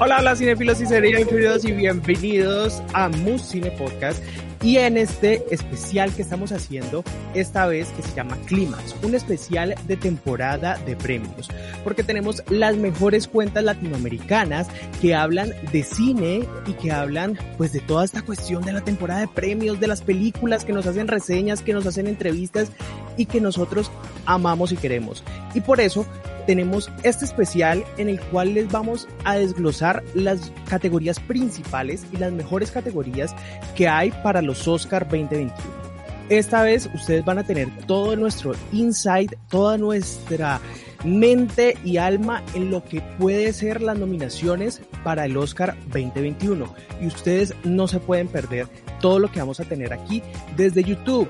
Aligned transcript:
Hola, 0.00 0.18
hola 0.20 0.36
cinefilos 0.36 0.80
y 0.80 0.86
queridos 0.86 1.64
y 1.64 1.72
bienvenidos 1.72 2.80
a 2.92 3.08
Mus 3.08 3.42
Cine 3.42 3.72
Podcast 3.72 4.22
y 4.62 4.76
en 4.76 4.96
este 4.96 5.44
especial 5.50 6.14
que 6.14 6.22
estamos 6.22 6.52
haciendo 6.52 7.02
esta 7.34 7.66
vez 7.66 7.88
que 7.88 8.02
se 8.02 8.14
llama 8.14 8.38
Clímax, 8.46 8.94
un 9.02 9.16
especial 9.16 9.74
de 9.88 9.96
temporada 9.96 10.78
de 10.86 10.94
premios, 10.94 11.48
porque 11.82 12.04
tenemos 12.04 12.44
las 12.48 12.76
mejores 12.76 13.26
cuentas 13.26 13.64
latinoamericanas 13.64 14.68
que 15.00 15.16
hablan 15.16 15.52
de 15.72 15.82
cine 15.82 16.46
y 16.68 16.74
que 16.74 16.92
hablan 16.92 17.36
pues 17.56 17.72
de 17.72 17.80
toda 17.80 18.04
esta 18.04 18.22
cuestión 18.22 18.62
de 18.62 18.74
la 18.74 18.82
temporada 18.82 19.22
de 19.22 19.28
premios, 19.28 19.80
de 19.80 19.88
las 19.88 20.02
películas 20.02 20.64
que 20.64 20.72
nos 20.72 20.86
hacen 20.86 21.08
reseñas, 21.08 21.60
que 21.60 21.72
nos 21.72 21.86
hacen 21.86 22.06
entrevistas 22.06 22.70
y 23.16 23.26
que 23.26 23.40
nosotros 23.40 23.90
amamos 24.26 24.70
y 24.70 24.76
queremos. 24.76 25.24
Y 25.54 25.60
por 25.60 25.80
eso 25.80 26.06
tenemos 26.48 26.90
este 27.02 27.26
especial 27.26 27.84
en 27.98 28.08
el 28.08 28.18
cual 28.18 28.54
les 28.54 28.72
vamos 28.72 29.06
a 29.24 29.36
desglosar 29.36 30.02
las 30.14 30.50
categorías 30.66 31.20
principales 31.20 32.06
y 32.10 32.16
las 32.16 32.32
mejores 32.32 32.70
categorías 32.70 33.36
que 33.76 33.86
hay 33.86 34.12
para 34.22 34.40
los 34.40 34.66
Oscar 34.66 35.06
2021. 35.06 35.52
Esta 36.30 36.62
vez 36.62 36.88
ustedes 36.94 37.22
van 37.26 37.38
a 37.38 37.44
tener 37.44 37.68
todo 37.86 38.16
nuestro 38.16 38.54
insight, 38.72 39.34
toda 39.50 39.76
nuestra 39.76 40.58
mente 41.04 41.76
y 41.84 41.98
alma 41.98 42.42
en 42.54 42.70
lo 42.70 42.82
que 42.82 43.02
puede 43.18 43.52
ser 43.52 43.82
las 43.82 43.98
nominaciones 43.98 44.80
para 45.04 45.26
el 45.26 45.36
Oscar 45.36 45.76
2021. 45.92 46.74
Y 47.02 47.08
ustedes 47.08 47.54
no 47.64 47.88
se 47.88 48.00
pueden 48.00 48.26
perder 48.26 48.68
todo 49.02 49.18
lo 49.18 49.30
que 49.30 49.40
vamos 49.40 49.60
a 49.60 49.64
tener 49.64 49.92
aquí 49.92 50.22
desde 50.56 50.82
YouTube, 50.82 51.28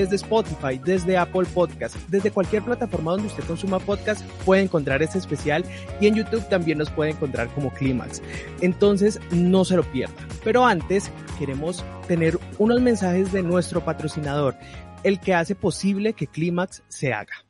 desde 0.00 0.16
Spotify, 0.16 0.80
desde 0.84 1.16
Apple 1.16 1.46
Podcast, 1.54 1.96
desde 2.08 2.32
cualquier 2.32 2.64
plataforma 2.64 3.12
donde 3.12 3.28
usted 3.28 3.44
consuma 3.44 3.78
podcast, 3.78 4.26
puede 4.44 4.62
encontrar 4.62 5.02
este 5.02 5.18
especial 5.18 5.64
y 6.00 6.08
en 6.08 6.16
YouTube 6.16 6.48
también 6.48 6.78
nos 6.78 6.90
puede 6.90 7.12
encontrar 7.12 7.48
como 7.54 7.72
Clímax. 7.72 8.20
Entonces, 8.60 9.20
no 9.30 9.64
se 9.64 9.76
lo 9.76 9.84
pierda. 9.84 10.16
Pero 10.42 10.66
antes, 10.66 11.12
queremos 11.38 11.84
tener 12.08 12.38
unos 12.58 12.80
mensajes 12.80 13.32
de 13.32 13.44
nuestro 13.44 13.84
patrocinador, 13.84 14.56
el 15.04 15.20
que 15.20 15.34
hace 15.34 15.54
posible 15.54 16.14
que 16.14 16.26
Clímax 16.26 16.82
se 16.88 17.12
haga. 17.12 17.44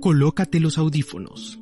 Colócate 0.00 0.58
los 0.58 0.76
audífonos, 0.76 1.60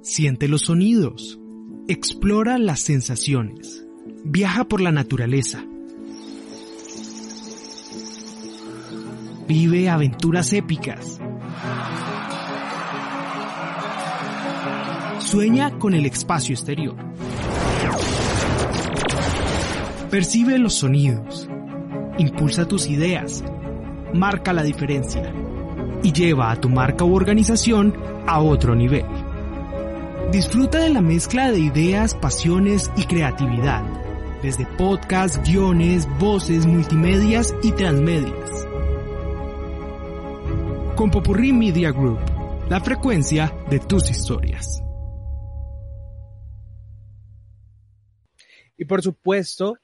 siente 0.00 0.48
los 0.48 0.62
sonidos, 0.62 1.38
explora 1.86 2.56
las 2.56 2.80
sensaciones, 2.80 3.84
viaja 4.24 4.64
por 4.64 4.80
la 4.80 4.92
naturaleza 4.92 5.66
Vive 9.48 9.90
aventuras 9.90 10.52
épicas. 10.52 11.18
Sueña 15.18 15.78
con 15.78 15.94
el 15.94 16.06
espacio 16.06 16.54
exterior. 16.54 16.94
Percibe 20.10 20.58
los 20.58 20.74
sonidos. 20.74 21.48
Impulsa 22.18 22.68
tus 22.68 22.88
ideas. 22.88 23.42
Marca 24.14 24.52
la 24.52 24.62
diferencia. 24.62 25.34
Y 26.04 26.12
lleva 26.12 26.52
a 26.52 26.60
tu 26.60 26.68
marca 26.68 27.04
u 27.04 27.14
organización 27.14 27.94
a 28.26 28.40
otro 28.40 28.76
nivel. 28.76 29.06
Disfruta 30.30 30.78
de 30.78 30.90
la 30.90 31.02
mezcla 31.02 31.50
de 31.50 31.58
ideas, 31.58 32.14
pasiones 32.14 32.90
y 32.96 33.04
creatividad, 33.04 33.82
desde 34.40 34.66
podcasts, 34.66 35.40
guiones, 35.44 36.08
voces, 36.18 36.64
multimedias 36.64 37.54
y 37.62 37.72
transmedias 37.72 38.61
con 41.02 41.10
Popurrí 41.10 41.52
Media 41.52 41.90
Group, 41.90 42.20
la 42.70 42.80
frecuencia 42.80 43.52
de 43.68 43.80
tus 43.80 44.08
historias. 44.08 44.80
Y 48.78 48.84
por 48.84 49.02
supuesto, 49.02 49.78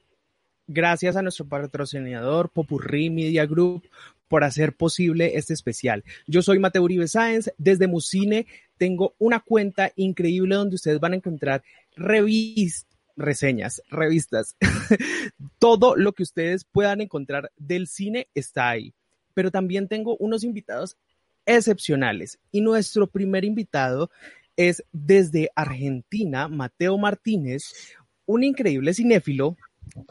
gracias 0.65 1.17
a 1.17 1.21
nuestro 1.21 1.45
patrocinador 1.45 2.49
Popurrí 2.49 3.09
Media 3.09 3.45
Group 3.45 3.83
por 4.29 4.45
hacer 4.45 4.71
posible 4.71 5.35
este 5.35 5.53
especial. 5.53 6.05
Yo 6.25 6.41
soy 6.41 6.57
Mateo 6.57 6.83
Uribe 6.83 7.09
Sáenz, 7.09 7.51
desde 7.57 7.89
Musine 7.89 8.47
tengo 8.77 9.13
una 9.19 9.41
cuenta 9.41 9.91
increíble 9.97 10.55
donde 10.55 10.75
ustedes 10.75 11.01
van 11.01 11.11
a 11.11 11.17
encontrar 11.17 11.63
revistas 11.97 12.87
reseñas, 13.17 13.83
revistas, 13.89 14.55
todo 15.59 15.97
lo 15.97 16.13
que 16.13 16.23
ustedes 16.23 16.63
puedan 16.63 17.01
encontrar 17.01 17.51
del 17.57 17.87
cine 17.87 18.29
está 18.33 18.69
ahí. 18.69 18.93
Pero 19.33 19.51
también 19.51 19.89
tengo 19.89 20.15
unos 20.17 20.45
invitados 20.45 20.97
excepcionales. 21.57 22.39
Y 22.51 22.61
nuestro 22.61 23.07
primer 23.07 23.43
invitado 23.43 24.11
es 24.55 24.83
desde 24.91 25.49
Argentina, 25.55 26.47
Mateo 26.47 26.97
Martínez, 26.97 27.63
un 28.25 28.43
increíble 28.43 28.93
cinéfilo 28.93 29.57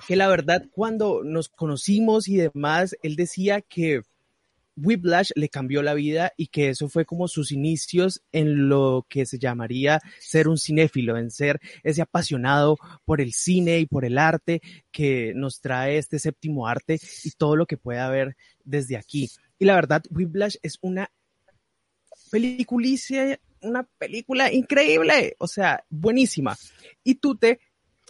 que 0.07 0.17
la 0.17 0.27
verdad 0.27 0.65
cuando 0.73 1.23
nos 1.23 1.49
conocimos 1.49 2.27
y 2.29 2.37
demás, 2.37 2.97
él 3.03 3.15
decía 3.15 3.61
que 3.61 4.03
Whiplash 4.77 5.31
le 5.35 5.49
cambió 5.49 5.83
la 5.83 5.95
vida 5.95 6.33
y 6.37 6.49
que 6.49 6.71
eso 6.71 6.89
fue 6.89 7.05
como 7.05 7.29
sus 7.29 7.53
inicios 7.53 8.23
en 8.33 8.69
lo 8.69 9.07
que 9.09 9.27
se 9.27 9.39
llamaría 9.39 10.01
ser 10.19 10.49
un 10.49 10.59
cinéfilo, 10.59 11.17
en 11.17 11.31
ser 11.31 11.61
ese 11.83 12.03
apasionado 12.03 12.79
por 13.05 13.21
el 13.21 13.33
cine 13.33 13.79
y 13.79 13.87
por 13.87 14.05
el 14.05 14.19
arte 14.19 14.61
que 14.91 15.33
nos 15.35 15.61
trae 15.61 15.99
este 15.99 16.19
séptimo 16.19 16.67
arte 16.67 16.99
y 17.25 17.31
todo 17.31 17.57
lo 17.57 17.67
que 17.67 17.77
puede 17.77 17.99
haber 17.99 18.37
desde 18.65 18.97
aquí. 18.97 19.31
Y 19.59 19.65
la 19.65 19.75
verdad, 19.75 20.03
Whiplash 20.11 20.57
es 20.63 20.79
una 20.81 21.11
peliculicia, 22.31 23.39
una 23.63 23.85
película 23.99 24.53
increíble, 24.53 25.35
o 25.39 25.47
sea, 25.47 25.85
buenísima. 25.91 26.57
Y 27.05 27.17
Tute, 27.17 27.61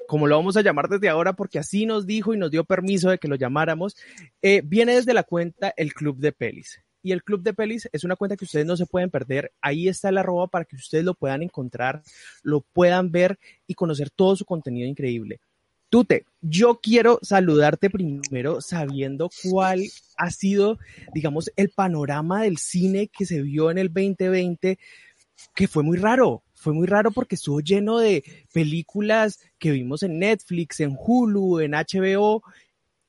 como 0.06 0.26
lo 0.26 0.36
vamos 0.36 0.56
a 0.56 0.62
llamar 0.62 0.88
desde 0.88 1.08
ahora, 1.08 1.34
porque 1.34 1.58
así 1.58 1.86
nos 1.86 2.06
dijo 2.06 2.34
y 2.34 2.38
nos 2.38 2.50
dio 2.50 2.64
permiso 2.64 3.10
de 3.10 3.18
que 3.18 3.28
lo 3.28 3.36
llamáramos, 3.36 3.96
eh, 4.42 4.62
viene 4.64 4.94
desde 4.94 5.14
la 5.14 5.22
cuenta 5.22 5.72
El 5.76 5.92
Club 5.92 6.18
de 6.18 6.32
Pelis. 6.32 6.80
Y 7.02 7.12
el 7.12 7.22
Club 7.22 7.42
de 7.42 7.54
Pelis 7.54 7.88
es 7.92 8.04
una 8.04 8.16
cuenta 8.16 8.36
que 8.36 8.44
ustedes 8.44 8.66
no 8.66 8.76
se 8.76 8.86
pueden 8.86 9.10
perder. 9.10 9.52
Ahí 9.60 9.88
está 9.88 10.08
el 10.08 10.18
arroba 10.18 10.48
para 10.48 10.64
que 10.64 10.76
ustedes 10.76 11.04
lo 11.04 11.14
puedan 11.14 11.42
encontrar, 11.42 12.02
lo 12.42 12.60
puedan 12.60 13.10
ver 13.12 13.38
y 13.66 13.74
conocer 13.74 14.10
todo 14.10 14.36
su 14.36 14.44
contenido 14.44 14.88
increíble. 14.88 15.40
Tute, 15.90 16.26
yo 16.42 16.80
quiero 16.82 17.18
saludarte 17.22 17.88
primero 17.88 18.60
sabiendo 18.60 19.30
cuál 19.42 19.82
ha 20.16 20.30
sido, 20.30 20.78
digamos, 21.14 21.50
el 21.56 21.70
panorama 21.70 22.42
del 22.42 22.58
cine 22.58 23.08
que 23.08 23.24
se 23.24 23.40
vio 23.42 23.70
en 23.70 23.78
el 23.78 23.88
2020, 23.88 24.78
que 25.54 25.68
fue 25.68 25.82
muy 25.82 25.96
raro. 25.96 26.42
Fue 26.54 26.72
muy 26.72 26.86
raro 26.86 27.10
porque 27.12 27.36
estuvo 27.36 27.60
lleno 27.60 27.98
de 27.98 28.24
películas 28.52 29.38
que 29.58 29.70
vimos 29.70 30.02
en 30.02 30.18
Netflix, 30.18 30.80
en 30.80 30.96
Hulu, 30.98 31.60
en 31.60 31.72
HBO, 31.72 32.42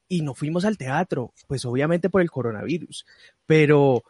y 0.08 0.22
no 0.22 0.34
fuimos 0.34 0.66
al 0.66 0.78
teatro, 0.78 1.34
pues 1.48 1.66
obviamente 1.66 2.10
por 2.10 2.22
el 2.22 2.32
coronavirus. 2.32 3.06
Pero 3.46 4.04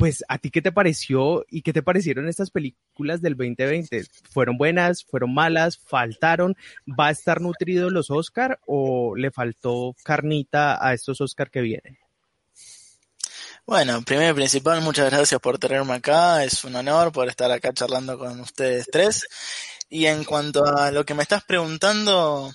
pues 0.00 0.24
a 0.28 0.38
ti 0.38 0.50
qué 0.50 0.62
te 0.62 0.72
pareció 0.72 1.44
y 1.50 1.60
qué 1.60 1.74
te 1.74 1.82
parecieron 1.82 2.26
estas 2.26 2.50
películas 2.50 3.20
del 3.20 3.36
2020? 3.36 4.06
¿Fueron 4.30 4.56
buenas? 4.56 5.04
¿Fueron 5.04 5.34
malas? 5.34 5.76
¿Faltaron? 5.76 6.56
¿Va 6.88 7.08
a 7.08 7.10
estar 7.10 7.42
nutrido 7.42 7.90
los 7.90 8.10
Oscar 8.10 8.58
o 8.64 9.14
le 9.14 9.30
faltó 9.30 9.94
carnita 10.02 10.82
a 10.82 10.94
estos 10.94 11.20
Oscar 11.20 11.50
que 11.50 11.60
vienen? 11.60 11.98
Bueno, 13.66 14.00
primero 14.00 14.30
y 14.30 14.34
principal, 14.36 14.80
muchas 14.80 15.10
gracias 15.10 15.38
por 15.38 15.58
tenerme 15.58 15.92
acá. 15.92 16.44
Es 16.44 16.64
un 16.64 16.76
honor 16.76 17.12
poder 17.12 17.28
estar 17.28 17.50
acá 17.52 17.70
charlando 17.74 18.18
con 18.18 18.40
ustedes 18.40 18.86
tres. 18.90 19.28
Y 19.90 20.06
en 20.06 20.24
cuanto 20.24 20.64
a 20.64 20.90
lo 20.92 21.04
que 21.04 21.12
me 21.12 21.22
estás 21.22 21.44
preguntando, 21.44 22.50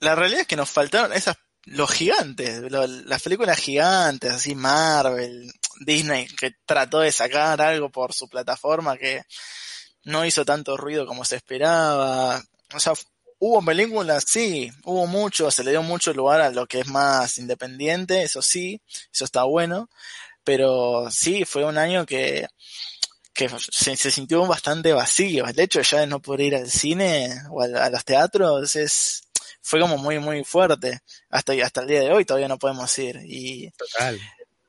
la 0.00 0.16
realidad 0.16 0.40
es 0.40 0.48
que 0.48 0.56
nos 0.56 0.70
faltaron 0.70 1.12
esas 1.12 1.36
los 1.66 1.90
gigantes, 1.90 2.62
las 2.70 3.22
películas 3.22 3.58
gigantes, 3.58 4.32
así 4.32 4.54
Marvel, 4.54 5.52
Disney, 5.80 6.26
que 6.26 6.52
trató 6.66 7.00
de 7.00 7.12
sacar 7.12 7.60
algo 7.60 7.90
por 7.90 8.12
su 8.12 8.28
plataforma 8.28 8.96
que 8.96 9.22
no 10.04 10.24
hizo 10.24 10.44
tanto 10.44 10.76
ruido 10.76 11.06
como 11.06 11.24
se 11.24 11.36
esperaba. 11.36 12.42
O 12.74 12.80
sea, 12.80 12.92
hubo 13.38 13.64
películas, 13.64 14.24
sí, 14.26 14.70
hubo 14.84 15.06
mucho, 15.06 15.50
se 15.50 15.64
le 15.64 15.70
dio 15.70 15.82
mucho 15.82 16.12
lugar 16.12 16.40
a 16.40 16.50
lo 16.50 16.66
que 16.66 16.80
es 16.80 16.86
más 16.86 17.38
independiente, 17.38 18.22
eso 18.22 18.42
sí, 18.42 18.80
eso 19.12 19.24
está 19.24 19.44
bueno, 19.44 19.88
pero 20.44 21.10
sí, 21.10 21.44
fue 21.44 21.64
un 21.64 21.78
año 21.78 22.06
que, 22.06 22.48
que 23.38 23.48
se, 23.70 24.10
sintió 24.10 24.46
bastante 24.46 24.92
vacío. 24.92 25.46
El 25.46 25.60
hecho 25.60 25.80
ya 25.80 26.00
de 26.00 26.06
no 26.06 26.20
poder 26.20 26.40
ir 26.40 26.56
al 26.56 26.70
cine 26.70 27.30
o 27.50 27.62
a, 27.62 27.90
los 27.90 28.04
teatros 28.04 28.74
es 28.74 29.22
fue 29.60 29.80
como 29.80 29.98
muy, 29.98 30.18
muy 30.18 30.42
fuerte. 30.44 31.00
Hasta, 31.28 31.52
hasta 31.62 31.82
el 31.82 31.86
día 31.86 32.00
de 32.00 32.10
hoy 32.10 32.24
todavía 32.24 32.48
no 32.48 32.58
podemos 32.58 32.98
ir. 32.98 33.20
Y 33.24 33.70
Total. 33.72 34.18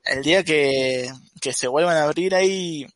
El 0.04 0.22
día 0.22 0.44
que, 0.44 1.10
que 1.40 1.52
se 1.52 1.68
vuelvan 1.68 1.96
a 1.96 2.04
abrir 2.04 2.34
ahí, 2.34 2.86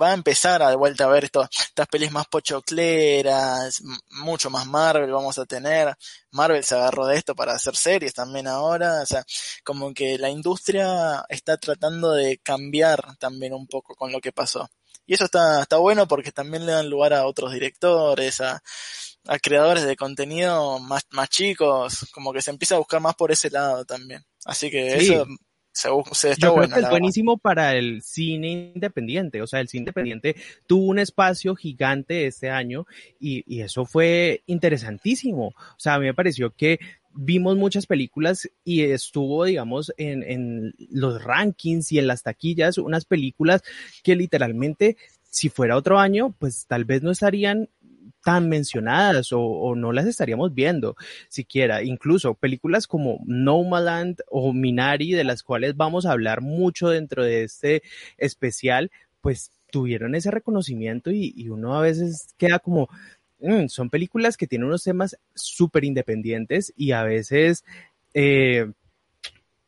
va 0.00 0.10
a 0.10 0.14
empezar 0.14 0.62
a 0.62 0.70
de 0.70 0.76
vuelta 0.76 1.04
a 1.04 1.08
ver 1.08 1.24
esto, 1.24 1.42
estas 1.42 1.86
pelis 1.88 2.10
más 2.10 2.26
pochocleras, 2.26 3.82
mucho 4.10 4.50
más 4.50 4.66
Marvel 4.66 5.10
vamos 5.10 5.38
a 5.38 5.46
tener. 5.46 5.94
Marvel 6.30 6.64
se 6.64 6.74
agarró 6.74 7.06
de 7.06 7.16
esto 7.16 7.34
para 7.34 7.54
hacer 7.54 7.76
series 7.76 8.14
también 8.14 8.46
ahora. 8.46 9.02
O 9.02 9.06
sea, 9.06 9.24
como 9.64 9.92
que 9.92 10.18
la 10.18 10.30
industria 10.30 11.24
está 11.28 11.56
tratando 11.56 12.12
de 12.12 12.38
cambiar 12.38 13.16
también 13.18 13.52
un 13.52 13.66
poco 13.66 13.94
con 13.94 14.12
lo 14.12 14.20
que 14.20 14.32
pasó. 14.32 14.68
Y 15.06 15.14
eso 15.14 15.26
está, 15.26 15.62
está 15.62 15.76
bueno 15.76 16.08
porque 16.08 16.32
también 16.32 16.64
le 16.64 16.72
dan 16.72 16.88
lugar 16.88 17.12
a 17.12 17.26
otros 17.26 17.52
directores, 17.52 18.40
a, 18.40 18.62
a 19.26 19.38
creadores 19.38 19.84
de 19.84 19.96
contenido 19.96 20.78
más, 20.78 21.04
más 21.10 21.28
chicos, 21.28 22.06
como 22.12 22.32
que 22.32 22.40
se 22.40 22.50
empieza 22.50 22.76
a 22.76 22.78
buscar 22.78 23.00
más 23.00 23.14
por 23.14 23.30
ese 23.30 23.50
lado 23.50 23.84
también. 23.84 24.24
Así 24.46 24.70
que 24.70 24.96
eso 24.96 25.26
se, 25.74 25.88
se 26.12 26.30
está 26.30 26.46
Yo 26.46 26.54
creo 26.54 26.68
que 26.68 26.80
es 26.80 26.88
buenísimo 26.88 27.36
para 27.36 27.74
el 27.74 28.00
cine 28.02 28.72
independiente. 28.74 29.42
O 29.42 29.46
sea, 29.46 29.60
el 29.60 29.68
cine 29.68 29.82
independiente 29.82 30.36
tuvo 30.66 30.86
un 30.86 30.98
espacio 30.98 31.54
gigante 31.56 32.26
este 32.26 32.48
año 32.48 32.86
y, 33.18 33.44
y 33.46 33.60
eso 33.60 33.84
fue 33.84 34.42
interesantísimo. 34.46 35.48
O 35.48 35.78
sea, 35.78 35.94
a 35.94 35.98
mí 35.98 36.06
me 36.06 36.14
pareció 36.14 36.50
que 36.50 36.78
vimos 37.12 37.56
muchas 37.56 37.86
películas 37.86 38.48
y 38.64 38.82
estuvo, 38.82 39.44
digamos, 39.44 39.92
en, 39.96 40.22
en 40.22 40.74
los 40.90 41.22
rankings 41.22 41.92
y 41.92 41.98
en 41.98 42.06
las 42.06 42.22
taquillas, 42.22 42.78
unas 42.78 43.04
películas 43.04 43.62
que 44.02 44.16
literalmente, 44.16 44.96
si 45.22 45.48
fuera 45.48 45.76
otro 45.76 45.98
año, 45.98 46.34
pues 46.38 46.66
tal 46.66 46.84
vez 46.84 47.02
no 47.02 47.10
estarían 47.10 47.68
tan 48.24 48.48
mencionadas 48.48 49.28
o, 49.32 49.74
no 49.76 49.92
las 49.92 50.06
estaríamos 50.06 50.54
viendo 50.54 50.96
siquiera. 51.28 51.82
Incluso 51.82 52.34
películas 52.34 52.86
como 52.88 53.20
Nomaland 53.26 54.20
o 54.28 54.52
Minari, 54.52 55.12
de 55.12 55.24
las 55.24 55.42
cuales 55.42 55.76
vamos 55.76 56.06
a 56.06 56.12
hablar 56.12 56.40
mucho 56.40 56.88
dentro 56.88 57.22
de 57.22 57.44
este 57.44 57.82
especial, 58.18 58.90
pues 59.20 59.52
tuvieron 59.70 60.14
ese 60.14 60.30
reconocimiento 60.30 61.10
y, 61.10 61.48
uno 61.48 61.76
a 61.76 61.82
veces 61.82 62.34
queda 62.38 62.58
como, 62.58 62.88
mmm, 63.40 63.66
son 63.68 63.90
películas 63.90 64.36
que 64.36 64.46
tienen 64.46 64.68
unos 64.68 64.82
temas 64.82 65.18
súper 65.34 65.84
independientes 65.84 66.72
y 66.76 66.92
a 66.92 67.04
veces... 67.04 67.64
Eh, 68.14 68.70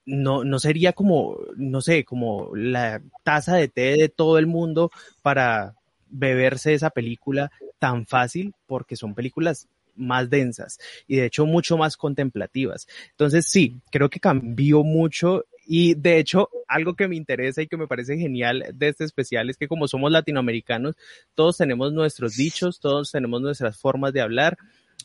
no, 0.09 0.45
no 0.45 0.61
sería 0.61 0.93
como, 0.93 1.37
no 1.57 1.81
sé, 1.81 2.05
como 2.05 2.55
la 2.55 3.03
taza 3.25 3.57
de 3.57 3.67
té 3.67 3.97
de 3.97 4.09
todo 4.09 4.39
el 4.39 4.47
mundo 4.47 4.93
para 5.21 5.75
beberse 6.09 6.75
esa 6.75 6.91
película 6.91 7.51
tan 7.79 8.07
fácil 8.07 8.55
porque 8.67 8.97
son 8.97 9.15
películas 9.15 9.69
más 9.97 10.29
densas 10.29 10.79
y 11.07 11.17
de 11.17 11.27
hecho 11.27 11.47
mucho 11.47 11.77
más 11.77 11.97
contemplativas. 11.97 12.87
Entonces 13.11 13.47
sí, 13.47 13.81
creo 13.91 14.11
que 14.11 14.21
cambió 14.21 14.83
mucho 14.85 15.45
y 15.67 15.95
de 15.95 16.19
hecho 16.19 16.49
algo 16.69 16.95
que 16.95 17.09
me 17.09 17.17
interesa 17.17 17.63
y 17.63 17.67
que 17.67 17.77
me 17.77 17.89
parece 17.89 18.17
genial 18.17 18.65
de 18.75 18.89
este 18.89 19.05
especial 19.05 19.51
es 19.51 19.57
que 19.57 19.69
como 19.69 19.89
somos 19.89 20.13
latinoamericanos, 20.13 20.95
todos 21.35 21.57
tenemos 21.57 21.93
nuestros 21.93 22.37
dichos, 22.37 22.79
todos 22.81 23.11
tenemos 23.11 23.41
nuestras 23.41 23.79
formas 23.79 24.13
de 24.13 24.21
hablar. 24.21 24.57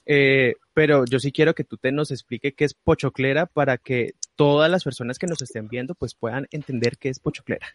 Eh, 0.06 0.56
pero 0.74 1.06
yo 1.06 1.20
sí 1.20 1.32
quiero 1.32 1.54
que 1.54 1.64
tú 1.64 1.78
te 1.78 1.92
nos 1.92 2.12
explique 2.12 2.54
qué 2.54 2.66
es 2.66 2.74
pochoclera 2.74 3.46
para 3.46 3.78
que 3.78 4.14
todas 4.36 4.72
las 4.72 4.84
personas 4.84 5.20
que 5.20 5.28
nos 5.28 5.42
estén 5.42 5.68
viendo 5.68 5.96
pues 5.96 6.16
puedan 6.16 6.48
entender 6.52 6.98
qué 6.98 7.10
es 7.10 7.20
pochoclera. 7.20 7.68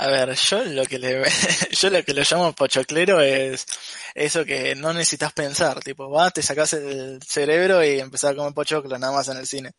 A 0.00 0.06
ver, 0.06 0.32
yo 0.34 0.64
lo 0.64 0.84
que 0.84 0.98
le, 0.98 1.22
yo 1.72 1.90
lo 1.90 2.04
que 2.04 2.14
lo 2.14 2.22
llamo 2.22 2.52
pochoclero 2.52 3.20
es 3.20 3.66
eso 4.14 4.44
que 4.44 4.76
no 4.76 4.92
necesitas 4.92 5.32
pensar, 5.32 5.80
tipo, 5.80 6.08
vas, 6.08 6.32
te 6.32 6.42
sacas 6.42 6.74
el 6.74 7.20
cerebro 7.26 7.84
y 7.84 7.98
empezás 7.98 8.30
a 8.30 8.34
comer 8.36 8.54
pochoclo 8.54 8.96
nada 8.96 9.12
más 9.12 9.28
en 9.28 9.38
el 9.38 9.46
cine. 9.46 9.72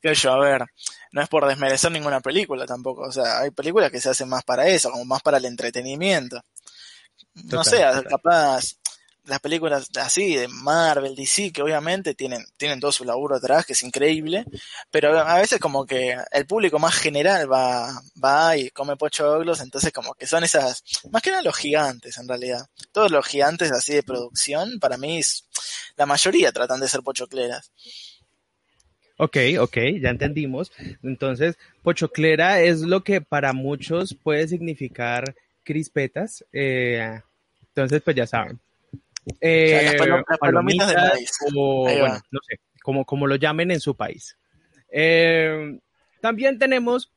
Que 0.00 0.14
yo, 0.14 0.32
a 0.32 0.38
ver, 0.38 0.64
no 1.12 1.20
es 1.20 1.28
por 1.28 1.46
desmerecer 1.46 1.92
ninguna 1.92 2.20
película 2.20 2.64
tampoco, 2.64 3.02
o 3.02 3.12
sea, 3.12 3.40
hay 3.40 3.50
películas 3.50 3.90
que 3.90 4.00
se 4.00 4.08
hacen 4.08 4.28
más 4.28 4.42
para 4.42 4.66
eso, 4.68 4.90
como 4.90 5.04
más 5.04 5.20
para 5.20 5.36
el 5.36 5.44
entretenimiento. 5.44 6.40
No 7.34 7.62
sé, 7.62 7.84
capaz, 8.08 8.76
las 9.24 9.40
películas 9.40 9.88
así 10.00 10.34
de 10.34 10.48
Marvel, 10.48 11.14
DC, 11.14 11.52
que 11.52 11.62
obviamente 11.62 12.14
tienen, 12.14 12.44
tienen 12.56 12.80
todo 12.80 12.90
su 12.90 13.04
laburo 13.04 13.36
atrás, 13.36 13.64
que 13.64 13.72
es 13.72 13.82
increíble, 13.82 14.44
pero 14.90 15.18
a 15.18 15.38
veces 15.38 15.60
como 15.60 15.86
que 15.86 16.16
el 16.30 16.46
público 16.46 16.78
más 16.78 16.94
general 16.94 17.50
va, 17.50 18.02
va 18.22 18.56
y 18.56 18.70
come 18.70 18.96
pochoclos, 18.96 19.60
entonces 19.60 19.92
como 19.92 20.14
que 20.14 20.26
son 20.26 20.42
esas, 20.44 20.82
más 21.10 21.22
que 21.22 21.30
nada 21.30 21.42
los 21.42 21.56
gigantes 21.56 22.18
en 22.18 22.28
realidad. 22.28 22.66
Todos 22.90 23.10
los 23.10 23.26
gigantes 23.26 23.70
así 23.70 23.94
de 23.94 24.02
producción, 24.02 24.80
para 24.80 24.96
mí 24.96 25.20
la 25.96 26.06
mayoría 26.06 26.52
tratan 26.52 26.80
de 26.80 26.88
ser 26.88 27.02
pochocleras. 27.02 27.70
Ok, 29.18 29.36
ok, 29.60 29.76
ya 30.00 30.10
entendimos. 30.10 30.72
Entonces, 31.02 31.56
pochoclera 31.82 32.60
es 32.60 32.80
lo 32.80 33.04
que 33.04 33.20
para 33.20 33.52
muchos 33.52 34.14
puede 34.14 34.48
significar 34.48 35.36
crispetas. 35.62 36.44
Eh, 36.52 37.20
entonces, 37.68 38.02
pues 38.02 38.16
ya 38.16 38.26
saben. 38.26 38.58
Eh, 39.40 39.64
o 39.64 39.68
sea, 39.68 39.82
las, 39.82 39.94
palom 39.96 40.24
las 40.28 40.38
palomitas 40.38 40.94
maíz. 40.94 41.32
O, 41.54 41.82
bueno, 41.82 42.20
no 42.30 42.40
sé, 42.48 42.60
como, 42.82 43.04
como 43.04 43.26
lo 43.26 43.36
llamen 43.36 43.70
en 43.70 43.80
su 43.80 43.96
país. 43.96 44.36
Eh, 44.90 45.78
también 46.20 46.58
tenemos 46.58 47.12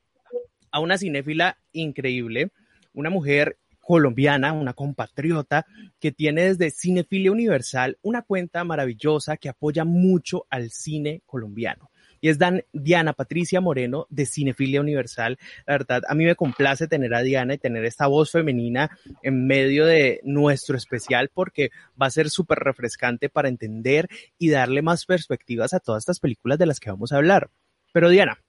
a 0.71 0.79
una 0.79 0.97
cinéfila 0.97 1.57
increíble, 1.71 2.51
una 2.93 3.09
mujer 3.09 3.57
colombiana, 3.79 4.51
una 4.51 4.73
compatriota 4.73 5.65
que 5.99 6.11
tiene 6.11 6.53
desde 6.53 6.71
Cinefilia 6.71 7.31
Universal 7.31 7.97
una 8.01 8.23
cuenta 8.23 8.63
maravillosa 8.63 9.37
que 9.37 9.49
apoya 9.49 9.85
mucho 9.85 10.47
al 10.49 10.71
cine 10.71 11.21
colombiano 11.25 11.91
y 12.21 12.29
es 12.29 12.37
Dan, 12.37 12.63
Diana 12.73 13.13
Patricia 13.13 13.61
Moreno 13.61 14.07
de 14.09 14.25
Cinefilia 14.25 14.81
Universal. 14.81 15.37
La 15.65 15.73
verdad, 15.73 16.03
a 16.07 16.15
mí 16.15 16.25
me 16.25 16.35
complace 16.35 16.87
tener 16.87 17.13
a 17.13 17.21
Diana 17.21 17.53
y 17.53 17.57
tener 17.57 17.85
esta 17.85 18.07
voz 18.07 18.31
femenina 18.31 18.97
en 19.23 19.47
medio 19.47 19.85
de 19.85 20.21
nuestro 20.23 20.77
especial 20.77 21.29
porque 21.33 21.71
va 22.01 22.07
a 22.07 22.11
ser 22.11 22.29
súper 22.29 22.59
refrescante 22.59 23.29
para 23.29 23.49
entender 23.49 24.07
y 24.37 24.49
darle 24.49 24.81
más 24.81 25.05
perspectivas 25.05 25.73
a 25.73 25.79
todas 25.79 26.01
estas 26.01 26.19
películas 26.19 26.59
de 26.59 26.65
las 26.65 26.79
que 26.79 26.89
vamos 26.91 27.11
a 27.11 27.17
hablar. 27.17 27.49
Pero 27.91 28.09
Diana, 28.09 28.39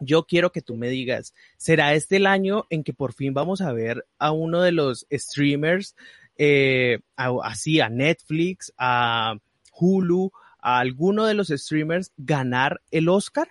yo 0.00 0.24
quiero 0.24 0.52
que 0.52 0.62
tú 0.62 0.76
me 0.76 0.88
digas, 0.88 1.34
¿será 1.56 1.94
este 1.94 2.16
el 2.16 2.26
año 2.26 2.66
en 2.70 2.84
que 2.84 2.92
por 2.92 3.12
fin 3.12 3.34
vamos 3.34 3.60
a 3.60 3.72
ver 3.72 4.06
a 4.18 4.32
uno 4.32 4.62
de 4.62 4.72
los 4.72 5.06
streamers, 5.10 5.96
eh, 6.38 7.00
así 7.16 7.80
a 7.80 7.88
Netflix, 7.88 8.72
a 8.76 9.36
Hulu, 9.72 10.32
a 10.66 10.80
alguno 10.80 11.26
de 11.26 11.34
los 11.34 11.46
streamers 11.46 12.12
ganar 12.16 12.82
el 12.90 13.08
Oscar? 13.08 13.46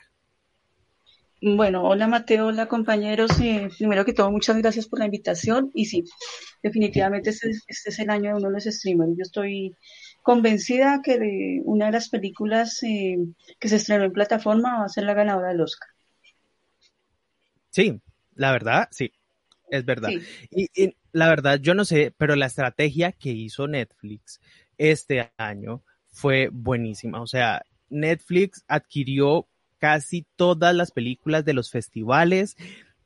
Bueno, 1.41 1.85
hola 1.85 2.07
Mateo, 2.07 2.47
hola 2.47 2.67
compañeros. 2.67 3.31
Eh, 3.39 3.69
primero 3.77 4.03
que 4.03 4.11
todo, 4.11 4.29
muchas 4.31 4.57
gracias 4.57 4.85
por 4.85 4.99
la 4.99 5.05
invitación. 5.05 5.71
Y 5.73 5.85
sí, 5.85 6.03
definitivamente 6.61 7.29
este, 7.29 7.51
este, 7.51 7.89
es 7.89 7.99
el 7.99 8.09
año 8.09 8.31
de 8.31 8.35
uno 8.35 8.49
de 8.49 8.53
los 8.55 8.65
streamers. 8.65 9.13
Yo 9.15 9.21
estoy 9.21 9.77
convencida 10.23 10.99
que 11.01 11.17
de 11.17 11.61
una 11.63 11.85
de 11.85 11.93
las 11.93 12.09
películas 12.09 12.83
eh, 12.83 13.17
que 13.61 13.69
se 13.69 13.77
estrenó 13.77 14.03
en 14.03 14.11
plataforma 14.11 14.79
va 14.79 14.85
a 14.85 14.89
ser 14.89 15.05
la 15.05 15.13
ganadora 15.13 15.47
del 15.47 15.61
Oscar. 15.61 15.87
Sí, 17.69 18.01
la 18.33 18.51
verdad, 18.51 18.89
sí, 18.91 19.13
es 19.69 19.85
verdad. 19.85 20.09
Sí. 20.09 20.21
Y, 20.51 20.83
y 20.83 20.97
la 21.13 21.29
verdad, 21.29 21.59
yo 21.61 21.75
no 21.75 21.85
sé, 21.85 22.13
pero 22.17 22.35
la 22.35 22.47
estrategia 22.47 23.13
que 23.13 23.29
hizo 23.29 23.69
Netflix 23.69 24.41
este 24.77 25.31
año 25.37 25.81
fue 26.15 26.49
buenísima. 26.51 27.21
O 27.21 27.27
sea, 27.27 27.63
Netflix 27.89 28.63
adquirió 28.67 29.47
casi 29.77 30.25
todas 30.35 30.73
las 30.73 30.91
películas 30.91 31.45
de 31.45 31.53
los 31.53 31.69
festivales, 31.69 32.55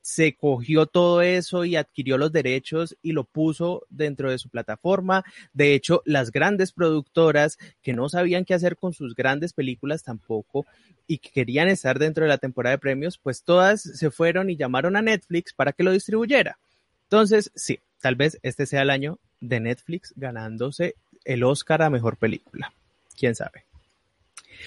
se 0.01 0.35
cogió 0.35 0.85
todo 0.85 1.21
eso 1.21 1.65
y 1.65 1.75
adquirió 1.75 2.17
los 2.17 2.31
derechos 2.31 2.95
y 3.01 3.11
lo 3.11 3.25
puso 3.25 3.85
dentro 3.89 4.31
de 4.31 4.37
su 4.37 4.49
plataforma. 4.49 5.25
De 5.53 5.73
hecho, 5.73 6.01
las 6.05 6.31
grandes 6.31 6.71
productoras 6.71 7.57
que 7.81 7.93
no 7.93 8.09
sabían 8.09 8.45
qué 8.45 8.53
hacer 8.53 8.77
con 8.77 8.93
sus 8.93 9.13
grandes 9.13 9.53
películas 9.53 10.03
tampoco 10.03 10.65
y 11.05 11.17
que 11.17 11.31
querían 11.31 11.67
estar 11.67 11.99
dentro 11.99 12.23
de 12.23 12.29
la 12.29 12.37
temporada 12.37 12.75
de 12.75 12.79
premios, 12.79 13.17
pues 13.17 13.43
todas 13.43 13.81
se 13.81 14.09
fueron 14.11 14.49
y 14.49 14.55
llamaron 14.55 14.95
a 14.95 15.01
Netflix 15.01 15.53
para 15.53 15.73
que 15.73 15.83
lo 15.83 15.91
distribuyera. 15.91 16.59
Entonces, 17.03 17.51
sí, 17.55 17.79
tal 17.99 18.15
vez 18.15 18.39
este 18.43 18.67
sea 18.67 18.83
el 18.83 18.91
año 18.91 19.19
de 19.41 19.59
Netflix 19.59 20.13
ganándose 20.15 20.95
el 21.25 21.43
Oscar 21.43 21.81
a 21.81 21.89
mejor 21.89 22.17
película 22.17 22.71
quién 23.19 23.35
sabe. 23.35 23.65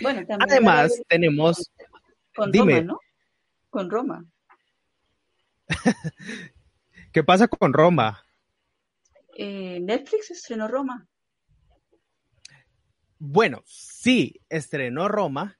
Bueno, 0.00 0.22
Además, 0.40 0.92
tenemos. 1.08 1.70
Con 2.34 2.52
dime. 2.52 2.80
Roma, 2.80 2.86
¿no? 2.86 3.00
Con 3.70 3.90
Roma. 3.90 4.24
¿Qué 7.12 7.24
pasa 7.24 7.48
con 7.48 7.72
Roma? 7.72 8.24
Eh, 9.36 9.80
Netflix 9.80 10.30
estrenó 10.30 10.68
Roma. 10.68 11.06
Bueno, 13.18 13.62
sí, 13.66 14.40
estrenó 14.48 15.08
Roma 15.08 15.58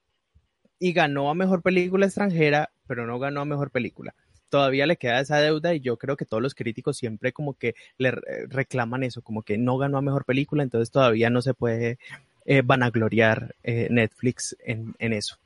y 0.78 0.92
ganó 0.92 1.30
a 1.30 1.34
mejor 1.34 1.62
película 1.62 2.06
extranjera, 2.06 2.72
pero 2.86 3.06
no 3.06 3.18
ganó 3.18 3.40
a 3.40 3.44
mejor 3.44 3.70
película. 3.70 4.14
Todavía 4.48 4.86
le 4.86 4.96
queda 4.96 5.20
esa 5.20 5.38
deuda 5.38 5.72
y 5.74 5.80
yo 5.80 5.96
creo 5.96 6.16
que 6.16 6.26
todos 6.26 6.42
los 6.42 6.54
críticos 6.54 6.96
siempre 6.96 7.32
como 7.32 7.54
que 7.54 7.74
le 7.98 8.10
reclaman 8.48 9.04
eso, 9.04 9.22
como 9.22 9.42
que 9.42 9.58
no 9.58 9.78
ganó 9.78 9.98
a 9.98 10.02
mejor 10.02 10.24
película, 10.24 10.62
entonces 10.62 10.90
todavía 10.90 11.30
no 11.30 11.40
se 11.40 11.54
puede 11.54 11.98
eh, 12.44 12.62
vanagloriar 12.64 13.54
eh, 13.62 13.88
Netflix 13.90 14.56
en, 14.64 14.94
en 14.98 15.12
eso. 15.12 15.36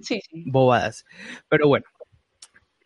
Sí, 0.00 0.20
sí. 0.28 0.44
Bobadas. 0.46 1.04
Pero 1.48 1.68
bueno, 1.68 1.84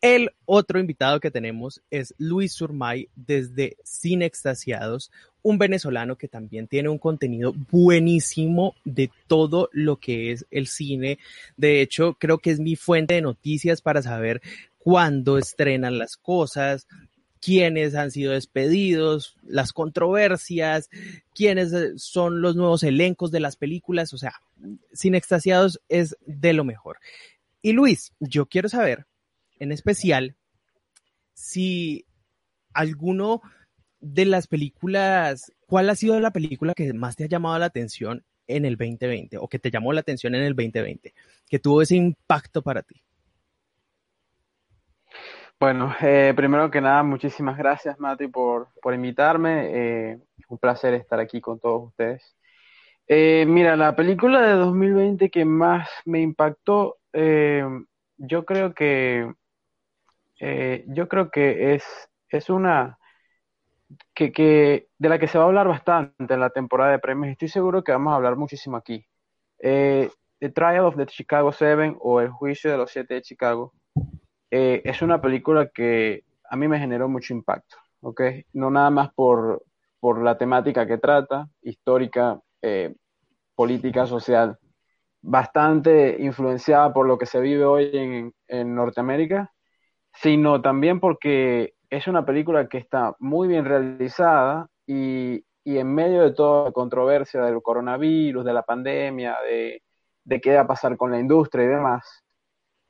el 0.04 0.32
otro 0.44 0.78
invitado 0.78 1.18
que 1.18 1.30
tenemos 1.30 1.80
es 1.90 2.14
Luis 2.18 2.52
Surmay 2.52 3.08
desde 3.16 3.78
Cine 3.84 4.26
Extasiados, 4.26 5.11
un 5.42 5.56
venezolano 5.56 6.16
que 6.16 6.28
también 6.28 6.68
tiene 6.68 6.90
un 6.90 6.99
contenido 6.99 7.54
buenísimo 7.70 8.75
de 8.84 9.11
todo 9.28 9.70
lo 9.73 9.96
que 9.96 10.32
es 10.32 10.44
el 10.50 10.66
cine. 10.66 11.18
De 11.56 11.80
hecho, 11.80 12.18
creo 12.20 12.37
que 12.37 12.50
es 12.50 12.61
mi 12.61 12.76
fuente 12.76 13.14
de 13.14 13.23
noticias 13.23 13.80
para 13.80 14.02
saber 14.02 14.42
cuándo 14.78 15.38
estrenan 15.38 15.96
las 15.96 16.18
cosas, 16.18 16.87
quiénes 17.45 17.95
han 17.95 18.11
sido 18.11 18.33
despedidos, 18.33 19.37
las 19.43 19.75
controversias, 19.75 20.89
quiénes 21.35 21.73
son 21.97 22.41
los 22.41 22.57
nuevos 22.57 22.83
elencos 22.83 23.31
de 23.31 23.41
las 23.41 23.57
películas. 23.57 24.15
O 24.15 24.19
sea, 24.19 24.41
Cine 24.95 25.19
Extasiados 25.19 25.81
es 25.91 26.17
de 26.25 26.55
lo 26.55 26.65
mejor. 26.65 26.99
Y 27.61 27.73
Luis, 27.73 28.13
yo 28.19 28.47
quiero 28.47 28.71
saber 28.71 29.07
en 29.59 29.73
especial 29.73 30.37
si 31.35 32.07
alguno 32.73 33.43
de 34.01 34.25
las 34.25 34.47
películas, 34.47 35.53
¿cuál 35.67 35.91
ha 35.91 35.97
sido 35.97 36.19
la 36.21 36.33
película 36.33 36.73
que 36.75 36.95
más 36.95 37.17
te 37.17 37.25
ha 37.25 37.29
llamado 37.29 37.59
la 37.59 37.67
atención 37.67 38.25
en 38.47 38.65
el 38.65 38.77
2020 38.77 39.37
o 39.37 39.49
que 39.49 39.59
te 39.59 39.71
llamó 39.71 39.93
la 39.93 40.01
atención 40.01 40.35
en 40.35 40.45
el 40.45 40.55
2020, 40.55 41.15
que 41.49 41.59
tuvo 41.59 41.83
ese 41.83 41.97
impacto 41.97 42.63
para 42.63 42.83
ti? 42.83 43.03
Bueno, 45.61 45.94
eh, 46.02 46.32
primero 46.37 46.70
que 46.70 46.80
nada, 46.80 47.02
muchísimas 47.02 47.56
gracias, 47.56 47.99
Mati, 47.99 48.28
por, 48.28 48.68
por 48.82 48.94
invitarme. 48.94 50.11
Eh, 50.12 50.18
un 50.49 50.58
placer 50.58 50.94
estar 50.94 51.18
aquí 51.20 51.40
con 51.40 51.58
todos 51.58 51.88
ustedes. 51.88 52.37
Eh, 53.06 53.44
mira, 53.49 53.76
la 53.76 53.96
película 53.96 54.42
de 54.42 54.52
2020 54.54 55.30
que 55.30 55.44
más 55.44 55.88
me 56.04 56.20
impactó, 56.20 56.99
yo 57.12 58.44
creo 58.44 58.75
que 58.75 59.32
eh, 60.40 60.84
yo 60.88 61.08
creo 61.08 61.30
que 61.30 61.75
es, 61.75 61.84
es 62.28 62.50
una 62.50 62.99
que, 64.14 64.32
que, 64.32 64.88
de 64.99 65.08
la 65.08 65.18
que 65.18 65.28
se 65.28 65.38
va 65.38 65.44
a 65.44 65.46
hablar 65.49 65.68
bastante 65.68 66.34
en 66.34 66.40
la 66.40 66.50
temporada 66.50 66.92
de 66.92 66.99
premios. 66.99 67.32
Estoy 67.32 67.49
seguro 67.49 67.84
que 67.84 67.92
vamos 67.92 68.12
a 68.12 68.16
hablar 68.16 68.37
muchísimo 68.37 68.76
aquí. 68.76 69.06
Eh, 69.58 70.11
the 70.40 70.50
Trial 70.50 70.84
of 70.84 70.96
the 70.96 71.06
Chicago 71.06 71.52
Seven 71.52 71.96
o 72.00 72.20
El 72.20 72.30
Juicio 72.30 72.70
de 72.70 72.76
los 72.78 72.90
Siete 72.90 73.14
de 73.14 73.23
Chicago 73.23 73.73
eh, 74.56 74.82
es 74.84 75.02
una 75.02 75.20
película 75.20 75.68
que 75.68 76.25
a 76.49 76.56
mí 76.56 76.68
me 76.68 76.78
generó 76.78 77.08
mucho 77.08 77.34
impacto, 77.34 77.76
¿ok? 78.00 78.20
No 78.52 78.70
nada 78.70 78.90
más 78.90 79.12
por, 79.14 79.64
por 79.99 80.23
la 80.23 80.38
temática 80.38 80.87
que 80.87 80.99
trata, 80.99 81.49
histórica, 81.62 82.40
política, 83.54 84.06
social, 84.06 84.58
bastante 85.20 86.16
influenciada 86.18 86.92
por 86.92 87.06
lo 87.06 87.18
que 87.18 87.26
se 87.26 87.40
vive 87.40 87.64
hoy 87.64 87.90
en, 87.92 88.32
en 88.49 88.75
Norteamérica, 88.75 89.52
sino 90.12 90.62
también 90.62 91.00
porque 91.00 91.75
es 91.90 92.06
una 92.06 92.25
película 92.25 92.68
que 92.68 92.78
está 92.78 93.14
muy 93.18 93.49
bien 93.49 93.64
realizada 93.64 94.68
y, 94.87 95.44
en 95.64 95.94
medio 95.94 96.23
de 96.23 96.32
toda 96.32 96.66
la 96.66 96.73
controversia 96.73 97.42
del 97.42 97.62
coronavirus, 97.62 98.44
de 98.44 98.52
la 98.52 98.62
pandemia, 98.62 99.37
de, 99.49 100.40
qué 100.40 100.54
va 100.54 100.62
a 100.62 100.66
pasar 100.66 100.96
con 100.96 101.11
la 101.11 101.18
industria 101.18 101.64
y 101.64 101.68
demás, 101.68 102.24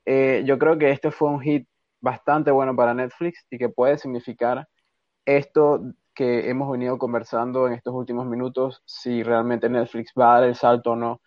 eh, 0.06 0.42
yo 0.46 0.58
creo 0.58 0.78
que 0.78 0.90
este 0.90 1.10
fue 1.10 1.28
un 1.28 1.40
hit 1.40 1.66
bastante 2.00 2.50
bueno 2.50 2.76
para 2.76 2.94
Netflix 2.94 3.46
y 3.50 3.58
que 3.58 3.68
puede 3.68 3.98
significar 3.98 4.68
esto 5.24 5.80
que 6.14 6.48
hemos 6.48 6.70
venido 6.70 6.98
conversando 6.98 7.66
en 7.66 7.74
estos 7.74 7.94
últimos 7.94 8.26
minutos, 8.26 8.82
si 8.84 9.22
realmente 9.22 9.68
Netflix 9.68 10.12
va 10.18 10.36
a 10.36 10.40
dar 10.40 10.48
el 10.48 10.54
salto 10.54 10.92
o 10.92 10.96
no 10.96 11.20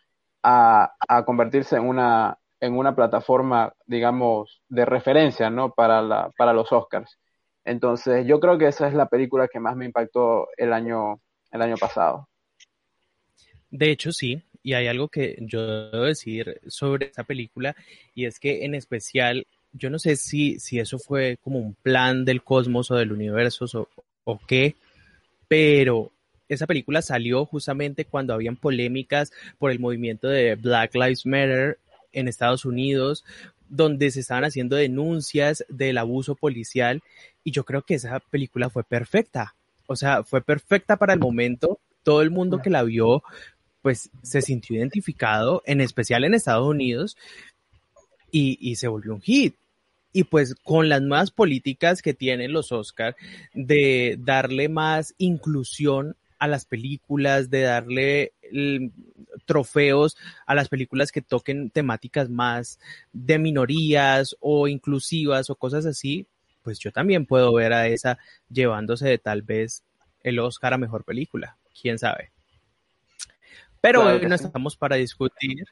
a, 0.43 0.93
a 1.07 1.25
convertirse 1.25 1.75
en 1.75 1.87
una 1.87 2.37
en 2.59 2.77
una 2.77 2.95
plataforma, 2.95 3.73
digamos, 3.85 4.61
de 4.67 4.85
referencia, 4.85 5.49
¿no? 5.49 5.73
Para, 5.73 6.01
la, 6.01 6.31
para 6.37 6.53
los 6.53 6.71
Oscars. 6.71 7.19
Entonces, 7.63 8.25
yo 8.25 8.39
creo 8.39 8.57
que 8.57 8.67
esa 8.67 8.87
es 8.87 8.93
la 8.93 9.07
película 9.07 9.47
que 9.47 9.59
más 9.59 9.75
me 9.75 9.85
impactó 9.85 10.47
el 10.57 10.73
año, 10.73 11.21
el 11.51 11.61
año 11.61 11.75
pasado. 11.77 12.27
De 13.69 13.91
hecho, 13.91 14.11
sí, 14.11 14.41
y 14.67 14.73
hay 14.73 14.87
algo 14.87 15.07
que 15.07 15.37
yo 15.39 15.89
debo 15.91 16.03
decir 16.03 16.59
sobre 16.67 17.05
esta 17.05 17.23
película, 17.23 17.73
y 18.13 18.25
es 18.25 18.37
que 18.37 18.65
en 18.65 18.75
especial, 18.75 19.47
yo 19.71 19.89
no 19.89 19.97
sé 19.97 20.17
si, 20.17 20.59
si 20.59 20.77
eso 20.77 20.99
fue 20.99 21.37
como 21.41 21.59
un 21.59 21.73
plan 21.73 22.25
del 22.25 22.43
cosmos 22.43 22.91
o 22.91 22.95
del 22.95 23.13
universo 23.13 23.63
o, 23.73 23.87
o 24.25 24.37
qué, 24.45 24.75
pero 25.47 26.11
esa 26.49 26.67
película 26.67 27.01
salió 27.01 27.45
justamente 27.45 28.03
cuando 28.03 28.33
habían 28.33 28.57
polémicas 28.57 29.31
por 29.57 29.71
el 29.71 29.79
movimiento 29.79 30.27
de 30.27 30.55
Black 30.55 30.95
Lives 30.95 31.25
Matter 31.25 31.79
en 32.11 32.27
Estados 32.27 32.65
Unidos, 32.65 33.23
donde 33.69 34.11
se 34.11 34.19
estaban 34.19 34.43
haciendo 34.43 34.75
denuncias 34.75 35.63
del 35.69 35.97
abuso 35.97 36.35
policial 36.35 37.01
y 37.41 37.51
yo 37.51 37.63
creo 37.63 37.83
que 37.83 37.93
esa 37.93 38.19
película 38.19 38.69
fue 38.69 38.83
perfecta. 38.83 39.55
O 39.85 39.95
sea, 39.95 40.25
fue 40.25 40.41
perfecta 40.41 40.97
para 40.97 41.13
el 41.13 41.19
momento. 41.19 41.79
Todo 42.03 42.21
el 42.21 42.31
mundo 42.31 42.61
que 42.61 42.69
la 42.69 42.83
vio, 42.83 43.23
pues 43.81 44.09
se 44.21 44.41
sintió 44.41 44.75
identificado, 44.75 45.61
en 45.65 45.81
especial 45.81 46.23
en 46.23 46.33
Estados 46.33 46.67
Unidos, 46.67 47.17
y, 48.31 48.75
se 48.75 48.87
volvió 48.87 49.13
un 49.13 49.21
hit. 49.21 49.55
Y 50.13 50.23
pues 50.25 50.55
con 50.55 50.89
las 50.89 51.01
nuevas 51.01 51.31
políticas 51.31 52.01
que 52.01 52.13
tienen 52.13 52.53
los 52.53 52.71
Oscars 52.71 53.15
de 53.53 54.17
darle 54.19 54.69
más 54.69 55.13
inclusión 55.17 56.15
a 56.39 56.47
las 56.47 56.65
películas, 56.65 57.49
de 57.49 57.61
darle 57.61 58.33
trofeos 59.45 60.17
a 60.45 60.55
las 60.55 60.69
películas 60.69 61.11
que 61.11 61.21
toquen 61.21 61.69
temáticas 61.69 62.29
más 62.29 62.79
de 63.11 63.39
minorías 63.39 64.35
o 64.39 64.67
inclusivas 64.67 65.49
o 65.49 65.55
cosas 65.55 65.85
así, 65.85 66.25
pues 66.63 66.79
yo 66.79 66.91
también 66.91 67.25
puedo 67.25 67.53
ver 67.53 67.73
a 67.73 67.87
esa 67.87 68.17
llevándose 68.49 69.07
de 69.07 69.17
tal 69.17 69.41
vez 69.41 69.83
el 70.23 70.39
Oscar 70.39 70.73
a 70.73 70.77
mejor 70.77 71.03
película, 71.03 71.57
quién 71.79 71.97
sabe. 71.97 72.31
Pero 73.81 74.03
hoy 74.03 74.21
no 74.25 74.35
estamos 74.35 74.75
para 74.75 74.95
discutir 74.95 75.65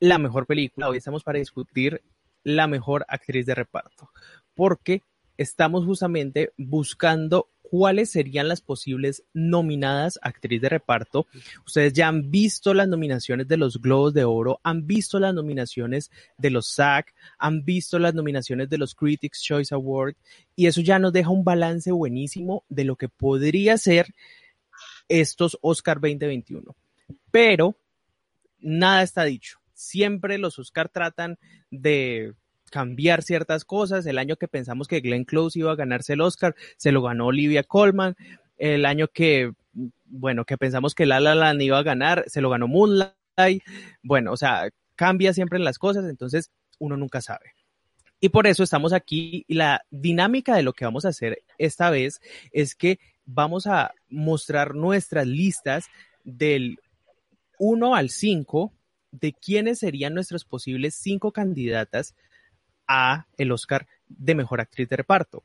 la 0.00 0.18
mejor 0.18 0.46
película, 0.46 0.88
hoy 0.88 0.98
estamos 0.98 1.22
para 1.22 1.38
discutir 1.38 2.02
la 2.42 2.66
mejor 2.66 3.04
actriz 3.08 3.46
de 3.46 3.54
reparto, 3.54 4.10
porque 4.54 5.02
estamos 5.36 5.84
justamente 5.84 6.52
buscando 6.56 7.48
cuáles 7.62 8.10
serían 8.10 8.46
las 8.46 8.60
posibles 8.60 9.24
nominadas 9.32 10.18
actriz 10.22 10.60
de 10.60 10.68
reparto. 10.68 11.26
Ustedes 11.66 11.92
ya 11.92 12.06
han 12.06 12.30
visto 12.30 12.74
las 12.74 12.86
nominaciones 12.86 13.48
de 13.48 13.56
los 13.56 13.80
Globos 13.80 14.14
de 14.14 14.24
Oro, 14.24 14.60
han 14.62 14.86
visto 14.86 15.18
las 15.18 15.34
nominaciones 15.34 16.10
de 16.38 16.50
los 16.50 16.68
SAG, 16.68 17.06
han 17.38 17.64
visto 17.64 17.98
las 17.98 18.14
nominaciones 18.14 18.68
de 18.68 18.78
los 18.78 18.94
Critics 18.94 19.42
Choice 19.42 19.74
Award 19.74 20.14
y 20.54 20.66
eso 20.66 20.82
ya 20.82 20.98
nos 20.98 21.12
deja 21.12 21.30
un 21.30 21.42
balance 21.42 21.90
buenísimo 21.90 22.64
de 22.68 22.84
lo 22.84 22.96
que 22.96 23.08
podría 23.08 23.76
ser 23.78 24.14
estos 25.08 25.58
Oscar 25.60 26.00
2021. 26.00 26.74
Pero 27.30 27.76
nada 28.60 29.02
está 29.02 29.24
dicho. 29.24 29.58
Siempre 29.72 30.38
los 30.38 30.58
Oscar 30.58 30.88
tratan 30.88 31.38
de 31.70 32.34
cambiar 32.70 33.22
ciertas 33.22 33.64
cosas. 33.64 34.06
El 34.06 34.18
año 34.18 34.36
que 34.36 34.48
pensamos 34.48 34.88
que 34.88 35.00
Glenn 35.00 35.24
Close 35.24 35.58
iba 35.58 35.72
a 35.72 35.76
ganarse 35.76 36.14
el 36.14 36.20
Oscar, 36.20 36.54
se 36.76 36.92
lo 36.92 37.02
ganó 37.02 37.26
Olivia 37.26 37.62
Colman. 37.62 38.16
El 38.56 38.86
año 38.86 39.08
que, 39.08 39.52
bueno, 40.04 40.44
que 40.44 40.58
pensamos 40.58 40.94
que 40.94 41.06
La 41.06 41.20
La 41.20 41.34
Land 41.34 41.62
iba 41.62 41.78
a 41.78 41.82
ganar, 41.82 42.24
se 42.26 42.40
lo 42.40 42.50
ganó 42.50 42.68
Moonlight. 42.68 43.62
Bueno, 44.02 44.32
o 44.32 44.36
sea, 44.36 44.70
cambia 44.96 45.32
siempre 45.32 45.58
las 45.58 45.78
cosas, 45.78 46.04
entonces 46.08 46.50
uno 46.78 46.96
nunca 46.96 47.20
sabe. 47.20 47.52
Y 48.20 48.30
por 48.30 48.46
eso 48.46 48.62
estamos 48.62 48.92
aquí 48.92 49.44
y 49.48 49.54
la 49.54 49.84
dinámica 49.90 50.56
de 50.56 50.62
lo 50.62 50.72
que 50.72 50.84
vamos 50.84 51.04
a 51.04 51.08
hacer 51.08 51.42
esta 51.58 51.90
vez 51.90 52.20
es 52.52 52.74
que 52.74 52.98
vamos 53.24 53.66
a 53.66 53.92
mostrar 54.08 54.74
nuestras 54.74 55.26
listas 55.26 55.86
del 56.24 56.78
1 57.58 57.94
al 57.94 58.10
5 58.10 58.72
de 59.10 59.32
quiénes 59.32 59.78
serían 59.78 60.14
nuestras 60.14 60.44
posibles 60.44 60.94
cinco 60.94 61.32
candidatas 61.32 62.14
a 62.88 63.26
el 63.36 63.52
Oscar 63.52 63.86
de 64.08 64.34
Mejor 64.34 64.60
Actriz 64.60 64.88
de 64.88 64.96
Reparto. 64.96 65.44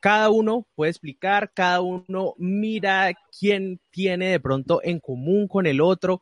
Cada 0.00 0.30
uno 0.30 0.66
puede 0.74 0.90
explicar, 0.90 1.52
cada 1.52 1.80
uno 1.80 2.34
mira 2.36 3.12
quién 3.38 3.80
tiene 3.90 4.28
de 4.28 4.40
pronto 4.40 4.80
en 4.82 5.00
común 5.00 5.48
con 5.48 5.66
el 5.66 5.80
otro 5.80 6.20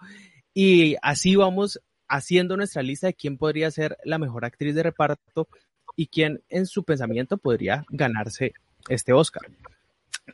y 0.55 0.97
así 1.03 1.37
vamos 1.37 1.81
haciendo 2.09 2.57
nuestra 2.57 2.83
lista 2.83 3.09
de 3.09 3.15
quién 3.15 3.39
podría 3.39 3.71
ser 3.71 3.99
la 4.05 4.19
mejor 4.19 4.45
actriz 4.45 4.75
de 4.75 4.83
reparto 4.83 5.49
y 5.97 6.07
quién 6.07 6.43
en 6.49 6.67
su 6.67 6.85
pensamiento 6.85 7.39
podría 7.39 7.85
ganarse 7.91 8.53
este 8.89 9.13
Oscar. 9.13 9.43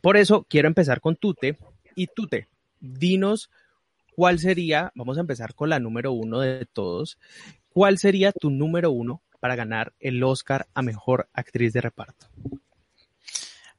Por 0.02 0.16
eso 0.16 0.46
quiero 0.48 0.68
empezar 0.68 1.00
con 1.00 1.16
Tute 1.16 1.58
y 1.94 2.06
Tute, 2.08 2.48
dinos 2.80 3.50
¿cuál 4.16 4.38
sería, 4.38 4.90
vamos 4.94 5.18
a 5.18 5.20
empezar 5.20 5.54
con 5.54 5.68
la 5.68 5.78
número 5.78 6.10
uno 6.10 6.40
de 6.40 6.66
todos, 6.66 7.18
cuál 7.68 7.98
sería 7.98 8.32
tu 8.32 8.50
número 8.50 8.90
uno 8.90 9.22
para 9.38 9.54
ganar 9.54 9.92
el 10.00 10.24
Oscar 10.24 10.66
a 10.74 10.82
Mejor 10.82 11.28
Actriz 11.34 11.74
de 11.74 11.82
Reparto? 11.82 12.26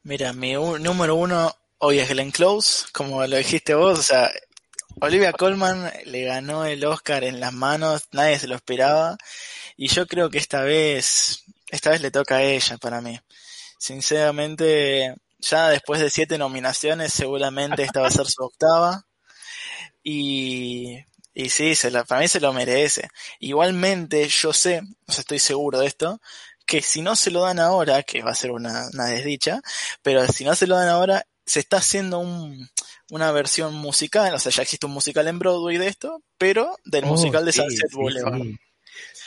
Mira, 0.04 0.32
mi 0.32 0.54
número 0.54 1.16
uno 1.16 1.54
hoy 1.80 2.00
es 2.00 2.10
Glenn 2.10 2.32
Close, 2.32 2.86
como 2.94 3.26
lo 3.26 3.36
dijiste 3.36 3.74
vos, 3.74 4.00
o 4.00 4.04
sea, 4.04 4.32
Olivia 5.02 5.34
Colman 5.34 5.92
le 6.06 6.24
ganó 6.24 6.66
el 6.66 6.86
Oscar 6.86 7.24
en 7.24 7.40
las 7.40 7.54
manos, 7.54 8.08
nadie 8.12 8.40
se 8.40 8.48
lo 8.48 8.56
esperaba, 8.56 9.18
y 9.76 9.88
yo 9.88 10.08
creo 10.08 10.30
que 10.30 10.38
esta 10.38 10.62
vez, 10.62 11.44
esta 11.70 11.90
vez 11.90 12.02
le 12.02 12.12
toca 12.12 12.38
a 12.38 12.44
ella 12.44 12.78
para 12.78 13.02
mí. 13.02 13.20
Sinceramente, 13.80 15.16
ya 15.40 15.70
después 15.70 16.02
de 16.02 16.10
siete 16.10 16.38
nominaciones, 16.38 17.14
seguramente 17.14 17.84
esta 17.84 18.02
va 18.02 18.08
a 18.08 18.12
ser 18.12 18.28
su 18.28 18.44
octava. 18.44 19.06
Y, 20.04 20.98
y 21.34 21.50
sí, 21.50 21.76
se 21.76 21.92
para 21.92 22.22
mí 22.22 22.28
se 22.28 22.40
lo 22.40 22.54
merece. 22.54 23.08
Igualmente, 23.40 24.28
yo 24.28 24.54
sé, 24.54 24.82
o 25.08 25.12
sea, 25.12 25.22
estoy 25.22 25.40
seguro 25.40 25.80
de 25.80 25.88
esto, 25.88 26.22
que 26.66 26.82
si 26.82 27.02
no 27.02 27.16
se 27.16 27.32
lo 27.32 27.42
dan 27.42 27.60
ahora, 27.60 28.04
que 28.04 28.22
va 28.24 28.32
a 28.32 28.36
ser 28.36 28.52
una, 28.52 28.88
una 28.94 29.06
desdicha, 29.06 29.62
pero 30.02 30.28
si 30.28 30.44
no 30.46 30.56
se 30.56 30.68
lo 30.68 30.76
dan 30.78 30.90
ahora, 30.90 31.24
se 31.46 31.60
está 31.60 31.78
haciendo 31.78 32.20
un, 32.20 32.70
una 33.10 33.32
versión 33.32 33.74
musical, 33.76 34.34
o 34.34 34.40
sea, 34.40 34.52
ya 34.52 34.64
existe 34.64 34.86
un 34.86 34.92
musical 34.94 35.28
en 35.28 35.40
Broadway 35.40 35.78
de 35.78 35.88
esto, 35.88 36.22
pero 36.38 36.76
del 36.86 37.06
Oh, 37.06 37.08
musical 37.08 37.46
de 37.46 37.54
sí, 37.54 37.62
Sunset 37.62 37.90
sí, 37.90 37.96
Boulevard. 37.96 38.42
sí. 38.44 38.58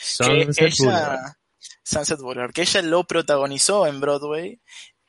Sunset 0.02 0.74
Boulevard. 0.78 1.20
ella, 1.20 1.38
Sunset 1.82 2.20
Boulevard, 2.20 2.52
que 2.52 2.62
ella 2.62 2.82
lo 2.82 3.04
protagonizó 3.04 3.86
en 3.86 4.00
Broadway 4.00 4.60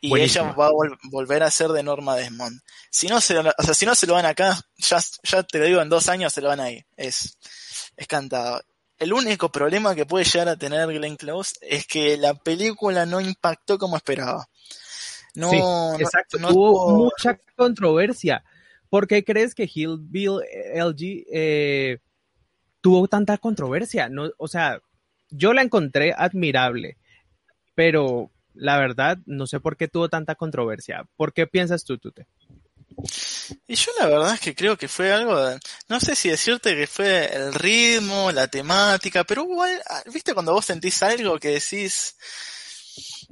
y 0.02 0.20
ella 0.20 0.44
va 0.54 0.68
a 0.68 0.72
vol- 0.72 0.98
volver 1.12 1.44
a 1.44 1.52
ser 1.52 1.70
de 1.70 1.84
Norma 1.84 2.16
Desmond. 2.16 2.60
Si 2.90 3.08
no 3.08 3.22
se 3.22 3.36
lo, 3.36 3.52
o 3.58 3.64
sea, 3.64 3.74
si 3.74 3.86
no 3.86 3.96
se 3.96 4.08
lo 4.08 4.14
van 4.14 4.26
acá, 4.26 4.60
ya, 4.78 5.00
ya 5.24 5.44
te 5.44 5.60
lo 5.60 5.66
digo, 5.66 5.82
en 5.82 5.90
dos 5.90 6.10
años 6.10 6.34
se 6.34 6.42
lo 6.42 6.48
van 6.50 6.60
ahí. 6.60 6.84
Es, 6.98 7.38
es 7.96 8.08
cantado. 8.08 8.62
El 8.98 9.14
único 9.14 9.52
problema 9.52 9.96
que 9.96 10.06
puede 10.06 10.26
llegar 10.26 10.50
a 10.50 10.58
tener 10.58 10.88
Glenn 10.88 11.16
Close 11.18 11.56
es 11.62 11.88
que 11.88 12.18
la 12.18 12.34
película 12.34 13.06
no 13.06 13.22
impactó 13.22 13.78
como 13.80 13.96
esperaba. 13.98 14.48
No, 15.36 15.50
Sí, 15.50 15.60
no- 15.60 15.96
exacto. 16.00 16.38
no 16.40 16.50
Hubo 16.50 16.72
tuvo- 16.88 16.98
mucha 17.06 17.40
controversia. 17.56 18.44
¿Por 18.90 19.08
qué 19.08 19.24
crees 19.24 19.56
que 19.56 19.70
Hillbill 19.74 20.42
LG 20.76 21.26
eh, 21.32 22.00
tuvo 22.82 23.08
tanta 23.08 23.38
controversia? 23.38 24.10
No, 24.10 24.30
o 24.38 24.48
sea, 24.48 24.82
yo 25.30 25.54
la 25.54 25.62
encontré 25.62 26.14
admirable, 26.16 26.98
pero 27.74 28.30
la 28.54 28.78
verdad 28.78 29.18
no 29.26 29.48
sé 29.48 29.60
por 29.60 29.78
qué 29.78 29.88
tuvo 29.88 30.10
tanta 30.10 30.36
controversia. 30.36 31.06
¿Por 31.16 31.34
qué 31.34 31.48
piensas 31.48 31.84
tú, 31.84 31.98
Tute? 31.98 32.28
Y 33.68 33.76
yo 33.76 33.92
la 34.00 34.08
verdad 34.08 34.34
es 34.36 34.40
que 34.40 34.56
creo 34.56 34.78
que 34.78 34.88
fue 34.88 35.12
algo, 35.12 35.36
no 35.88 36.00
sé 36.00 36.16
si 36.16 36.30
decirte 36.30 36.76
que 36.76 36.88
fue 36.88 37.34
el 37.34 37.54
ritmo, 37.54 38.32
la 38.32 38.48
temática, 38.48 39.24
pero 39.24 39.44
igual, 39.44 39.82
viste 40.14 40.34
cuando 40.34 40.54
vos 40.54 40.66
sentís 40.66 41.02
algo 41.02 41.40
que 41.40 41.50
decís, 41.50 42.16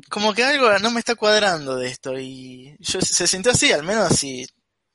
como 0.09 0.33
que 0.33 0.43
algo 0.43 0.77
no 0.79 0.91
me 0.91 0.99
está 0.99 1.15
cuadrando 1.15 1.75
de 1.75 1.89
esto 1.89 2.17
y 2.17 2.75
yo 2.79 3.01
se 3.01 3.27
sintió 3.27 3.51
así, 3.51 3.71
al 3.71 3.83
menos 3.83 4.11
así, 4.11 4.47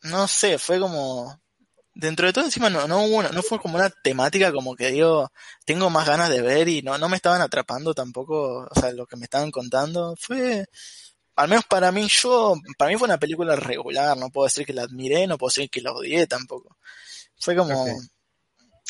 no 0.02 0.26
sé, 0.26 0.58
fue 0.58 0.80
como, 0.80 1.40
dentro 1.94 2.26
de 2.26 2.32
todo 2.32 2.44
encima 2.44 2.70
no, 2.70 2.86
no 2.88 3.04
hubo 3.04 3.16
una- 3.18 3.30
no 3.30 3.42
fue 3.42 3.58
como 3.60 3.76
una 3.76 3.90
temática 3.90 4.52
como 4.52 4.74
que 4.76 4.90
digo, 4.90 5.30
tengo 5.64 5.90
más 5.90 6.06
ganas 6.06 6.28
de 6.30 6.42
ver 6.42 6.68
y 6.68 6.82
no, 6.82 6.98
no 6.98 7.08
me 7.08 7.16
estaban 7.16 7.40
atrapando 7.40 7.94
tampoco, 7.94 8.68
o 8.70 8.80
sea, 8.80 8.92
lo 8.92 9.06
que 9.06 9.16
me 9.16 9.24
estaban 9.24 9.50
contando, 9.50 10.14
fue, 10.18 10.66
al 11.36 11.48
menos 11.48 11.64
para 11.66 11.92
mí, 11.92 12.06
yo, 12.08 12.54
para 12.78 12.90
mí 12.90 12.96
fue 12.98 13.06
una 13.06 13.18
película 13.18 13.56
regular, 13.56 14.16
no 14.16 14.30
puedo 14.30 14.46
decir 14.46 14.66
que 14.66 14.72
la 14.74 14.82
admiré, 14.82 15.26
no 15.26 15.38
puedo 15.38 15.50
decir 15.50 15.70
que 15.70 15.80
la 15.82 15.92
odié 15.92 16.26
tampoco. 16.26 16.76
Fue 17.38 17.56
como, 17.56 17.84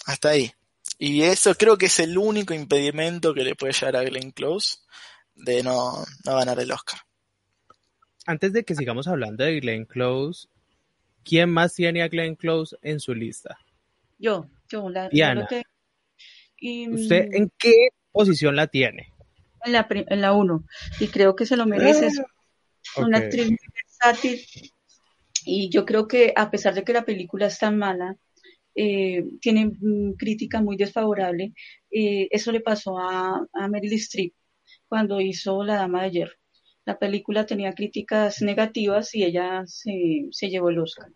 hasta 0.06 0.30
ahí. 0.30 0.52
Y 0.98 1.22
eso 1.22 1.54
creo 1.56 1.76
que 1.78 1.86
es 1.86 1.98
el 1.98 2.16
único 2.18 2.54
impedimento 2.54 3.34
que 3.34 3.42
le 3.44 3.54
puede 3.56 3.72
llegar 3.72 3.96
a 3.96 4.04
Glenn 4.04 4.30
Close 4.32 4.78
de 5.34 5.62
no, 5.62 6.04
no 6.24 6.36
ganar 6.36 6.58
el 6.60 6.70
Oscar. 6.72 7.00
Antes 8.26 8.52
de 8.52 8.64
que 8.64 8.74
sigamos 8.74 9.06
hablando 9.08 9.44
de 9.44 9.60
Glenn 9.60 9.84
Close, 9.86 10.48
¿quién 11.24 11.50
más 11.50 11.74
tiene 11.74 12.02
a 12.02 12.08
Glenn 12.08 12.36
Close 12.36 12.76
en 12.82 13.00
su 13.00 13.14
lista? 13.14 13.58
Yo, 14.18 14.46
yo, 14.68 14.88
la, 14.88 15.08
Diana. 15.08 15.48
y, 16.56 16.88
¿Usted 16.88 17.28
mm, 17.30 17.34
en 17.34 17.52
qué 17.58 17.88
posición 18.12 18.54
la 18.56 18.66
tiene? 18.66 19.08
en 19.64 19.72
la, 19.72 19.86
en 19.90 20.20
la 20.20 20.32
uno, 20.32 20.64
y 21.00 21.08
creo 21.08 21.34
que 21.34 21.46
se 21.46 21.56
lo 21.56 21.66
merece, 21.66 22.06
es 22.06 22.22
una 22.96 23.18
Ok. 23.18 23.24
actriz 23.24 23.48
muy 23.48 23.58
versátil, 23.74 24.40
y 25.46 25.70
yo 25.70 25.84
creo 25.84 26.06
que 26.06 26.32
a 26.36 26.50
pesar 26.50 26.74
de 26.74 26.84
que 26.84 26.92
la 26.92 27.04
película 27.04 27.46
es 27.46 27.58
tan 27.58 27.78
mala, 27.78 28.16
eh, 28.74 29.24
tiene 29.40 29.66
mm, 29.66 30.12
crítica 30.18 30.60
muy 30.60 30.76
desfavorable, 30.76 31.54
eh, 31.90 32.28
eso 32.30 32.52
le 32.52 32.60
pasó 32.60 32.98
a, 32.98 33.46
a 33.52 33.68
Meryl 33.68 33.94
Streep 33.94 34.34
cuando 34.86 35.20
hizo 35.20 35.64
La 35.64 35.76
Dama 35.76 36.04
de 36.04 36.10
Hierro. 36.10 36.34
La 36.84 36.98
película 36.98 37.46
tenía 37.46 37.72
críticas 37.72 38.42
negativas 38.42 39.14
y 39.14 39.24
ella 39.24 39.64
se, 39.66 40.26
se 40.30 40.48
llevó 40.48 40.70
el 40.70 40.78
Oscar. 40.78 41.08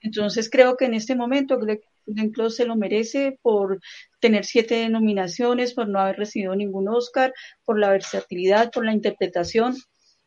Entonces 0.00 0.50
creo 0.50 0.76
que 0.76 0.86
en 0.86 0.94
este 0.94 1.14
momento 1.14 1.58
Glenn 1.58 1.80
Glenn 2.06 2.32
Close 2.32 2.56
se 2.56 2.64
lo 2.64 2.76
merece 2.76 3.38
por 3.42 3.80
tener 4.20 4.44
siete 4.44 4.88
nominaciones, 4.88 5.74
por 5.74 5.88
no 5.88 6.00
haber 6.00 6.16
recibido 6.16 6.54
ningún 6.54 6.88
Oscar, 6.88 7.32
por 7.64 7.78
la 7.78 7.90
versatilidad, 7.90 8.70
por 8.70 8.84
la 8.84 8.92
interpretación. 8.92 9.76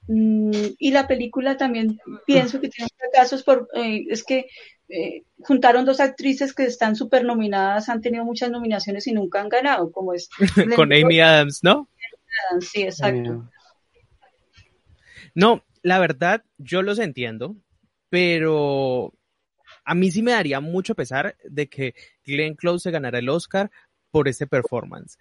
Mm, 0.07 0.51
y 0.77 0.91
la 0.91 1.07
película 1.07 1.57
también 1.57 1.99
pienso 2.25 2.61
que 2.61 2.69
tiene 2.69 2.89
fracasos 2.97 3.43
por, 3.43 3.67
eh, 3.73 4.05
es 4.09 4.23
que 4.23 4.47
eh, 4.87 5.23
juntaron 5.39 5.85
dos 5.85 5.99
actrices 5.99 6.53
que 6.53 6.65
están 6.65 6.95
súper 6.95 7.25
nominadas, 7.25 7.89
han 7.89 8.01
tenido 8.01 8.23
muchas 8.23 8.51
nominaciones 8.51 9.07
y 9.07 9.13
nunca 9.13 9.41
han 9.41 9.49
ganado, 9.49 9.91
como 9.91 10.13
es 10.13 10.29
Con 10.75 10.93
Amy 10.93 11.19
Adams, 11.19 11.63
¿no? 11.63 11.89
Sí, 12.59 12.83
exacto. 12.83 13.49
No, 15.35 15.63
la 15.83 15.99
verdad, 15.99 16.43
yo 16.57 16.81
los 16.81 16.97
entiendo, 16.97 17.55
pero 18.09 19.13
a 19.83 19.93
mí 19.93 20.09
sí 20.11 20.23
me 20.23 20.31
daría 20.31 20.59
mucho 20.59 20.95
pesar 20.95 21.35
de 21.43 21.67
que 21.67 21.93
Glenn 22.25 22.55
Close 22.55 22.83
se 22.83 22.91
ganara 22.91 23.19
el 23.19 23.29
Oscar 23.29 23.69
por 24.11 24.27
ese 24.27 24.47
performance. 24.47 25.19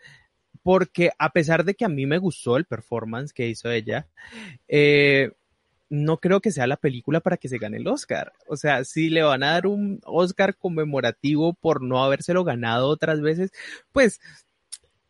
Porque 0.63 1.11
a 1.19 1.31
pesar 1.31 1.65
de 1.65 1.75
que 1.75 1.85
a 1.85 1.89
mí 1.89 2.07
me 2.07 2.19
gustó 2.19 2.57
el 2.57 2.65
performance 2.65 3.33
que 3.33 3.49
hizo 3.49 3.71
ella, 3.71 4.07
eh, 4.69 5.33
no 5.91 6.19
creo 6.19 6.41
que 6.41 6.53
sea 6.53 6.67
la 6.67 6.77
película 6.77 7.21
para 7.21 7.37
que 7.37 7.49
se 7.49 7.59
gane 7.59 7.77
el 7.77 7.87
Oscar. 7.89 8.33
O 8.47 8.57
sea, 8.57 8.85
si 8.85 9.11
le 9.11 9.23
van 9.23 9.43
a 9.43 9.53
dar 9.53 9.67
un 9.67 10.01
Oscar 10.05 10.57
conmemorativo 10.57 11.53
por 11.55 11.83
no 11.83 12.03
habérselo 12.03 12.45
ganado 12.45 12.89
otras 12.89 13.21
veces, 13.21 13.53
pues, 13.93 14.21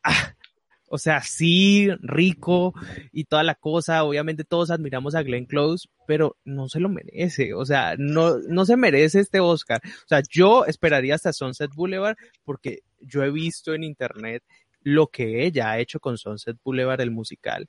ah, 0.03 0.35
o 0.95 0.99
sea, 0.99 1.23
sí, 1.23 1.89
rico 2.03 2.73
y 3.11 3.25
toda 3.25 3.43
la 3.43 3.57
cosa. 3.57 4.05
Obviamente 4.05 4.45
todos 4.45 4.71
admiramos 4.71 5.17
a 5.17 5.25
Glenn 5.25 5.47
Close, 5.47 5.89
pero 6.07 6.37
no 6.45 6.69
se 6.69 6.79
lo 6.79 6.89
merece. 6.89 7.53
O 7.53 7.67
sea, 7.67 7.97
no, 7.99 8.39
no 8.49 8.65
se 8.65 8.77
merece 8.77 9.19
este 9.19 9.41
Oscar. 9.41 9.81
O 9.85 10.09
sea, 10.09 10.23
yo 10.31 10.65
esperaría 10.67 11.17
hasta 11.17 11.33
Sunset 11.33 11.73
Boulevard 11.75 12.15
porque 12.45 12.85
yo 13.01 13.25
he 13.25 13.33
visto 13.33 13.75
en 13.75 13.83
internet 13.83 14.45
lo 14.83 15.09
que 15.09 15.45
ella 15.45 15.73
ha 15.73 15.81
hecho 15.81 15.99
con 15.99 16.17
Sunset 16.17 16.59
Boulevard, 16.63 17.01
el 17.01 17.11
musical, 17.11 17.69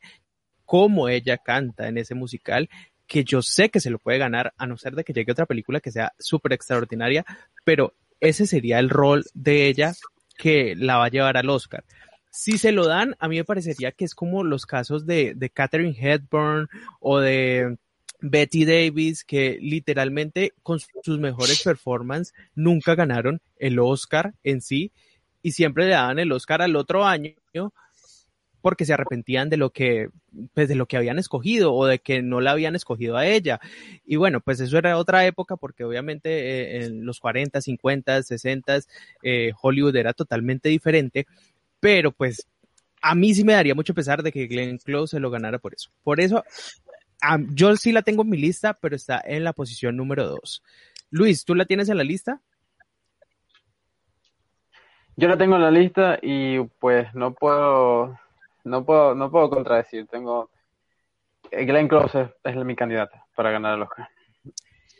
cómo 0.64 1.10
ella 1.10 1.40
canta 1.40 1.88
en 1.88 1.98
ese 1.98 2.14
musical, 2.14 2.70
que 3.08 3.24
yo 3.24 3.42
sé 3.42 3.72
que 3.72 3.80
se 3.80 3.90
lo 3.90 3.98
puede 3.98 4.20
ganar, 4.20 4.54
a 4.56 4.68
no 4.68 4.78
ser 4.78 4.94
de 4.94 5.04
que 5.04 5.14
llegue 5.14 5.32
otra 5.32 5.48
película 5.48 5.80
que 5.80 5.92
sea 5.92 6.14
súper 6.20 6.54
extraordinaria, 6.54 7.26
pero 7.64 7.96
ese 8.20 8.46
sería 8.46 8.78
el 8.78 8.92
rol 8.92 9.26
de 9.34 9.66
ella 9.68 9.94
que 10.38 10.76
la 10.76 10.98
va 10.98 11.06
a 11.06 11.10
llevar 11.10 11.38
al 11.38 11.50
Oscar. 11.50 11.84
Si 12.36 12.58
se 12.58 12.74
lo 12.74 12.86
dan, 12.86 13.16
a 13.20 13.30
mí 13.30 13.38
me 13.38 13.46
parecería 13.46 13.94
que 13.94 14.04
es 14.04 14.14
como 14.14 14.44
los 14.44 14.66
casos 14.66 15.06
de, 15.06 15.34
de 15.36 15.50
Katherine 15.50 15.96
Hepburn 15.98 16.68
o 17.00 17.20
de 17.20 17.78
Betty 18.20 18.66
Davis, 18.66 19.24
que 19.24 19.58
literalmente 19.62 20.54
con 20.62 20.80
sus 20.80 21.18
mejores 21.18 21.64
performances 21.64 22.34
nunca 22.54 22.94
ganaron 22.96 23.42
el 23.58 23.80
Oscar 23.80 24.34
en 24.44 24.62
sí 24.62 24.92
y 25.42 25.52
siempre 25.52 25.86
le 25.86 25.92
daban 25.92 26.20
el 26.20 26.32
Oscar 26.34 26.62
al 26.62 26.76
otro 26.76 27.06
año 27.06 27.36
porque 28.62 28.86
se 28.86 28.94
arrepentían 28.94 29.48
de 29.48 29.58
lo 29.58 29.70
que 29.70 30.10
pues 30.56 30.68
de 30.68 30.74
lo 30.74 30.88
que 30.88 30.98
habían 30.98 31.20
escogido 31.20 31.74
o 31.74 31.86
de 31.86 32.00
que 32.00 32.24
no 32.24 32.42
la 32.42 32.50
habían 32.50 32.76
escogido 32.76 33.16
a 33.16 33.28
ella. 33.28 33.60
Y 34.06 34.16
bueno, 34.16 34.42
pues 34.42 34.60
eso 34.60 34.78
era 34.80 34.98
otra 34.98 35.26
época 35.28 35.56
porque 35.56 35.84
obviamente 35.84 36.30
eh, 36.32 36.86
en 36.86 37.06
los 37.06 37.20
40, 37.20 37.62
50, 37.62 38.24
60 38.24 38.80
eh, 39.22 39.52
Hollywood 39.62 39.96
era 39.96 40.14
totalmente 40.14 40.70
diferente, 40.70 41.28
pero 41.80 42.12
pues 42.12 42.48
a 43.02 43.16
mí 43.16 43.34
sí 43.34 43.44
me 43.44 43.54
daría 43.54 43.76
mucho 43.76 43.94
pesar 43.94 44.24
de 44.24 44.32
que 44.32 44.48
Glenn 44.48 44.78
Close 44.80 45.16
se 45.16 45.20
lo 45.20 45.30
ganara 45.30 45.60
por 45.60 45.74
eso. 45.74 45.92
Por 46.04 46.20
eso 46.20 46.44
a, 47.22 47.38
yo 47.54 47.76
sí 47.76 47.92
la 47.92 48.02
tengo 48.02 48.24
en 48.24 48.30
mi 48.30 48.38
lista, 48.38 48.74
pero 48.74 48.96
está 48.96 49.22
en 49.24 49.44
la 49.44 49.54
posición 49.54 49.96
número 49.96 50.26
2. 50.28 50.64
Luis, 51.12 51.46
¿tú 51.46 51.56
la 51.56 51.66
tienes 51.66 51.90
en 51.90 51.98
la 51.98 52.04
lista? 52.04 52.42
Yo 55.16 55.28
la 55.30 55.38
tengo 55.38 55.56
en 55.56 55.62
la 55.62 55.72
lista 55.72 56.20
y 56.22 56.60
pues 56.80 57.14
no 57.14 57.34
puedo, 57.34 58.20
no 58.64 58.84
puedo, 58.84 59.16
no 59.16 59.32
puedo 59.32 59.50
contradecir. 59.50 60.08
Tengo 60.08 60.50
Glenn 61.52 61.88
Close 61.88 62.22
es, 62.44 62.56
es 62.56 62.66
mi 62.66 62.76
candidata 62.76 63.26
para 63.36 63.52
ganar 63.52 63.76
el 63.76 63.84
Oscar. 63.84 64.10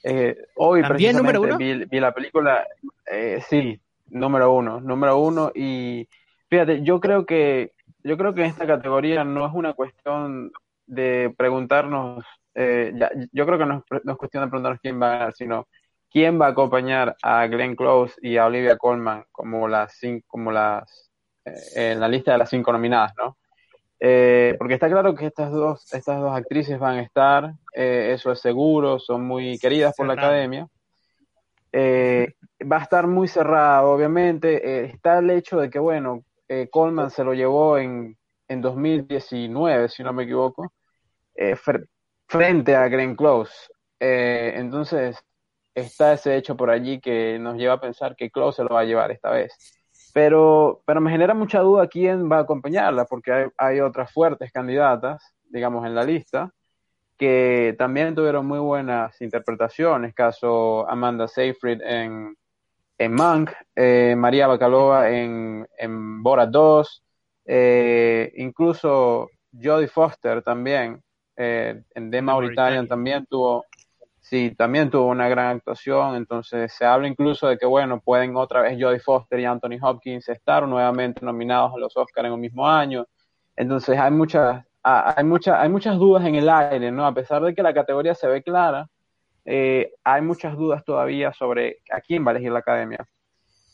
Eh, 0.04 0.38
hoy 0.56 0.84
¿También 0.84 1.18
número 1.18 1.42
precisamente 1.42 1.86
vi, 1.86 1.86
vi 1.86 2.00
la 2.00 2.14
película, 2.14 2.68
eh, 3.08 3.42
sí, 3.50 3.80
número 4.08 4.54
uno, 4.54 4.80
número 4.80 5.18
uno. 5.18 5.52
Y 5.54 6.08
fíjate, 6.50 6.84
yo 6.84 7.00
creo 7.00 7.26
que, 7.26 7.72
yo 8.04 8.18
creo 8.18 8.34
que 8.34 8.42
en 8.42 8.48
esta 8.48 8.68
categoría 8.68 9.24
no 9.24 9.48
es 9.48 9.54
una 9.54 9.74
cuestión 9.74 10.52
de 10.88 11.34
preguntarnos, 11.38 12.24
eh, 12.54 12.94
yo 13.32 13.46
creo 13.46 13.58
que 13.58 13.66
no 13.66 13.84
es, 13.90 14.18
cuestión 14.18 14.44
de 14.44 14.50
preguntarnos 14.50 14.80
quién 14.82 15.02
va 15.02 15.08
a 15.08 15.18
ganar, 15.18 15.34
sino 15.34 15.68
quién 16.12 16.40
va 16.40 16.48
a 16.48 16.50
acompañar 16.50 17.16
a 17.22 17.48
Glenn 17.48 17.76
Close 17.76 18.16
y 18.22 18.38
a 18.38 18.46
Olivia 18.46 18.78
Colman 18.78 19.26
como 19.32 19.68
las 19.68 20.00
como 20.28 20.52
las 20.52 21.12
eh, 21.44 21.92
en 21.92 22.00
la 22.00 22.08
lista 22.08 22.32
de 22.32 22.38
las 22.38 22.50
cinco 22.50 22.72
nominadas, 22.72 23.14
¿no? 23.18 23.38
Eh, 24.00 24.56
porque 24.58 24.76
está 24.76 24.88
claro 24.90 25.16
que 25.16 25.26
estas 25.26 25.52
dos, 25.52 25.92
estas 25.94 26.20
dos 26.20 26.36
actrices 26.36 26.78
van 26.78 27.00
a 27.00 27.02
estar, 27.02 27.54
eso 27.74 28.32
es 28.32 28.40
seguro, 28.40 29.00
son 29.00 29.26
muy 29.26 29.58
queridas 29.58 29.96
por 29.96 30.06
la 30.06 30.14
academia. 30.14 30.68
va 31.74 32.78
a 32.78 32.84
estar 32.84 33.08
muy 33.08 33.28
cerrado, 33.28 33.92
obviamente. 33.92 34.86
está 34.86 35.20
el 35.20 35.30
hecho 35.32 35.60
de 35.60 35.70
que, 35.70 35.80
bueno, 35.80 36.24
Colman 36.72 37.10
se 37.10 37.24
lo 37.24 37.34
llevó 37.34 37.78
en, 37.78 38.18
en 38.48 38.62
2019, 38.62 39.90
si 39.90 40.04
no 40.04 40.14
me 40.14 40.24
equivoco, 40.24 40.74
eh, 41.36 41.56
frente 42.28 42.76
a 42.76 42.88
Glenn 42.88 43.16
Close. 43.16 43.54
Eh, 44.00 44.54
entonces, 44.56 45.18
está 45.74 46.14
ese 46.14 46.36
hecho 46.38 46.56
por 46.56 46.70
allí 46.70 47.00
que 47.00 47.40
nos 47.40 47.58
lleva 47.58 47.76
a 47.76 47.82
pensar 47.82 48.16
que 48.16 48.32
Close 48.32 48.58
se 48.58 48.64
lo 48.64 48.76
va 48.76 48.82
a 48.82 48.86
llevar 48.86 49.12
esta 49.12 49.32
vez. 49.32 49.54
Pero, 50.14 50.82
pero 50.86 51.02
me 51.02 51.12
genera 51.12 51.34
mucha 51.34 51.60
duda 51.60 51.88
quién 51.88 52.32
va 52.32 52.38
a 52.38 52.42
acompañarla, 52.42 53.06
porque 53.06 53.32
hay, 53.32 53.46
hay 53.58 53.80
otras 53.82 54.12
fuertes 54.12 54.52
candidatas, 54.52 55.34
digamos, 55.50 55.86
en 55.86 55.96
la 55.96 56.04
lista, 56.04 56.52
que 57.18 57.76
también 57.78 58.16
tuvieron 58.16 58.46
muy 58.46 58.60
buenas 58.60 59.20
interpretaciones, 59.22 60.14
caso 60.14 60.90
Amanda 60.90 61.28
Seyfried 61.28 61.82
en, 61.82 62.36
en 62.98 63.14
Monk, 63.14 63.52
eh, 63.76 64.16
María 64.18 64.48
Bacalova 64.48 65.10
en, 65.10 65.68
en 65.78 66.24
Borat 66.24 66.50
2, 66.50 67.04
eh, 67.46 68.32
incluso 68.38 69.30
Jodie 69.52 69.88
Foster 69.88 70.42
también, 70.42 71.02
eh, 71.36 71.84
en 71.94 72.12
The 72.12 72.22
Mauritanian 72.22 72.88
también 72.88 73.26
tuvo, 73.26 73.66
sí, 74.22 74.56
también 74.58 74.90
tuvo 74.90 75.08
una 75.08 75.28
gran 75.28 75.58
actuación, 75.58 76.16
entonces 76.16 76.74
se 76.74 76.86
habla 76.86 77.08
incluso 77.08 77.48
de 77.48 77.58
que, 77.58 77.66
bueno, 77.66 78.00
pueden 78.00 78.36
otra 78.38 78.62
vez 78.62 78.78
Jodie 78.82 79.00
Foster 79.00 79.40
y 79.40 79.46
Anthony 79.46 79.78
Hopkins 79.82 80.30
estar 80.30 80.68
nuevamente 80.68 81.26
nominados 81.26 81.74
a 81.74 81.78
los 81.78 81.96
Oscars 81.98 82.28
en 82.28 82.34
el 82.34 82.40
mismo 82.40 82.68
año, 82.68 83.06
entonces 83.58 84.00
hay 84.00 84.12
muchas, 84.12 84.64
hay 84.84 85.24
muchas, 85.24 85.60
hay 85.60 85.70
muchas 85.70 85.98
dudas 85.98 86.26
en 86.26 86.36
el 86.36 86.48
aire, 86.50 86.92
¿no? 86.92 87.06
A 87.06 87.14
pesar 87.14 87.42
de 87.42 87.54
que 87.54 87.64
la 87.64 87.74
categoría 87.74 88.16
se 88.16 88.28
ve 88.28 88.42
clara, 88.42 88.88
eh, 89.46 89.94
hay 90.04 90.22
muchas 90.22 90.58
dudas 90.58 90.84
todavía 90.84 91.32
sobre 91.34 91.80
a 91.92 92.02
quién 92.02 92.26
va 92.26 92.32
a 92.32 92.36
elegir 92.36 92.52
la 92.52 92.60
academia. 92.60 93.08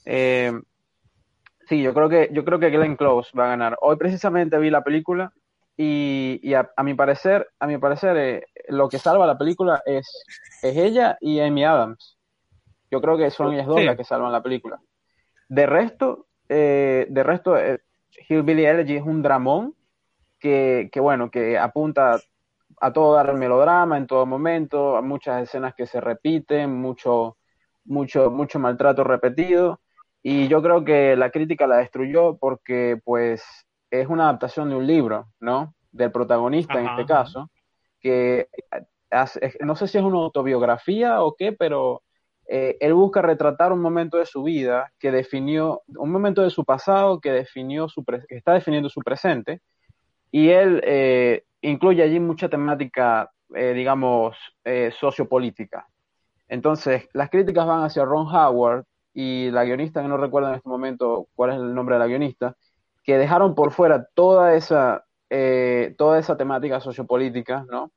Eh, 0.05 0.51
Sí, 1.71 1.81
yo 1.81 1.93
creo 1.93 2.09
que 2.09 2.29
yo 2.33 2.43
creo 2.43 2.59
que 2.59 2.69
Glenn 2.69 2.97
Close 2.97 3.31
va 3.37 3.45
a 3.45 3.49
ganar. 3.51 3.77
Hoy 3.79 3.95
precisamente 3.95 4.57
vi 4.57 4.69
la 4.69 4.83
película 4.83 5.31
y, 5.77 6.53
a, 6.53 6.83
mi 6.83 6.95
parecer, 6.95 7.47
a 7.59 7.65
mi 7.65 7.77
parecer 7.77 8.17
eh, 8.17 8.45
lo 8.67 8.89
que 8.89 8.99
salva 8.99 9.25
la 9.25 9.37
película 9.37 9.81
es, 9.85 10.05
es 10.61 10.75
ella 10.75 11.17
y 11.21 11.39
Amy 11.39 11.63
Adams. 11.63 12.17
Yo 12.91 12.99
creo 12.99 13.17
que 13.17 13.31
son 13.31 13.53
ellas 13.53 13.67
dos 13.67 13.81
las 13.85 13.95
que 13.95 14.03
salvan 14.03 14.33
la 14.33 14.43
película. 14.43 14.81
De 15.47 15.65
resto, 15.65 16.27
eh, 16.49 17.07
de 17.09 17.23
resto, 17.23 17.57
eh, 17.57 17.79
Hillbilly 18.27 18.65
Elegy 18.65 18.97
es 18.97 19.03
un 19.03 19.21
dramón 19.21 19.73
que, 20.39 20.89
que, 20.91 20.99
bueno, 20.99 21.31
que 21.31 21.57
apunta 21.57 22.19
a 22.81 22.91
todo 22.91 23.13
dar 23.13 23.29
el 23.29 23.37
melodrama 23.37 23.95
en 23.95 24.07
todo 24.07 24.25
momento, 24.25 24.97
a 24.97 25.01
muchas 25.03 25.43
escenas 25.43 25.75
que 25.75 25.85
se 25.85 26.01
repiten, 26.01 26.73
mucho, 26.73 27.37
mucho, 27.85 28.31
mucho 28.31 28.57
maltrato 28.57 29.03
repetido. 29.03 29.79
Y 30.23 30.47
yo 30.47 30.63
creo 30.63 30.83
que 30.83 31.15
la 31.15 31.29
crítica 31.29 31.67
la 31.67 31.77
destruyó 31.77 32.37
porque, 32.37 32.99
pues, 33.03 33.43
es 33.91 34.07
una 34.07 34.23
adaptación 34.23 34.69
de 34.69 34.75
un 34.75 34.87
libro, 34.87 35.27
¿no? 35.39 35.75
Del 35.91 36.11
protagonista 36.11 36.79
en 36.79 36.87
este 36.87 37.05
caso, 37.05 37.51
que 37.99 38.47
no 39.59 39.75
sé 39.75 39.87
si 39.87 39.99
es 39.99 40.03
una 40.03 40.17
autobiografía 40.17 41.21
o 41.21 41.35
qué, 41.35 41.51
pero 41.51 42.01
eh, 42.47 42.77
él 42.79 42.93
busca 42.93 43.21
retratar 43.21 43.73
un 43.73 43.81
momento 43.81 44.17
de 44.17 44.25
su 44.25 44.41
vida 44.41 44.91
que 44.97 45.11
definió, 45.11 45.83
un 45.87 46.11
momento 46.11 46.41
de 46.41 46.49
su 46.49 46.65
pasado 46.65 47.19
que 47.19 47.31
definió 47.31 47.87
su 47.89 48.03
que 48.03 48.23
está 48.29 48.53
definiendo 48.53 48.89
su 48.89 49.01
presente, 49.01 49.61
y 50.31 50.49
él 50.49 50.81
eh, 50.83 51.43
incluye 51.61 52.03
allí 52.03 52.19
mucha 52.19 52.49
temática, 52.49 53.31
eh, 53.53 53.73
digamos, 53.73 54.37
sociopolítica. 54.99 55.87
Entonces, 56.47 57.07
las 57.13 57.29
críticas 57.29 57.65
van 57.65 57.83
hacia 57.83 58.05
Ron 58.05 58.27
Howard, 58.27 58.85
y 59.13 59.51
la 59.51 59.63
guionista, 59.63 60.01
que 60.01 60.07
no 60.07 60.17
recuerdo 60.17 60.49
en 60.49 60.55
este 60.55 60.69
momento 60.69 61.27
cuál 61.35 61.51
es 61.51 61.55
el 61.57 61.73
nombre 61.73 61.95
de 61.95 61.99
la 61.99 62.07
guionista, 62.07 62.55
que 63.03 63.17
dejaron 63.17 63.55
por 63.55 63.71
fuera 63.71 64.07
toda 64.13 64.55
esa, 64.55 65.05
eh, 65.29 65.95
toda 65.97 66.19
esa 66.19 66.37
temática 66.37 66.79
sociopolítica, 66.79 67.65
¿no? 67.69 67.91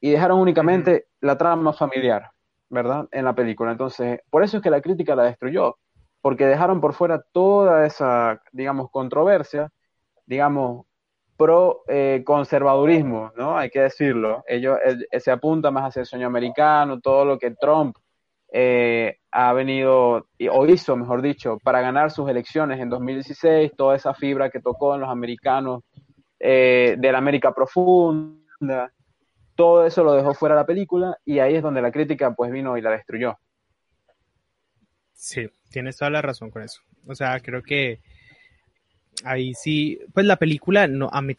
Y 0.00 0.10
dejaron 0.10 0.40
únicamente 0.40 1.06
la 1.20 1.38
trama 1.38 1.72
familiar, 1.72 2.30
¿verdad? 2.68 3.08
En 3.12 3.24
la 3.24 3.34
película. 3.34 3.72
Entonces, 3.72 4.20
por 4.30 4.44
eso 4.44 4.58
es 4.58 4.62
que 4.62 4.70
la 4.70 4.80
crítica 4.80 5.16
la 5.16 5.24
destruyó, 5.24 5.78
porque 6.20 6.46
dejaron 6.46 6.80
por 6.80 6.94
fuera 6.94 7.22
toda 7.32 7.86
esa, 7.86 8.42
digamos, 8.52 8.90
controversia, 8.90 9.70
digamos, 10.26 10.86
pro 11.38 11.84
eh, 11.86 12.22
conservadurismo, 12.26 13.32
¿no? 13.36 13.56
Hay 13.56 13.70
que 13.70 13.80
decirlo. 13.80 14.44
Ellos 14.46 14.76
se 15.18 15.30
apunta 15.30 15.70
más 15.70 15.84
hacia 15.84 16.00
el 16.00 16.06
sueño 16.06 16.26
americano, 16.26 17.00
todo 17.00 17.24
lo 17.24 17.38
que 17.38 17.52
Trump 17.52 17.96
eh, 18.52 19.18
ha 19.30 19.52
venido, 19.52 20.26
o 20.50 20.66
hizo, 20.66 20.96
mejor 20.96 21.22
dicho, 21.22 21.58
para 21.62 21.80
ganar 21.80 22.10
sus 22.10 22.28
elecciones 22.28 22.80
en 22.80 22.90
2016, 22.90 23.72
toda 23.76 23.94
esa 23.94 24.14
fibra 24.14 24.50
que 24.50 24.60
tocó 24.60 24.96
en 24.96 25.02
los 25.02 25.10
americanos 25.10 25.84
eh, 26.40 26.96
de 26.98 27.12
la 27.12 27.18
América 27.18 27.54
profunda, 27.54 28.92
todo 29.54 29.86
eso 29.86 30.02
lo 30.02 30.14
dejó 30.14 30.34
fuera 30.34 30.56
la 30.56 30.66
película 30.66 31.18
y 31.24 31.38
ahí 31.38 31.54
es 31.54 31.62
donde 31.62 31.82
la 31.82 31.92
crítica 31.92 32.32
pues 32.34 32.50
vino 32.50 32.76
y 32.76 32.82
la 32.82 32.90
destruyó. 32.90 33.38
Sí, 35.12 35.48
tienes 35.70 35.96
toda 35.96 36.10
la 36.10 36.22
razón 36.22 36.50
con 36.50 36.62
eso. 36.62 36.80
O 37.06 37.14
sea, 37.14 37.38
creo 37.40 37.62
que 37.62 38.00
ahí 39.24 39.54
sí, 39.54 39.98
pues 40.12 40.26
la 40.26 40.36
película 40.36 40.86
no, 40.86 41.08
a 41.12 41.22
mí, 41.22 41.34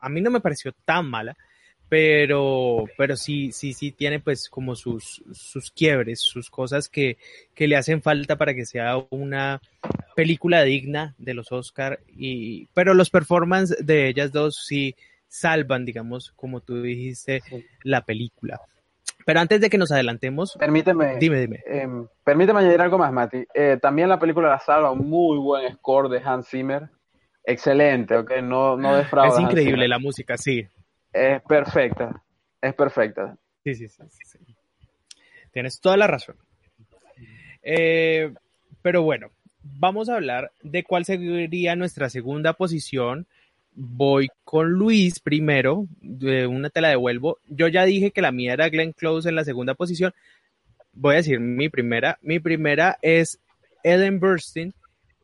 a 0.00 0.08
mí 0.08 0.20
no 0.20 0.30
me 0.30 0.40
pareció 0.40 0.72
tan 0.84 1.08
mala, 1.08 1.36
pero, 1.88 2.84
pero 2.96 3.16
sí, 3.16 3.50
sí, 3.52 3.72
sí 3.72 3.92
tiene 3.92 4.20
pues 4.20 4.48
como 4.50 4.76
sus, 4.76 5.22
sus 5.32 5.70
quiebres, 5.70 6.20
sus 6.20 6.50
cosas 6.50 6.88
que, 6.88 7.16
que 7.54 7.66
le 7.66 7.76
hacen 7.76 8.02
falta 8.02 8.36
para 8.36 8.54
que 8.54 8.66
sea 8.66 9.02
una 9.10 9.60
película 10.14 10.62
digna 10.62 11.14
de 11.18 11.34
los 11.34 11.50
Oscar 11.52 12.00
y, 12.08 12.66
pero 12.74 12.92
los 12.92 13.10
performances 13.10 13.84
de 13.84 14.08
ellas 14.08 14.32
dos 14.32 14.64
sí 14.66 14.94
salvan, 15.28 15.84
digamos, 15.84 16.32
como 16.36 16.60
tú 16.60 16.82
dijiste, 16.82 17.42
la 17.82 18.04
película. 18.04 18.60
Pero 19.24 19.40
antes 19.40 19.60
de 19.60 19.68
que 19.68 19.78
nos 19.78 19.92
adelantemos, 19.92 20.56
permíteme, 20.58 21.18
dime, 21.18 21.40
dime. 21.40 21.62
Em, 21.66 22.06
permíteme 22.24 22.60
añadir 22.60 22.80
algo 22.80 22.96
más, 22.96 23.12
Mati. 23.12 23.44
Eh, 23.52 23.78
también 23.80 24.08
la 24.08 24.18
película 24.18 24.48
la 24.48 24.58
salva 24.58 24.90
un 24.90 25.08
muy 25.08 25.38
buen 25.38 25.70
score 25.74 26.08
de 26.08 26.20
Hans 26.24 26.48
Zimmer. 26.48 26.88
Excelente, 27.48 28.14
ok, 28.14 28.42
no, 28.42 28.76
no 28.76 28.94
defrauda. 28.94 29.34
Es 29.34 29.40
increíble 29.40 29.88
la 29.88 29.98
música, 29.98 30.36
sí. 30.36 30.68
Es 31.10 31.40
perfecta, 31.40 32.22
es 32.60 32.74
perfecta. 32.74 33.38
Sí, 33.64 33.74
sí, 33.74 33.88
sí. 33.88 34.38
Tienes 35.50 35.80
toda 35.80 35.96
la 35.96 36.06
razón. 36.06 36.36
Eh, 37.62 38.34
pero 38.82 39.02
bueno, 39.02 39.30
vamos 39.62 40.10
a 40.10 40.16
hablar 40.16 40.52
de 40.62 40.84
cuál 40.84 41.06
sería 41.06 41.74
nuestra 41.74 42.10
segunda 42.10 42.52
posición. 42.52 43.26
Voy 43.72 44.28
con 44.44 44.68
Luis 44.68 45.18
primero, 45.18 45.86
de 46.02 46.46
una 46.46 46.68
te 46.68 46.82
la 46.82 46.90
devuelvo. 46.90 47.38
Yo 47.46 47.68
ya 47.68 47.86
dije 47.86 48.10
que 48.10 48.20
la 48.20 48.30
mía 48.30 48.52
era 48.52 48.68
Glenn 48.68 48.92
Close 48.92 49.26
en 49.26 49.36
la 49.36 49.44
segunda 49.44 49.72
posición. 49.72 50.12
Voy 50.92 51.14
a 51.14 51.18
decir 51.18 51.40
mi 51.40 51.70
primera. 51.70 52.18
Mi 52.20 52.40
primera 52.40 52.98
es 53.00 53.40
Ellen 53.82 54.20
Burstyn 54.20 54.74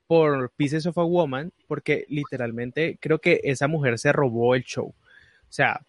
por 0.06 0.50
Pieces 0.56 0.86
of 0.86 0.98
a 0.98 1.04
Woman, 1.04 1.52
porque 1.66 2.04
literalmente 2.08 2.98
creo 3.00 3.20
que 3.20 3.40
esa 3.44 3.68
mujer 3.68 3.98
se 3.98 4.12
robó 4.12 4.54
el 4.54 4.64
show. 4.64 4.88
O 4.88 5.52
sea, 5.52 5.80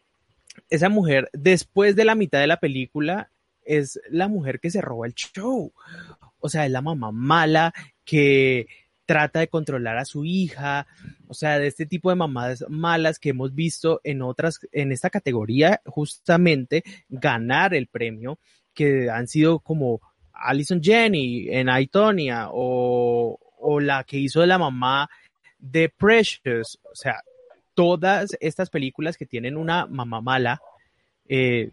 esa 0.70 0.90
mujer, 0.90 1.30
después 1.34 1.96
de 1.96 2.06
la 2.06 2.16
mitad 2.16 2.40
de 2.40 2.48
la 2.48 2.60
película, 2.60 3.30
es 3.64 4.00
la 4.10 4.28
mujer 4.28 4.60
que 4.60 4.72
se 4.72 4.82
roba 4.82 5.08
el 5.08 5.14
show. 5.14 5.74
O 6.40 6.50
sea, 6.50 6.66
es 6.66 6.72
la 6.72 6.82
mamá 6.82 7.12
mala 7.12 7.74
que 8.04 8.68
trata 9.06 9.40
de 9.40 9.48
controlar 9.48 9.98
a 9.98 10.06
su 10.06 10.26
hija, 10.26 10.88
o 11.28 11.34
sea, 11.34 11.60
de 11.60 11.68
este 11.68 11.86
tipo 11.86 12.10
de 12.10 12.16
mamadas 12.16 12.66
malas 12.70 13.20
que 13.20 13.30
hemos 13.30 13.54
visto 13.54 14.02
en 14.04 14.22
otras, 14.22 14.60
en 14.72 14.92
esta 14.92 15.10
categoría, 15.10 15.82
justamente 15.86 16.84
ganar 17.10 17.74
el 17.74 17.88
premio, 17.88 18.40
que 18.74 19.10
han 19.10 19.28
sido 19.28 19.60
como 19.60 20.02
Alison 20.34 20.82
Jenny 20.82 21.48
en 21.50 21.70
Aitonia 21.70 22.50
o, 22.52 23.40
o 23.60 23.80
la 23.80 24.04
que 24.04 24.18
hizo 24.18 24.42
de 24.42 24.48
la 24.48 24.58
mamá 24.58 25.10
de 25.60 25.90
Precious, 25.90 26.80
o 26.84 26.96
sea, 26.96 27.22
todas 27.74 28.36
estas 28.40 28.70
películas 28.70 29.18
que 29.18 29.26
tienen 29.26 29.58
una 29.58 29.86
mamá 29.86 30.22
mala, 30.22 30.62
eh, 31.28 31.72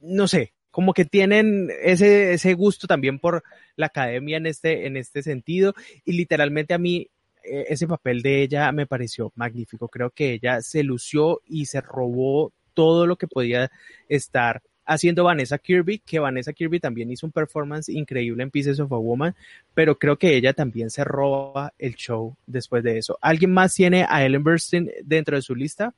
no 0.00 0.28
sé, 0.28 0.52
como 0.70 0.92
que 0.92 1.04
tienen 1.06 1.70
ese, 1.82 2.34
ese 2.34 2.52
gusto 2.54 2.86
también 2.86 3.18
por 3.18 3.42
la 3.76 3.86
academia 3.86 4.36
en 4.36 4.46
este, 4.46 4.86
en 4.86 4.96
este 4.96 5.22
sentido. 5.22 5.74
Y 6.04 6.12
literalmente 6.12 6.74
a 6.74 6.78
mí 6.78 7.08
eh, 7.42 7.64
ese 7.68 7.86
papel 7.86 8.22
de 8.22 8.42
ella 8.42 8.70
me 8.72 8.86
pareció 8.86 9.32
magnífico. 9.36 9.88
Creo 9.88 10.10
que 10.10 10.32
ella 10.32 10.60
se 10.60 10.82
lució 10.82 11.40
y 11.46 11.66
se 11.66 11.80
robó 11.80 12.52
todo 12.74 13.06
lo 13.06 13.16
que 13.16 13.26
podía 13.26 13.70
estar 14.08 14.62
haciendo 14.86 15.24
Vanessa 15.24 15.58
Kirby, 15.58 15.98
que 15.98 16.18
Vanessa 16.18 16.52
Kirby 16.52 16.80
también 16.80 17.10
hizo 17.10 17.26
un 17.26 17.32
performance 17.32 17.88
increíble 17.88 18.42
en 18.42 18.50
Pieces 18.50 18.80
of 18.80 18.92
a 18.92 18.96
Woman, 18.96 19.34
pero 19.74 19.98
creo 19.98 20.16
que 20.16 20.36
ella 20.36 20.52
también 20.52 20.90
se 20.90 21.04
roba 21.04 21.74
el 21.78 21.94
show 21.96 22.36
después 22.46 22.82
de 22.84 22.98
eso. 22.98 23.18
¿Alguien 23.20 23.52
más 23.52 23.74
tiene 23.74 24.06
a 24.08 24.24
Ellen 24.24 24.44
Burstyn 24.44 24.90
dentro 25.02 25.36
de 25.36 25.42
su 25.42 25.54
lista? 25.54 25.92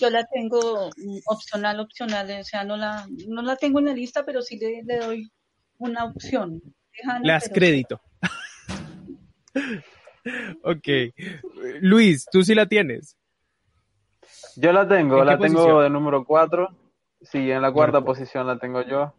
Yo 0.00 0.10
la 0.10 0.26
tengo 0.26 0.90
opcional, 1.26 1.80
opcional, 1.80 2.40
o 2.40 2.44
sea, 2.44 2.64
no 2.64 2.76
la, 2.76 3.06
no 3.28 3.42
la 3.42 3.56
tengo 3.56 3.78
en 3.78 3.86
la 3.86 3.94
lista, 3.94 4.24
pero 4.24 4.42
sí 4.42 4.58
le, 4.58 4.82
doy 4.96 5.30
una 5.78 6.04
opción. 6.04 6.60
Le 7.22 7.32
das 7.32 7.50
crédito. 7.52 8.00
ok. 10.64 10.88
Luis, 11.80 12.26
¿tú 12.30 12.42
sí 12.42 12.54
la 12.54 12.66
tienes? 12.66 13.16
Yo 14.56 14.72
la 14.72 14.88
tengo, 14.88 15.24
la 15.24 15.38
tengo 15.38 15.80
de 15.82 15.88
número 15.88 16.24
4 16.24 16.81
Sí, 17.22 17.50
en 17.50 17.62
la 17.62 17.72
cuarta 17.72 18.02
posición 18.02 18.46
la 18.46 18.58
tengo 18.58 18.82
yo. 18.82 19.14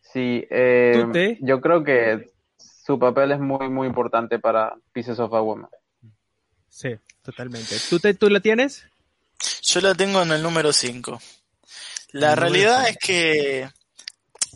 Sí, 0.00 0.46
eh, 0.50 1.38
yo 1.40 1.60
creo 1.60 1.82
que 1.82 2.30
su 2.56 2.98
papel 2.98 3.32
es 3.32 3.40
muy, 3.40 3.68
muy 3.68 3.86
importante 3.86 4.38
para 4.38 4.74
Pieces 4.92 5.18
of 5.18 5.32
a 5.34 5.40
Woman. 5.40 5.70
Sí, 6.68 6.96
totalmente. 7.22 7.76
¿Tú, 7.88 7.98
te, 7.98 8.14
¿Tú 8.14 8.30
la 8.30 8.40
tienes? 8.40 8.86
Yo 9.62 9.80
la 9.80 9.94
tengo 9.94 10.22
en 10.22 10.32
el 10.32 10.42
número 10.42 10.72
5. 10.72 11.20
La 12.12 12.34
realidad 12.34 12.88
es 12.88 12.96
que 12.96 13.68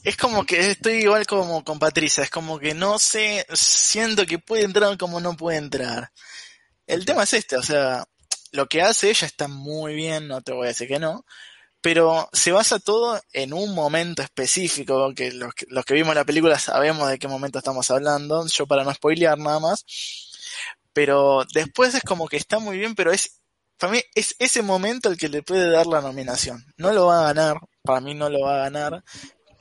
es 0.02 0.16
como 0.16 0.44
que 0.44 0.70
estoy 0.70 0.94
igual 0.94 1.26
como 1.26 1.62
con 1.62 1.78
Patricia, 1.78 2.24
es 2.24 2.30
como 2.30 2.58
que 2.58 2.74
no 2.74 2.98
sé, 2.98 3.46
siento 3.52 4.26
que 4.26 4.38
puede 4.38 4.64
entrar 4.64 4.96
como 4.96 5.20
no 5.20 5.36
puede 5.36 5.58
entrar. 5.58 6.10
El 6.86 7.04
tema 7.04 7.22
es 7.24 7.34
este, 7.34 7.56
o 7.56 7.62
sea, 7.62 8.04
lo 8.52 8.66
que 8.66 8.82
hace 8.82 9.10
ella 9.10 9.26
está 9.26 9.48
muy 9.48 9.94
bien, 9.94 10.26
no 10.26 10.40
te 10.42 10.52
voy 10.52 10.64
a 10.64 10.68
decir 10.68 10.88
que 10.88 10.98
no, 10.98 11.24
pero 11.82 12.28
se 12.32 12.52
basa 12.52 12.78
todo 12.78 13.20
en 13.32 13.52
un 13.52 13.74
momento 13.74 14.22
específico, 14.22 15.12
que 15.14 15.32
los, 15.32 15.52
que 15.52 15.66
los, 15.68 15.84
que 15.84 15.94
vimos 15.94 16.14
la 16.14 16.24
película 16.24 16.58
sabemos 16.58 17.10
de 17.10 17.18
qué 17.18 17.26
momento 17.26 17.58
estamos 17.58 17.90
hablando, 17.90 18.46
yo 18.46 18.66
para 18.66 18.84
no 18.84 18.94
spoilear 18.94 19.36
nada 19.38 19.58
más, 19.58 19.84
pero 20.92 21.44
después 21.52 21.94
es 21.94 22.02
como 22.02 22.28
que 22.28 22.36
está 22.36 22.60
muy 22.60 22.78
bien, 22.78 22.94
pero 22.94 23.10
es, 23.10 23.40
para 23.78 23.94
mí 23.94 24.00
es 24.14 24.36
ese 24.38 24.62
momento 24.62 25.08
el 25.10 25.18
que 25.18 25.28
le 25.28 25.42
puede 25.42 25.68
dar 25.70 25.86
la 25.86 26.00
nominación. 26.00 26.64
No 26.76 26.92
lo 26.92 27.06
va 27.06 27.20
a 27.20 27.24
ganar, 27.34 27.56
para 27.82 28.00
mí 28.00 28.14
no 28.14 28.30
lo 28.30 28.42
va 28.42 28.54
a 28.54 28.70
ganar, 28.70 29.02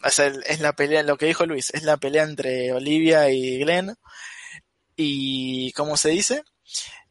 o 0.03 0.09
sea, 0.11 0.27
es 0.27 0.59
la 0.59 0.73
pelea, 0.73 1.01
lo 1.01 1.17
que 1.17 1.25
dijo 1.25 1.47
Luis, 1.47 1.71
es 1.73 1.83
la 1.83 1.97
pelea 1.97 2.23
entre 2.23 2.71
Olivia 2.71 3.31
y 3.31 3.57
Glenn, 3.59 3.95
y, 4.95 5.71
¿cómo 5.73 5.97
se 5.97 6.09
dice? 6.09 6.43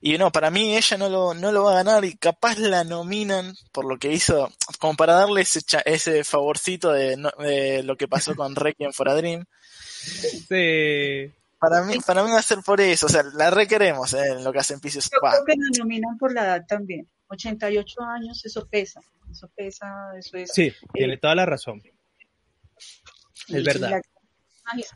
Y 0.01 0.17
no, 0.17 0.33
para 0.33 0.51
mí 0.51 0.77
ella 0.77 0.97
no 0.97 1.11
lo, 1.11 1.35
no 1.35 1.53
lo 1.53 1.65
va 1.65 1.73
a 1.73 1.83
ganar 1.83 2.05
y 2.05 2.17
capaz 2.17 2.59
la 2.59 2.85
nominan 2.85 3.55
por 3.71 3.85
lo 3.85 3.99
que 3.99 4.13
hizo, 4.13 4.51
como 4.79 4.97
para 4.97 5.13
darle 5.13 5.43
ese, 5.43 5.61
ese 5.85 6.25
favorcito 6.25 6.91
de, 6.91 7.17
de 7.39 7.83
lo 7.83 7.97
que 7.97 8.09
pasó 8.09 8.35
con 8.35 8.57
Requiem 8.57 8.93
for 8.93 9.11
a 9.11 9.15
Dream. 9.15 9.45
Sí. 10.49 11.31
Para 11.59 11.83
mí, 11.83 11.99
para 12.07 12.25
mí 12.25 12.31
va 12.31 12.39
a 12.39 12.43
ser 12.43 12.61
por 12.65 12.81
eso, 12.81 13.05
o 13.05 13.09
sea, 13.11 13.23
la 13.35 13.51
requeremos 13.51 14.15
eh, 14.15 14.29
en 14.29 14.43
lo 14.43 14.51
que 14.51 14.61
hacen 14.61 14.81
Pieces. 14.81 15.11
Yo 15.13 15.19
creo 15.21 15.45
que 15.45 15.53
la 15.59 15.79
nominan 15.79 16.17
por 16.17 16.33
la 16.33 16.45
edad 16.45 16.67
también. 16.67 17.07
88 17.29 18.03
años, 18.03 18.43
eso 18.45 18.67
pesa. 18.67 19.01
Eso 19.31 19.51
pesa, 19.55 19.87
eso 20.19 20.39
es. 20.39 20.51
Sí, 20.53 20.73
tiene 20.95 21.19
toda 21.19 21.35
la 21.35 21.45
razón. 21.45 21.83
Es 23.49 23.65
verdad. 23.65 24.01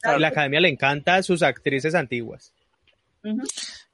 La, 0.03 0.19
la 0.19 0.29
academia 0.29 0.61
le 0.61 0.71
encanta 0.71 1.17
a 1.17 1.23
sus 1.23 1.43
actrices 1.43 1.95
antiguas. 1.95 2.55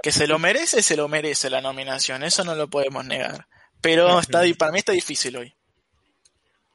Que 0.02 0.12
se 0.12 0.26
lo 0.26 0.38
merece, 0.38 0.82
se 0.82 0.96
lo 0.96 1.08
merece 1.08 1.50
la 1.50 1.60
nominación, 1.60 2.22
eso 2.22 2.44
no 2.44 2.54
lo 2.54 2.68
podemos 2.68 3.04
negar. 3.04 3.46
Pero 3.80 4.18
está, 4.18 4.42
para 4.58 4.72
mí 4.72 4.78
está 4.78 4.92
difícil 4.92 5.36
hoy. 5.36 5.54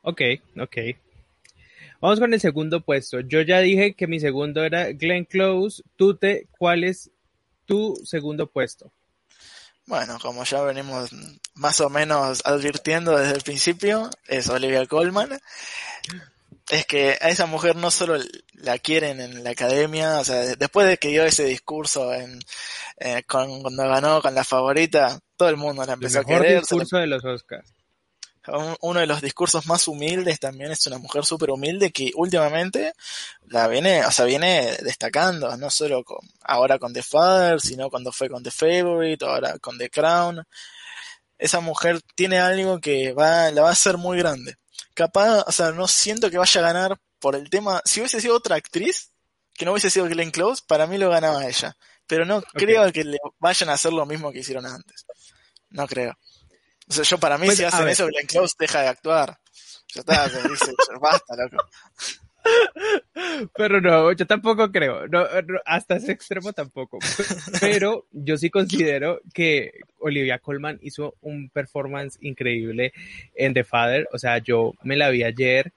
Ok, 0.01 0.21
ok. 0.59 0.77
Vamos 2.01 2.19
con 2.19 2.33
el 2.33 2.39
segundo 2.39 2.81
puesto. 2.81 3.21
Yo 3.21 3.41
ya 3.41 3.59
dije 3.59 3.95
que 3.95 4.07
mi 4.07 4.19
segundo 4.19 4.63
era 4.63 4.91
Glenn 4.91 5.25
Close. 5.25 5.81
Tú 5.95 6.15
te, 6.15 6.47
¿cuál 6.57 6.83
es 6.83 7.09
tu 7.65 7.95
segundo 8.05 8.47
puesto? 8.47 8.91
Bueno, 9.87 10.17
como 10.19 10.43
ya 10.43 10.61
venimos 10.61 11.11
más 11.53 11.79
o 11.79 11.89
menos 11.89 12.41
advirtiendo 12.45 13.17
desde 13.17 13.35
el 13.35 13.41
principio, 13.41 14.09
es 14.27 14.49
Olivia 14.49 14.85
Colman 14.87 15.39
es 16.69 16.85
que 16.85 17.17
a 17.21 17.29
esa 17.29 17.45
mujer 17.45 17.75
no 17.75 17.91
solo 17.91 18.17
la 18.53 18.79
quieren 18.79 19.21
en 19.21 19.43
la 19.43 19.51
academia, 19.51 20.19
o 20.19 20.23
sea, 20.23 20.55
después 20.55 20.87
de 20.87 20.97
que 20.97 21.09
dio 21.09 21.23
ese 21.23 21.45
discurso 21.45 22.13
en, 22.13 22.39
eh, 22.97 23.23
con, 23.27 23.61
cuando 23.61 23.87
ganó 23.87 24.21
con 24.21 24.33
la 24.33 24.43
favorita, 24.43 25.19
todo 25.37 25.49
el 25.49 25.57
mundo 25.57 25.85
la 25.85 25.93
empezó 25.93 26.19
a 26.19 26.23
querer. 26.23 26.61
discurso 26.61 26.97
de 26.97 27.07
los 27.07 27.23
Oscars. 27.23 27.71
Uno 28.81 28.99
de 28.99 29.07
los 29.07 29.21
discursos 29.21 29.65
más 29.65 29.87
humildes 29.87 30.39
también 30.39 30.71
es 30.71 30.85
una 30.85 30.99
mujer 30.99 31.25
súper 31.25 31.49
humilde 31.49 31.91
que 31.91 32.11
últimamente 32.13 32.93
la 33.47 33.67
viene, 33.67 34.05
o 34.05 34.11
sea, 34.11 34.25
viene 34.25 34.77
destacando, 34.83 35.57
no 35.57 35.71
solo 35.71 36.03
con, 36.03 36.19
ahora 36.41 36.77
con 36.77 36.93
The 36.93 37.01
Father, 37.01 37.59
sino 37.59 37.89
cuando 37.89 38.11
fue 38.11 38.29
con 38.29 38.43
The 38.43 38.51
Favorite, 38.51 39.25
ahora 39.25 39.57
con 39.57 39.79
The 39.79 39.89
Crown. 39.89 40.43
Esa 41.39 41.59
mujer 41.59 42.01
tiene 42.13 42.37
algo 42.37 42.79
que 42.79 43.13
va, 43.13 43.49
la 43.49 43.63
va 43.63 43.69
a 43.69 43.73
hacer 43.73 43.97
muy 43.97 44.19
grande 44.19 44.57
capaz, 44.95 45.43
o 45.45 45.51
sea, 45.51 45.71
no 45.71 45.87
siento 45.87 46.31
que 46.31 46.39
vaya 46.39 46.61
a 46.61 46.63
ganar 46.63 46.99
por 47.19 47.35
el 47.35 47.49
tema. 47.51 47.81
Si 47.85 47.99
hubiese 47.99 48.19
sido 48.19 48.35
otra 48.35 48.55
actriz, 48.55 49.11
que 49.53 49.65
no 49.65 49.71
hubiese 49.71 49.91
sido 49.91 50.05
Glenn 50.05 50.31
Close, 50.31 50.63
para 50.65 50.87
mí 50.87 50.97
lo 50.97 51.09
ganaba 51.11 51.45
ella. 51.45 51.77
Pero 52.07 52.25
no 52.25 52.41
creo 52.41 52.91
que 52.91 53.03
le 53.03 53.17
vayan 53.39 53.69
a 53.69 53.73
hacer 53.73 53.93
lo 53.93 54.05
mismo 54.05 54.31
que 54.31 54.39
hicieron 54.39 54.65
antes. 54.65 55.05
No 55.69 55.87
creo. 55.87 56.13
O 56.87 56.93
sea, 56.93 57.03
yo 57.03 57.17
para 57.19 57.37
mí 57.37 57.47
pues, 57.47 57.57
si 57.57 57.63
hacen 57.63 57.87
eso, 57.87 58.07
Glenn 58.07 58.27
Close 58.27 58.55
deja 58.57 58.81
de 58.81 58.87
actuar. 58.87 59.39
Ya 59.93 60.01
está, 60.01 60.29
se 60.29 60.47
dice, 60.47 60.73
basta, 60.99 61.35
loco. 61.35 61.63
Pero 63.55 63.81
no, 63.81 64.11
yo 64.11 64.25
tampoco 64.27 64.71
creo, 64.71 65.07
no, 65.07 65.25
hasta 65.65 65.95
ese 65.95 66.11
extremo 66.11 66.53
tampoco. 66.53 66.99
Pero 67.61 68.05
yo 68.11 68.37
sí 68.37 68.49
considero 68.49 69.21
que 69.33 69.71
Olivia 69.99 70.39
Colman 70.39 70.79
hizo 70.81 71.15
un 71.21 71.49
performance 71.49 72.17
increíble 72.21 72.93
en 73.35 73.53
The 73.53 73.63
Father. 73.63 74.07
O 74.11 74.19
sea, 74.19 74.37
yo 74.39 74.73
me 74.83 74.95
la 74.95 75.09
vi 75.09 75.23
ayer 75.23 75.73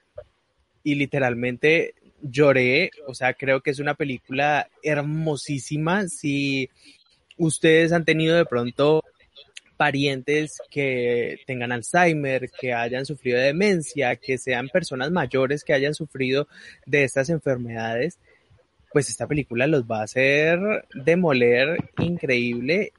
y 0.83 0.95
literalmente 0.95 1.95
lloré. 2.23 2.91
O 3.07 3.15
sea, 3.15 3.35
creo 3.35 3.61
que 3.61 3.71
es 3.71 3.79
una 3.79 3.95
película 3.95 4.69
hermosísima. 4.83 6.09
Si 6.09 6.69
ustedes 7.37 7.93
han 7.93 8.05
tenido 8.05 8.37
de 8.37 8.47
pronto 8.47 9.05
parientes 9.79 10.59
que 10.71 11.39
tengan 11.47 11.73
Alzheimer, 11.73 12.51
que 12.51 12.75
hayan 12.75 13.07
sufrido 13.07 13.39
de 13.39 13.47
demencia, 13.47 14.17
que 14.17 14.37
sean 14.37 14.69
personas 14.69 15.11
mayores 15.13 15.65
que 15.65 15.73
hayan 15.73 15.95
sufrido 15.95 16.49
de 16.85 17.05
estas 17.05 17.31
enfermedades, 17.31 18.19
pues 18.93 19.09
esta 19.09 19.27
película 19.27 19.67
los 19.67 19.85
va 19.85 20.01
a 20.01 20.05
hacer 20.05 20.59
demoler 20.93 21.79
increíble 21.99 22.93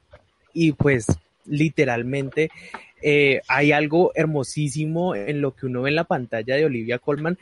y 0.54 0.72
pues 0.72 1.06
literalmente 1.44 2.50
eh, 3.02 3.42
hay 3.46 3.72
algo 3.72 4.12
hermosísimo 4.14 5.14
en 5.14 5.42
lo 5.42 5.54
que 5.54 5.66
uno 5.66 5.82
ve 5.82 5.90
en 5.90 5.96
la 5.96 6.04
pantalla 6.04 6.56
de 6.56 6.64
Olivia 6.64 6.98
Colman 6.98 7.38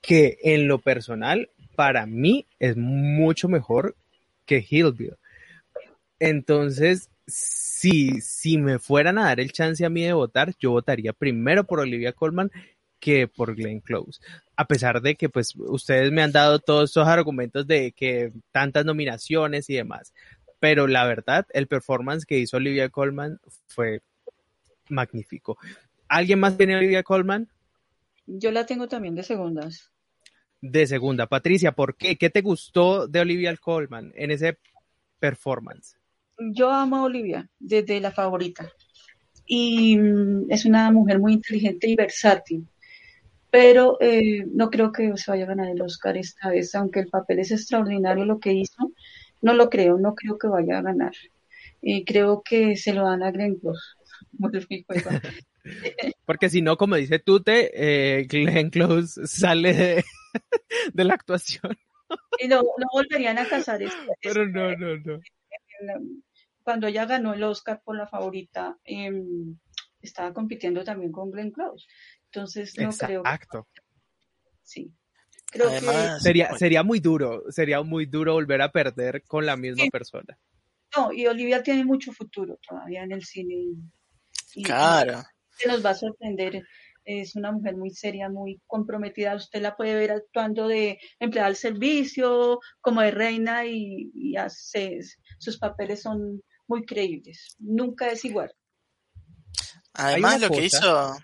que 0.00 0.38
en 0.42 0.66
lo 0.66 0.78
personal 0.78 1.48
para 1.76 2.06
mí 2.06 2.46
es 2.58 2.76
mucho 2.76 3.48
mejor 3.48 3.94
que 4.46 4.64
Hillville. 4.68 5.16
Entonces, 6.18 7.10
si, 7.26 8.20
si 8.20 8.58
me 8.58 8.78
fueran 8.78 9.18
a 9.18 9.24
dar 9.24 9.40
el 9.40 9.52
chance 9.52 9.84
a 9.84 9.90
mí 9.90 10.02
de 10.02 10.12
votar, 10.12 10.54
yo 10.58 10.70
votaría 10.70 11.12
primero 11.12 11.64
por 11.64 11.80
Olivia 11.80 12.12
Colman 12.12 12.50
que 13.00 13.28
por 13.28 13.54
Glenn 13.54 13.80
Close. 13.80 14.20
A 14.56 14.66
pesar 14.66 15.02
de 15.02 15.14
que 15.14 15.28
pues 15.28 15.54
ustedes 15.56 16.10
me 16.10 16.22
han 16.22 16.32
dado 16.32 16.58
todos 16.58 16.90
estos 16.90 17.06
argumentos 17.06 17.66
de 17.66 17.92
que 17.92 18.32
tantas 18.50 18.84
nominaciones 18.84 19.68
y 19.68 19.74
demás. 19.74 20.14
Pero 20.58 20.86
la 20.86 21.04
verdad, 21.04 21.46
el 21.52 21.66
performance 21.66 22.24
que 22.24 22.38
hizo 22.38 22.56
Olivia 22.56 22.88
Colman 22.88 23.38
fue 23.66 24.00
magnífico. 24.88 25.58
¿Alguien 26.08 26.40
más 26.40 26.56
tiene 26.56 26.76
Olivia 26.76 27.02
Colman? 27.02 27.48
Yo 28.26 28.50
la 28.50 28.64
tengo 28.64 28.88
también 28.88 29.14
de 29.14 29.22
segundas. 29.22 29.90
De 30.62 30.86
segunda. 30.86 31.26
Patricia, 31.26 31.72
¿por 31.72 31.96
qué? 31.96 32.16
¿Qué 32.16 32.30
te 32.30 32.40
gustó 32.40 33.06
de 33.06 33.20
Olivia 33.20 33.54
Colman 33.56 34.12
en 34.14 34.30
ese 34.30 34.58
performance? 35.18 35.98
Yo 36.38 36.70
amo 36.70 36.96
a 36.96 37.04
Olivia 37.04 37.48
desde 37.58 38.00
la 38.00 38.10
favorita 38.10 38.70
y 39.46 39.96
mm, 39.96 40.50
es 40.50 40.64
una 40.64 40.90
mujer 40.90 41.18
muy 41.18 41.34
inteligente 41.34 41.88
y 41.88 41.96
versátil, 41.96 42.66
pero 43.50 43.98
eh, 44.00 44.44
no 44.52 44.70
creo 44.70 44.92
que 44.92 45.16
se 45.16 45.30
vaya 45.30 45.44
a 45.44 45.48
ganar 45.48 45.68
el 45.68 45.82
Oscar 45.82 46.16
esta 46.16 46.50
vez, 46.50 46.74
aunque 46.74 47.00
el 47.00 47.08
papel 47.08 47.38
es 47.40 47.50
extraordinario 47.52 48.24
lo 48.24 48.40
que 48.40 48.52
hizo, 48.52 48.92
no 49.42 49.54
lo 49.54 49.70
creo, 49.70 49.98
no 49.98 50.14
creo 50.14 50.38
que 50.38 50.48
vaya 50.48 50.78
a 50.78 50.82
ganar. 50.82 51.12
Y 51.80 52.04
creo 52.04 52.42
que 52.42 52.76
se 52.76 52.94
lo 52.94 53.04
dan 53.04 53.22
a 53.22 53.30
Glenn 53.30 53.56
Close. 53.56 53.82
Porque 56.26 56.48
si 56.48 56.62
no, 56.62 56.76
como 56.76 56.96
dice 56.96 57.18
Tute, 57.18 57.70
eh, 57.74 58.24
Glenn 58.24 58.70
Close 58.70 59.26
sale 59.26 59.74
de, 59.74 60.04
de 60.94 61.04
la 61.04 61.14
actuación. 61.14 61.76
Y 62.38 62.48
no, 62.48 62.56
no 62.56 62.86
volverían 62.92 63.38
a 63.38 63.46
casar. 63.46 63.82
Este, 63.82 63.96
Pero 64.22 64.46
no, 64.46 64.76
no, 64.76 64.96
no. 64.96 65.20
Cuando 66.62 66.86
ella 66.86 67.04
ganó 67.06 67.34
el 67.34 67.42
Oscar 67.42 67.82
por 67.84 67.96
la 67.96 68.06
favorita, 68.06 68.78
em, 68.84 69.58
estaba 70.00 70.32
compitiendo 70.32 70.84
también 70.84 71.12
con 71.12 71.30
Glenn 71.30 71.50
Close. 71.50 71.86
Entonces 72.26 72.74
no 72.78 72.90
creo. 72.90 73.20
Exacto. 73.20 73.68
Sí. 74.62 74.92
Creo 75.50 75.70
que 75.70 76.20
sería, 76.20 76.52
sería 76.56 76.82
muy 76.82 76.98
duro, 76.98 77.44
sería 77.50 77.82
muy 77.82 78.06
duro 78.06 78.32
volver 78.32 78.60
a 78.62 78.72
perder 78.72 79.22
con 79.24 79.46
la 79.46 79.56
misma 79.56 79.84
persona. 79.92 80.36
No, 80.96 81.12
y 81.12 81.26
Olivia 81.26 81.62
tiene 81.62 81.84
mucho 81.84 82.12
futuro 82.12 82.58
todavía 82.66 83.02
en 83.02 83.12
el 83.12 83.24
cine. 83.24 83.54
claro. 84.64 85.22
Se 85.56 85.68
nos 85.68 85.84
va 85.84 85.90
a 85.90 85.94
sorprender. 85.94 86.62
Es 87.04 87.36
una 87.36 87.52
mujer 87.52 87.76
muy 87.76 87.90
seria, 87.90 88.28
muy 88.28 88.60
comprometida. 88.66 89.36
Usted 89.36 89.60
la 89.60 89.76
puede 89.76 89.94
ver 89.94 90.10
actuando 90.10 90.66
de 90.66 90.98
empleada 91.20 91.48
al 91.48 91.56
servicio, 91.56 92.60
como 92.80 93.02
de 93.02 93.10
reina, 93.10 93.66
y, 93.66 94.34
hace, 94.36 95.00
sus 95.38 95.58
papeles 95.58 96.02
son 96.02 96.42
muy 96.66 96.84
creíbles. 96.84 97.56
Nunca 97.58 98.08
es 98.08 98.24
igual. 98.24 98.54
Además, 99.92 100.40
lo 100.40 100.50
que 100.50 100.64
hizo. 100.64 101.16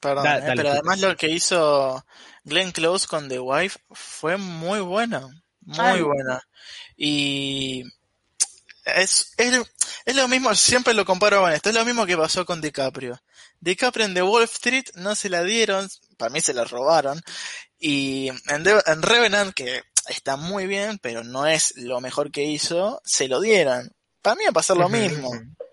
Perdón, 0.00 0.26
eh, 0.26 0.52
pero 0.54 0.70
además 0.70 1.00
lo 1.00 1.16
que 1.16 1.30
hizo 1.30 2.04
Glenn 2.44 2.72
Close 2.72 3.06
con 3.06 3.28
The 3.28 3.40
Wife 3.40 3.78
fue 3.90 4.36
muy 4.36 4.80
buena. 4.80 5.28
Muy 5.62 6.02
buena. 6.02 6.42
Y 6.96 7.84
es, 8.84 9.32
es, 9.36 10.14
lo 10.14 10.28
mismo, 10.28 10.54
siempre 10.54 10.94
lo 10.94 11.04
comparo 11.04 11.40
con 11.40 11.52
esto, 11.52 11.70
es 11.70 11.74
lo 11.74 11.84
mismo 11.84 12.06
que 12.06 12.16
pasó 12.16 12.44
con 12.44 12.60
DiCaprio. 12.60 13.20
DiCaprio 13.60 14.04
en 14.04 14.14
The 14.14 14.22
Wall 14.22 14.44
Street 14.44 14.84
no 14.96 15.14
se 15.14 15.30
la 15.30 15.42
dieron, 15.42 15.88
para 16.18 16.30
mí 16.30 16.40
se 16.40 16.52
la 16.52 16.64
robaron, 16.64 17.20
y 17.78 18.28
en, 18.28 18.64
en 18.86 19.02
Revenant, 19.02 19.54
que 19.54 19.82
está 20.08 20.36
muy 20.36 20.66
bien, 20.66 20.98
pero 20.98 21.24
no 21.24 21.46
es 21.46 21.76
lo 21.76 22.00
mejor 22.00 22.30
que 22.30 22.44
hizo, 22.44 23.00
se 23.04 23.28
lo 23.28 23.40
dieron. 23.40 23.92
Para 24.22 24.36
mí 24.36 24.44
va 24.44 24.50
a 24.50 24.54
pasar 24.54 24.76
lo 24.76 24.88
mismo. 24.88 25.30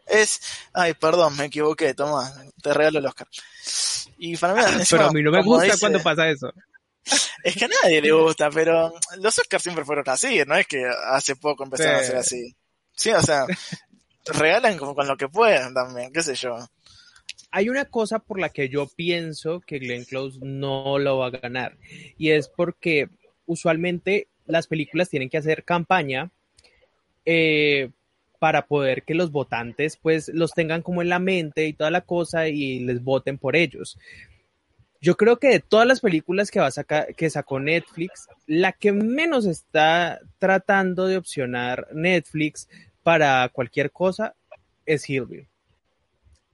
Es, 0.08 0.42
ay, 0.74 0.94
perdón, 0.94 1.38
me 1.38 1.46
equivoqué, 1.46 1.94
toma, 1.94 2.34
te 2.62 2.74
regalo 2.74 3.00
el 3.00 3.06
Oscar. 3.06 3.28
Y 4.18 4.36
para 4.38 4.56
mí, 4.56 4.84
pero 4.90 5.06
a 5.06 5.12
mí 5.12 5.24
no 5.24 5.32
me 5.32 5.42
gusta 5.42 5.78
cuando 5.80 6.02
pasa 6.04 6.30
eso. 6.30 6.52
Es 7.44 7.56
que 7.56 7.66
a 7.66 7.70
nadie 7.82 8.02
le 8.02 8.12
gusta, 8.12 8.50
pero 8.52 8.94
los 9.18 9.40
Oscars 9.40 9.64
siempre 9.64 9.86
fueron 9.86 10.04
así, 10.08 10.42
no 10.46 10.56
es 10.56 10.68
que 10.68 10.84
hace 11.08 11.36
poco 11.36 11.64
empezaron 11.64 11.96
a 11.96 12.04
ser 12.04 12.18
así. 12.18 12.56
Sí, 12.94 13.10
o 13.12 13.22
sea, 13.22 13.46
regalan 14.26 14.78
como 14.78 14.94
con 14.94 15.08
lo 15.08 15.18
que 15.18 15.28
puedan 15.30 15.74
también, 15.74 16.12
qué 16.14 16.22
sé 16.22 16.36
yo. 16.36 16.58
Hay 17.50 17.70
una 17.70 17.86
cosa 17.86 18.20
por 18.20 18.40
la 18.40 18.50
que 18.50 18.70
yo 18.70 18.88
pienso 18.88 19.60
que 19.62 19.80
Glenn 19.80 20.06
Close 20.06 20.40
no 20.42 21.00
lo 21.00 21.18
va 21.18 21.28
a 21.28 21.32
ganar 21.32 21.78
y 22.18 22.32
es 22.32 22.48
porque 22.48 23.10
usualmente 23.52 24.28
las 24.46 24.68
películas 24.68 25.10
tienen 25.10 25.30
que 25.30 25.38
hacer 25.38 25.64
campaña 25.64 26.32
eh, 27.26 27.90
para 28.40 28.66
poder 28.66 29.04
que 29.04 29.14
los 29.14 29.32
votantes 29.32 29.98
pues 29.98 30.30
los 30.30 30.52
tengan 30.54 30.82
como 30.82 31.02
en 31.02 31.10
la 31.10 31.20
mente 31.20 31.68
y 31.68 31.74
toda 31.74 31.92
la 31.92 32.02
cosa 32.02 32.48
y 32.48 32.80
les 32.80 33.04
voten 33.04 33.38
por 33.38 33.56
ellos. 33.56 34.00
Yo 35.00 35.18
creo 35.18 35.38
que 35.38 35.50
de 35.50 35.60
todas 35.60 35.88
las 35.88 36.00
películas 36.00 36.52
que 36.52 36.60
va 36.60 36.68
a 36.68 36.72
sacar, 36.72 37.16
que 37.16 37.30
sacó 37.30 37.60
Netflix, 37.60 38.28
la 38.46 38.72
que 38.72 38.92
menos 38.92 39.46
está 39.46 40.22
tratando 40.40 41.08
de 41.08 41.18
opcionar 41.18 41.88
Netflix 41.92 42.70
para 43.04 43.50
cualquier 43.50 43.92
cosa 43.92 44.36
es 44.86 45.10
Hillville. 45.10 45.48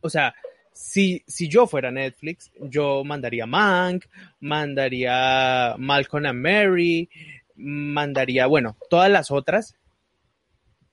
O 0.01 0.09
sea, 0.09 0.33
si, 0.77 1.23
si 1.25 1.49
yo 1.49 1.65
fuera 1.65 1.89
Netflix, 1.89 2.51
yo 2.59 3.03
mandaría 3.03 3.47
Mank, 3.47 4.05
mandaría 4.39 5.75
Malcolm 5.79 6.27
and 6.27 6.39
Mary, 6.39 7.09
mandaría, 7.55 8.45
bueno, 8.45 8.77
todas 8.89 9.09
las 9.09 9.31
otras, 9.31 9.75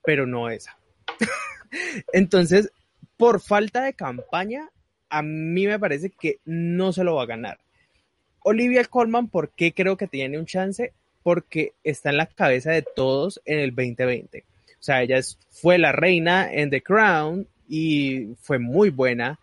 pero 0.03 0.27
no 0.27 0.49
esa. 0.49 0.79
Entonces, 2.13 2.73
por 3.19 3.43
falta 3.43 3.85
de 3.85 3.93
campaña, 3.93 4.71
a 5.11 5.21
mí 5.23 5.67
me 5.67 5.79
parece 5.79 6.11
que 6.11 6.39
no 6.47 6.93
se 6.93 7.05
lo 7.05 7.17
va 7.17 7.25
a 7.25 7.27
ganar. 7.27 7.59
Olivia 8.41 8.85
Colman, 8.85 9.29
¿por 9.29 9.51
qué 9.51 9.73
creo 9.73 9.99
que 9.99 10.07
tiene 10.07 10.39
un 10.39 10.47
chance? 10.47 10.95
Porque 11.23 11.75
está 11.85 12.09
en 12.11 12.17
la 12.17 12.27
cabeza 12.27 12.73
de 12.73 12.83
todos 12.83 13.41
en 13.45 13.59
el 13.59 13.75
2020. 13.75 14.45
O 14.81 14.83
sea, 14.83 15.03
ella 15.03 15.21
fue 15.51 15.79
la 15.79 15.93
reina 15.93 16.51
en 16.51 16.71
The 16.71 16.83
Crown 16.83 17.47
y 17.69 18.35
fue 18.41 18.59
muy 18.59 18.91
buena. 18.91 19.39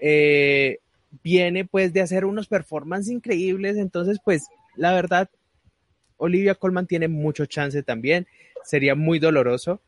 Eh, 0.00 0.78
viene 1.22 1.64
pues 1.64 1.92
de 1.92 2.00
hacer 2.00 2.24
unos 2.24 2.48
performances 2.48 3.12
increíbles, 3.12 3.76
entonces 3.76 4.18
pues 4.24 4.46
la 4.76 4.92
verdad, 4.92 5.28
Olivia 6.16 6.54
Colman 6.54 6.86
tiene 6.86 7.08
mucho 7.08 7.46
chance 7.46 7.82
también. 7.82 8.26
Sería 8.64 8.94
muy 8.94 9.18
doloroso, 9.18 9.80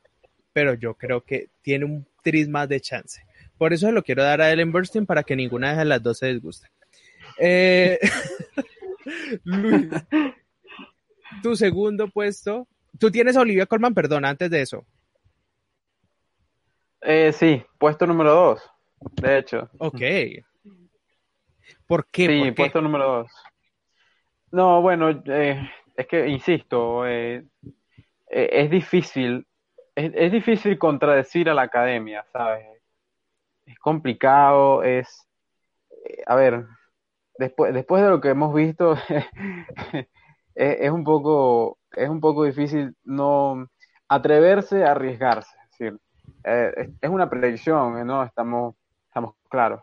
pero 0.52 0.74
yo 0.74 0.94
creo 0.94 1.22
que 1.22 1.48
tiene 1.62 1.84
un 1.84 2.06
tris 2.22 2.48
más 2.48 2.68
de 2.68 2.80
chance. 2.80 3.24
Por 3.58 3.72
eso 3.72 3.92
lo 3.92 4.02
quiero 4.02 4.22
dar 4.22 4.40
a 4.40 4.50
Ellen 4.50 4.72
Burstyn 4.72 5.06
para 5.06 5.22
que 5.22 5.36
ninguna 5.36 5.76
de 5.76 5.84
las 5.84 6.02
dos 6.02 6.18
se 6.18 6.26
disguste. 6.28 6.68
Eh, 7.38 7.98
Luis, 9.44 9.88
tu 11.42 11.56
segundo 11.56 12.08
puesto 12.08 12.66
Tú 12.98 13.10
tienes 13.10 13.36
a 13.36 13.40
Olivia 13.40 13.66
Colman, 13.66 13.94
perdón, 13.94 14.24
antes 14.24 14.50
de 14.50 14.62
eso. 14.62 14.84
Eh, 17.00 17.32
sí, 17.32 17.62
puesto 17.78 18.06
número 18.06 18.32
dos, 18.32 18.62
de 19.20 19.38
hecho. 19.38 19.68
Ok. 19.78 20.00
¿Por 21.86 22.06
qué? 22.06 22.26
Sí, 22.26 22.50
puesto 22.52 22.80
número 22.80 23.06
dos. 23.06 23.32
No, 24.50 24.82
bueno, 24.82 25.10
eh, 25.26 25.70
es 25.96 26.06
que, 26.06 26.28
insisto, 26.28 27.06
eh, 27.06 27.44
eh, 28.28 28.48
es 28.52 28.70
difícil, 28.70 29.46
es, 29.94 30.30
difícil 30.30 30.78
contradecir 30.78 31.48
a 31.48 31.54
la 31.54 31.62
academia, 31.62 32.24
¿sabes? 32.32 32.66
Es 33.64 33.78
complicado, 33.78 34.82
es, 34.82 35.26
a 36.26 36.34
ver, 36.34 36.66
después, 37.38 37.72
después 37.72 38.02
de 38.02 38.10
lo 38.10 38.20
que 38.20 38.28
hemos 38.28 38.54
visto, 38.54 38.94
es, 40.54 40.90
un 40.90 41.04
poco 41.04 41.78
es 41.92 42.08
un 42.08 42.20
poco 42.20 42.44
difícil 42.44 42.94
no 43.04 43.68
atreverse 44.08 44.84
a 44.84 44.92
arriesgarse. 44.92 45.56
Es, 45.64 45.78
decir, 45.78 46.00
es, 47.00 47.10
una 47.10 47.30
predicción, 47.30 48.06
¿no? 48.06 48.22
Estamos, 48.22 48.74
estamos 49.12 49.34
claros. 49.50 49.82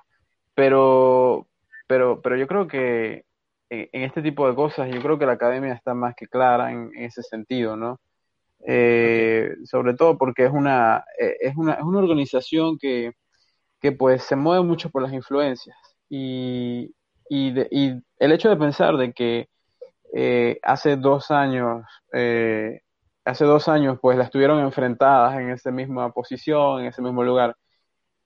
Pero, 0.55 1.47
pero, 1.87 2.19
pero 2.21 2.35
yo 2.35 2.47
creo 2.47 2.67
que 2.67 3.25
en, 3.69 4.03
este 4.03 4.23
tipo 4.23 4.47
de 4.49 4.55
cosas, 4.55 4.89
yo 4.91 5.01
creo 5.01 5.19
que 5.19 5.27
la 5.27 5.33
academia 5.33 5.73
está 5.73 5.93
más 5.93 6.15
que 6.15 6.27
clara 6.27 6.71
en, 6.71 6.91
ese 6.95 7.21
sentido, 7.21 7.75
¿no? 7.77 7.99
Eh, 8.65 9.55
sobre 9.65 9.93
todo 9.93 10.17
porque 10.17 10.45
es 10.45 10.51
una, 10.51 11.05
eh, 11.19 11.37
es 11.41 11.55
una, 11.55 11.73
es 11.75 11.83
una 11.83 11.99
organización 11.99 12.77
que, 12.77 13.13
que 13.79 13.91
pues 13.93 14.23
se 14.23 14.35
mueve 14.35 14.63
mucho 14.65 14.89
por 14.89 15.01
las 15.01 15.13
influencias 15.13 15.77
y, 16.09 16.93
y, 17.29 17.53
el 18.19 18.31
hecho 18.31 18.49
de 18.49 18.57
pensar 18.57 18.97
de 18.97 19.13
que 19.13 19.47
eh, 20.13 20.59
hace 20.63 20.97
dos 20.97 21.31
años, 21.31 21.85
eh, 22.13 22.81
hace 23.23 23.45
dos 23.45 23.67
años, 23.67 23.99
pues 24.01 24.17
la 24.17 24.25
estuvieron 24.25 24.59
enfrentadas 24.59 25.39
en 25.39 25.51
esa 25.51 25.71
misma 25.71 26.11
posición, 26.11 26.81
en 26.81 26.87
ese 26.87 27.01
mismo 27.01 27.23
lugar. 27.23 27.55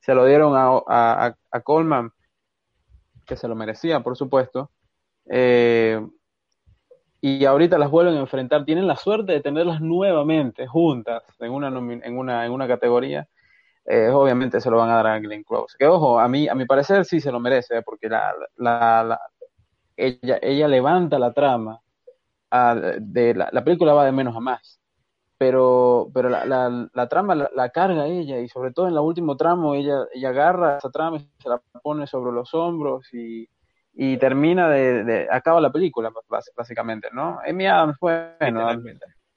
Se 0.04 0.14
lo 0.14 0.26
dieron 0.26 0.54
a, 0.56 1.34
a, 1.50 1.62
Coleman, 1.62 2.12
que 3.26 3.38
se 3.38 3.48
lo 3.48 3.56
merecía, 3.56 4.02
por 4.02 4.18
supuesto. 4.18 4.70
Eh, 5.30 6.06
y 7.22 7.46
ahorita 7.46 7.78
las 7.78 7.90
vuelven 7.90 8.16
a 8.16 8.20
enfrentar. 8.20 8.66
Tienen 8.66 8.86
la 8.86 8.98
suerte 8.98 9.32
de 9.32 9.40
tenerlas 9.40 9.80
nuevamente 9.80 10.68
juntas 10.68 11.24
en 11.40 11.52
una, 11.54 11.70
en 11.70 12.18
una, 12.18 12.46
en 12.46 12.52
una 12.52 12.68
categoría. 12.68 13.30
obviamente 14.12 14.60
se 14.60 14.70
lo 14.70 14.78
van 14.78 14.90
a 14.90 14.96
dar 14.96 15.08
a 15.08 15.20
Glenn 15.20 15.44
Close. 15.44 15.78
Que 15.80 15.88
ojo, 15.88 16.20
a 16.20 16.28
mí, 16.28 16.50
a 16.50 16.56
mi 16.56 16.66
parecer 16.66 17.06
sí 17.06 17.22
se 17.22 17.32
lo 17.32 17.40
merece, 17.40 17.82
porque 17.82 18.10
la, 18.10 18.34
la, 18.58 19.18
ella, 19.96 20.38
ella 20.42 20.68
levanta 20.68 21.18
la 21.18 21.32
trama, 21.32 21.80
de 23.00 23.36
la, 23.36 23.50
la, 23.54 23.64
película 23.64 23.94
va 23.94 24.04
de 24.06 24.12
menos 24.12 24.36
a 24.36 24.42
más, 24.42 24.80
pero, 25.44 26.10
pero 26.14 26.30
la, 26.30 26.46
la, 26.46 26.88
la 26.94 27.10
trama 27.10 27.36
la, 27.36 27.70
carga 27.70 28.08
ella 28.08 28.40
y 28.40 28.48
sobre 28.48 28.72
todo 28.72 28.88
en 28.88 28.94
el 28.94 29.00
último 29.00 29.36
tramo 29.36 29.76
ella, 29.76 30.06
ella 30.14 30.30
agarra 30.30 30.78
esa 30.78 30.90
trama 30.90 31.18
y 31.18 31.28
se 31.38 31.50
la 31.50 31.62
pone 31.82 32.08
sobre 32.08 32.32
los 32.32 32.54
hombros 32.54 33.14
y, 33.14 33.46
y 33.94 34.16
termina 34.16 34.70
de, 34.70 35.28
acaba 35.30 35.60
la 35.60 35.70
película 35.70 36.14
básicamente, 36.56 37.10
¿no? 37.12 37.40
Amy 37.46 37.68
Adams, 37.68 37.98
bueno, 38.00 38.70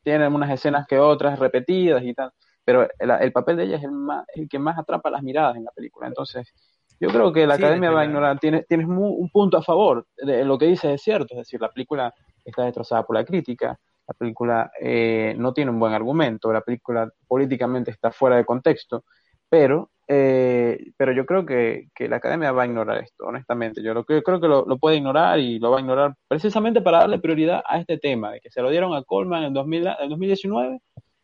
tiene 0.00 0.28
unas 0.28 0.50
escenas 0.52 0.86
que 0.86 1.00
otras 1.00 1.40
repetidas 1.40 2.00
y 2.04 2.14
tal, 2.14 2.30
pero 2.64 2.86
el, 3.00 3.10
el 3.10 3.32
papel 3.32 3.56
de 3.56 3.64
ella 3.64 3.78
es 3.78 3.82
el, 3.82 3.90
más, 3.90 4.24
el 4.36 4.48
que 4.48 4.60
más 4.60 4.78
atrapa 4.78 5.10
las 5.10 5.24
miradas 5.24 5.56
en 5.56 5.64
la 5.64 5.72
película, 5.72 6.06
entonces 6.06 6.54
yo 7.00 7.08
creo 7.08 7.32
que 7.32 7.48
la 7.48 7.54
academia 7.54 7.90
va 7.90 8.02
a 8.02 8.04
ignorar, 8.04 8.38
tienes, 8.38 8.64
tienes 8.68 8.86
un 8.86 9.28
punto 9.30 9.58
a 9.58 9.62
favor, 9.62 10.06
de, 10.18 10.44
lo 10.44 10.56
que 10.56 10.66
dices 10.66 10.94
es 10.94 11.02
cierto, 11.02 11.34
es 11.34 11.38
decir, 11.38 11.60
la 11.60 11.72
película 11.72 12.14
está 12.44 12.62
destrozada 12.62 13.02
por 13.02 13.16
la 13.16 13.24
crítica, 13.24 13.76
la 14.06 14.14
película 14.14 14.70
eh, 14.80 15.34
no 15.38 15.52
tiene 15.52 15.70
un 15.70 15.80
buen 15.80 15.92
argumento, 15.92 16.52
la 16.52 16.60
película 16.60 17.10
políticamente 17.26 17.90
está 17.90 18.10
fuera 18.12 18.36
de 18.36 18.44
contexto, 18.44 19.04
pero 19.48 19.90
eh, 20.08 20.92
pero 20.96 21.12
yo 21.12 21.26
creo 21.26 21.44
que, 21.44 21.88
que, 21.94 22.08
la 22.08 22.16
academia 22.16 22.52
va 22.52 22.62
a 22.62 22.66
ignorar 22.66 22.98
esto, 22.98 23.24
honestamente. 23.24 23.82
Yo, 23.82 23.92
lo, 23.92 24.06
yo 24.08 24.22
creo 24.22 24.40
que 24.40 24.46
lo, 24.46 24.64
lo, 24.64 24.78
puede 24.78 24.96
ignorar 24.96 25.40
y 25.40 25.58
lo 25.58 25.72
va 25.72 25.78
a 25.78 25.80
ignorar 25.80 26.14
precisamente 26.28 26.80
para 26.80 26.98
darle 26.98 27.18
prioridad 27.18 27.62
a 27.66 27.80
este 27.80 27.98
tema, 27.98 28.30
de 28.30 28.40
que 28.40 28.50
se 28.50 28.62
lo 28.62 28.70
dieron 28.70 28.94
a 28.94 29.02
Coleman 29.02 29.44
en, 29.44 29.52
2000, 29.52 29.86
en 30.00 30.08
2019 30.08 30.80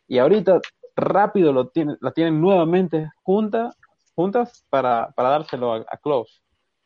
y 0.07 0.17
ahorita 0.17 0.59
rápido 0.95 1.53
lo 1.53 1.69
tienen, 1.69 1.97
la 2.01 2.11
tienen 2.11 2.41
nuevamente 2.41 3.09
junta, 3.23 3.71
juntas 4.15 4.65
para, 4.69 5.11
para 5.15 5.29
dárselo 5.29 5.73
a, 5.73 5.77
a, 5.77 5.97
Close 5.97 6.41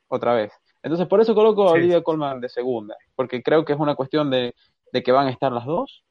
otra 0.07 0.35
vez. 0.35 0.53
Entonces, 0.83 1.07
por 1.07 1.19
eso 1.19 1.33
coloco 1.33 1.63
sí. 1.63 1.69
a 1.69 1.71
Olivia 1.73 2.03
Colman 2.03 2.39
de 2.39 2.49
segunda, 2.49 2.95
porque 3.15 3.41
creo 3.41 3.65
que 3.65 3.73
es 3.73 3.79
una 3.79 3.95
cuestión 3.95 4.29
de, 4.29 4.53
de 4.91 5.03
que 5.03 5.11
van 5.11 5.27
a 5.27 5.31
estar 5.31 5.51
las 5.51 5.65
dos. 5.65 6.03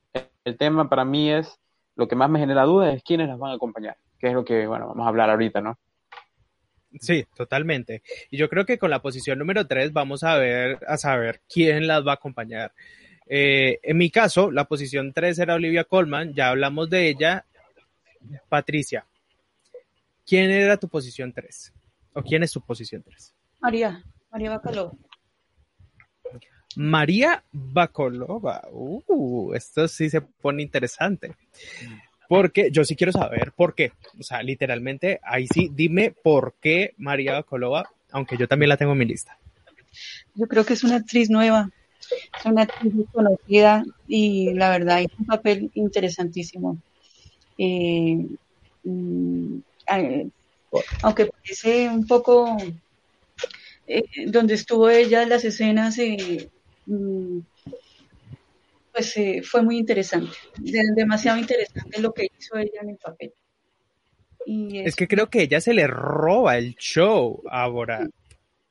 El, 0.44 0.56
tema 0.56 0.88
para 0.88 1.04
mí 1.04 1.30
es, 1.30 1.58
lo 1.94 2.08
que 2.08 2.16
más 2.16 2.30
me 2.30 2.38
genera 2.38 2.64
duda 2.64 2.92
es 2.92 3.02
quiénes 3.02 3.28
las 3.28 3.38
van 3.38 3.52
a 3.52 3.54
acompañar 3.54 3.96
que 4.18 4.28
es 4.28 4.34
lo 4.34 4.44
que, 4.44 4.66
bueno, 4.66 4.88
vamos 4.88 5.04
a 5.04 5.08
hablar 5.08 5.30
ahorita, 5.30 5.60
¿no? 5.60 5.78
Sí, 7.00 7.26
totalmente. 7.36 8.02
Y 8.30 8.38
yo 8.38 8.48
creo 8.48 8.64
que 8.64 8.78
con 8.78 8.90
la 8.90 9.02
posición 9.02 9.38
número 9.38 9.66
3 9.66 9.92
vamos 9.92 10.22
a 10.22 10.36
ver, 10.36 10.78
a 10.86 10.96
saber 10.96 11.42
quién 11.48 11.86
las 11.86 12.06
va 12.06 12.12
a 12.12 12.14
acompañar. 12.14 12.72
Eh, 13.26 13.80
en 13.82 13.98
mi 13.98 14.10
caso, 14.10 14.50
la 14.50 14.64
posición 14.64 15.12
3 15.12 15.38
era 15.38 15.54
Olivia 15.54 15.84
Colman, 15.84 16.32
ya 16.32 16.48
hablamos 16.48 16.88
de 16.88 17.08
ella. 17.08 17.44
Patricia, 18.48 19.06
¿quién 20.24 20.50
era 20.50 20.78
tu 20.78 20.88
posición 20.88 21.32
3? 21.32 21.72
¿O 22.14 22.22
quién 22.22 22.42
es 22.42 22.52
tu 22.52 22.60
posición 22.62 23.02
3? 23.02 23.34
María, 23.60 24.02
María 24.30 24.50
Bacalova. 24.50 24.92
María 26.74 27.42
Bacolova. 27.52 28.68
Uh, 28.70 29.54
esto 29.54 29.88
sí 29.88 30.10
se 30.10 30.20
pone 30.20 30.62
interesante. 30.62 31.34
Porque 32.28 32.70
yo 32.72 32.84
sí 32.84 32.96
quiero 32.96 33.12
saber 33.12 33.52
por 33.52 33.74
qué. 33.74 33.92
O 34.18 34.22
sea, 34.22 34.42
literalmente, 34.42 35.20
ahí 35.22 35.46
sí, 35.46 35.70
dime 35.72 36.10
por 36.10 36.54
qué 36.60 36.94
María 36.98 37.34
Bacolova, 37.34 37.88
aunque 38.10 38.36
yo 38.36 38.48
también 38.48 38.68
la 38.68 38.76
tengo 38.76 38.92
en 38.92 38.98
mi 38.98 39.04
lista. 39.04 39.38
Yo 40.34 40.46
creo 40.46 40.64
que 40.64 40.74
es 40.74 40.84
una 40.84 40.96
actriz 40.96 41.30
nueva, 41.30 41.70
es 42.38 42.44
una 42.44 42.62
actriz 42.62 42.92
conocida 43.12 43.84
y 44.06 44.52
la 44.54 44.70
verdad 44.70 45.00
es 45.00 45.08
un 45.18 45.26
papel 45.26 45.70
interesantísimo. 45.74 46.78
Eh, 47.56 48.26
mm, 48.84 49.58
aunque 51.02 51.26
parece 51.26 51.88
un 51.88 52.06
poco 52.06 52.56
eh, 53.86 54.02
donde 54.26 54.54
estuvo 54.54 54.90
ella 54.90 55.22
en 55.22 55.28
las 55.28 55.44
escenas, 55.44 55.98
eh, 55.98 56.50
pues 58.92 59.16
eh, 59.16 59.42
fue 59.44 59.62
muy 59.62 59.76
interesante, 59.76 60.34
demasiado 60.94 61.38
interesante 61.38 62.00
lo 62.00 62.14
que 62.14 62.30
hizo 62.38 62.56
ella 62.56 62.80
en 62.80 62.90
el 62.90 62.96
papel. 62.96 63.34
Y 64.46 64.78
es, 64.78 64.86
es 64.86 64.96
que 64.96 65.08
creo 65.08 65.28
que 65.28 65.42
ella 65.42 65.60
se 65.60 65.74
le 65.74 65.86
roba 65.86 66.56
el 66.56 66.76
show 66.76 67.42
ahora. 67.50 68.08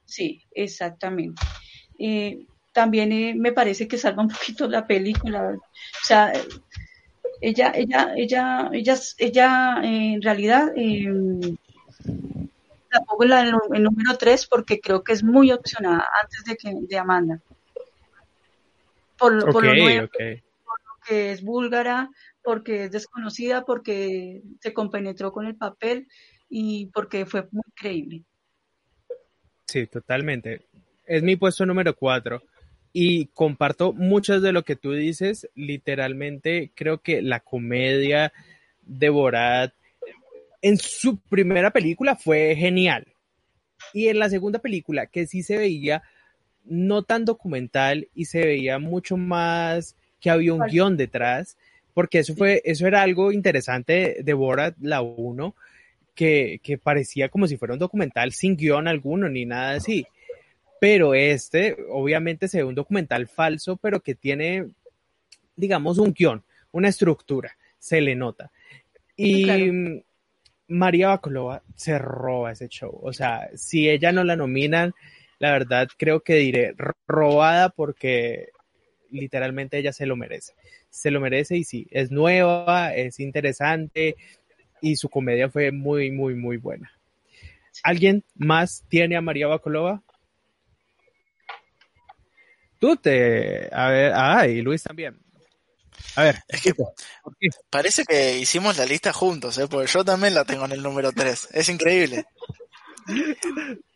Sí, 0.05 0.41
exactamente. 0.51 1.41
Eh, 1.99 2.45
también 2.73 3.11
eh, 3.11 3.35
me 3.35 3.51
parece 3.51 3.87
que 3.87 3.97
salva 3.97 4.23
un 4.23 4.29
poquito 4.29 4.67
la 4.67 4.87
película. 4.87 5.51
O 5.51 6.05
sea, 6.05 6.33
ella, 7.41 7.71
ella, 7.75 8.13
ella, 8.15 8.69
ella, 8.71 8.95
ella 9.17 9.81
en 9.83 10.21
realidad 10.21 10.71
tampoco 12.89 13.25
la 13.25 13.41
el 13.41 13.83
número 13.83 14.17
3 14.17 14.47
porque 14.47 14.79
creo 14.79 15.03
que 15.03 15.13
es 15.13 15.23
muy 15.23 15.51
opcionada 15.51 16.07
antes 16.23 16.45
de 16.45 16.55
que 16.55 16.73
de 16.87 16.97
Amanda 16.97 17.41
por, 19.17 19.35
okay, 19.35 19.53
por, 19.53 19.65
lo 19.65 19.75
nuevo, 19.75 20.05
okay. 20.05 20.41
por 20.63 20.79
lo 20.79 21.05
que 21.07 21.31
es 21.31 21.43
búlgara, 21.43 22.09
porque 22.43 22.85
es 22.85 22.91
desconocida, 22.91 23.63
porque 23.63 24.41
se 24.59 24.73
compenetró 24.73 25.31
con 25.31 25.45
el 25.45 25.55
papel 25.55 26.07
y 26.49 26.87
porque 26.87 27.25
fue 27.25 27.47
muy 27.51 27.63
creíble. 27.75 28.23
Sí, 29.67 29.87
totalmente. 29.87 30.67
Es 31.05 31.23
mi 31.23 31.35
puesto 31.35 31.65
número 31.65 31.95
cuatro 31.95 32.43
y 32.93 33.27
comparto 33.27 33.93
muchas 33.93 34.41
de 34.41 34.51
lo 34.51 34.63
que 34.63 34.75
tú 34.75 34.93
dices. 34.93 35.49
Literalmente 35.55 36.71
creo 36.75 36.99
que 36.99 37.21
la 37.21 37.39
comedia 37.39 38.31
de 38.81 39.09
Borat 39.09 39.73
en 40.61 40.77
su 40.77 41.17
primera 41.17 41.71
película 41.71 42.15
fue 42.15 42.55
genial. 42.55 43.05
Y 43.93 44.07
en 44.07 44.19
la 44.19 44.29
segunda 44.29 44.59
película, 44.59 45.07
que 45.07 45.27
sí 45.27 45.43
se 45.43 45.57
veía 45.57 46.03
no 46.65 47.03
tan 47.03 47.25
documental 47.25 48.07
y 48.13 48.25
se 48.25 48.45
veía 48.45 48.79
mucho 48.79 49.17
más 49.17 49.95
que 50.19 50.29
había 50.29 50.53
un 50.53 50.65
guion 50.67 50.97
detrás, 50.97 51.57
porque 51.93 52.19
eso 52.19 52.35
fue, 52.35 52.61
eso 52.65 52.87
era 52.87 53.01
algo 53.01 53.31
interesante 53.31 54.17
de 54.23 54.33
Borat, 54.33 54.75
la 54.81 55.01
1, 55.01 55.55
que, 56.13 56.59
que 56.63 56.77
parecía 56.77 57.29
como 57.29 57.47
si 57.47 57.57
fuera 57.57 57.73
un 57.73 57.79
documental 57.79 58.31
sin 58.31 58.55
guion 58.55 58.87
alguno 58.87 59.29
ni 59.29 59.45
nada 59.45 59.75
así. 59.75 60.07
Pero 60.79 61.13
este, 61.13 61.77
obviamente, 61.89 62.47
se 62.47 62.57
ve 62.57 62.63
un 62.63 62.75
documental 62.75 63.27
falso, 63.27 63.77
pero 63.77 64.01
que 64.01 64.15
tiene, 64.15 64.67
digamos, 65.55 65.97
un 65.97 66.13
guion, 66.13 66.43
una 66.71 66.89
estructura, 66.89 67.55
se 67.79 68.01
le 68.01 68.15
nota. 68.15 68.51
Y 69.15 69.45
claro. 69.45 70.03
María 70.67 71.09
Bacolova 71.09 71.61
se 71.75 71.97
roba 71.97 72.51
ese 72.51 72.67
show. 72.67 72.99
O 73.01 73.13
sea, 73.13 73.49
si 73.55 73.89
ella 73.89 74.11
no 74.11 74.23
la 74.23 74.35
nominan, 74.35 74.93
la 75.39 75.51
verdad 75.51 75.87
creo 75.97 76.21
que 76.21 76.35
diré 76.35 76.75
robada 77.07 77.69
porque 77.69 78.49
literalmente 79.11 79.77
ella 79.77 79.93
se 79.93 80.05
lo 80.05 80.15
merece. 80.15 80.53
Se 80.89 81.11
lo 81.11 81.19
merece 81.19 81.57
y 81.57 81.63
sí, 81.63 81.87
es 81.91 82.11
nueva, 82.11 82.93
es 82.93 83.19
interesante 83.19 84.15
y 84.81 84.95
su 84.95 85.09
comedia 85.09 85.49
fue 85.49 85.71
muy, 85.71 86.11
muy, 86.11 86.35
muy 86.35 86.57
buena. 86.57 86.91
¿Alguien 87.83 88.23
más 88.35 88.85
tiene 88.87 89.17
a 89.17 89.21
María 89.21 89.47
Bacolova? 89.47 90.01
Tú 92.79 92.95
te... 92.95 93.69
A 93.73 93.89
ver, 93.89 94.11
ah, 94.15 94.47
y 94.47 94.61
Luis 94.61 94.83
también. 94.83 95.19
A 96.15 96.23
ver. 96.23 96.39
Es 96.47 96.61
que 96.61 96.73
parece 97.69 98.05
que 98.05 98.37
hicimos 98.37 98.77
la 98.77 98.85
lista 98.85 99.11
juntos, 99.11 99.57
¿eh? 99.57 99.67
porque 99.69 99.91
yo 99.91 100.05
también 100.05 100.33
la 100.33 100.45
tengo 100.45 100.65
en 100.65 100.73
el 100.73 100.83
número 100.83 101.11
3. 101.11 101.49
Es 101.51 101.69
increíble. 101.69 102.25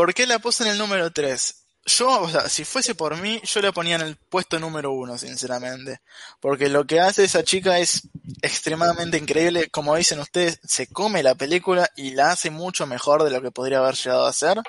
¿Por 0.00 0.14
qué 0.14 0.26
la 0.26 0.38
puse 0.38 0.62
en 0.62 0.70
el 0.70 0.78
número 0.78 1.10
3? 1.12 1.66
Yo, 1.84 2.22
o 2.22 2.30
sea, 2.30 2.48
si 2.48 2.64
fuese 2.64 2.94
por 2.94 3.18
mí, 3.18 3.38
yo 3.44 3.60
la 3.60 3.70
ponía 3.70 3.96
en 3.96 4.00
el 4.00 4.16
puesto 4.16 4.58
número 4.58 4.92
1, 4.92 5.18
sinceramente. 5.18 6.00
Porque 6.40 6.70
lo 6.70 6.86
que 6.86 7.00
hace 7.00 7.24
esa 7.24 7.44
chica 7.44 7.78
es 7.78 8.08
extremadamente 8.40 9.18
increíble. 9.18 9.68
Como 9.68 9.94
dicen 9.94 10.18
ustedes, 10.20 10.58
se 10.64 10.86
come 10.86 11.22
la 11.22 11.34
película 11.34 11.86
y 11.96 12.12
la 12.12 12.30
hace 12.30 12.48
mucho 12.48 12.86
mejor 12.86 13.24
de 13.24 13.30
lo 13.30 13.42
que 13.42 13.50
podría 13.50 13.80
haber 13.80 13.94
llegado 13.94 14.24
a 14.24 14.32
ser. 14.32 14.62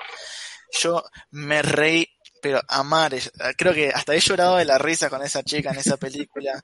Yo 0.78 1.02
me 1.30 1.62
reí, 1.62 2.06
pero 2.42 2.60
a 2.68 2.82
mares. 2.82 3.32
Creo 3.56 3.72
que 3.72 3.88
hasta 3.88 4.14
he 4.14 4.20
llorado 4.20 4.56
de 4.56 4.66
la 4.66 4.76
risa 4.76 5.08
con 5.08 5.22
esa 5.22 5.42
chica 5.42 5.70
en 5.70 5.78
esa 5.78 5.96
película. 5.96 6.62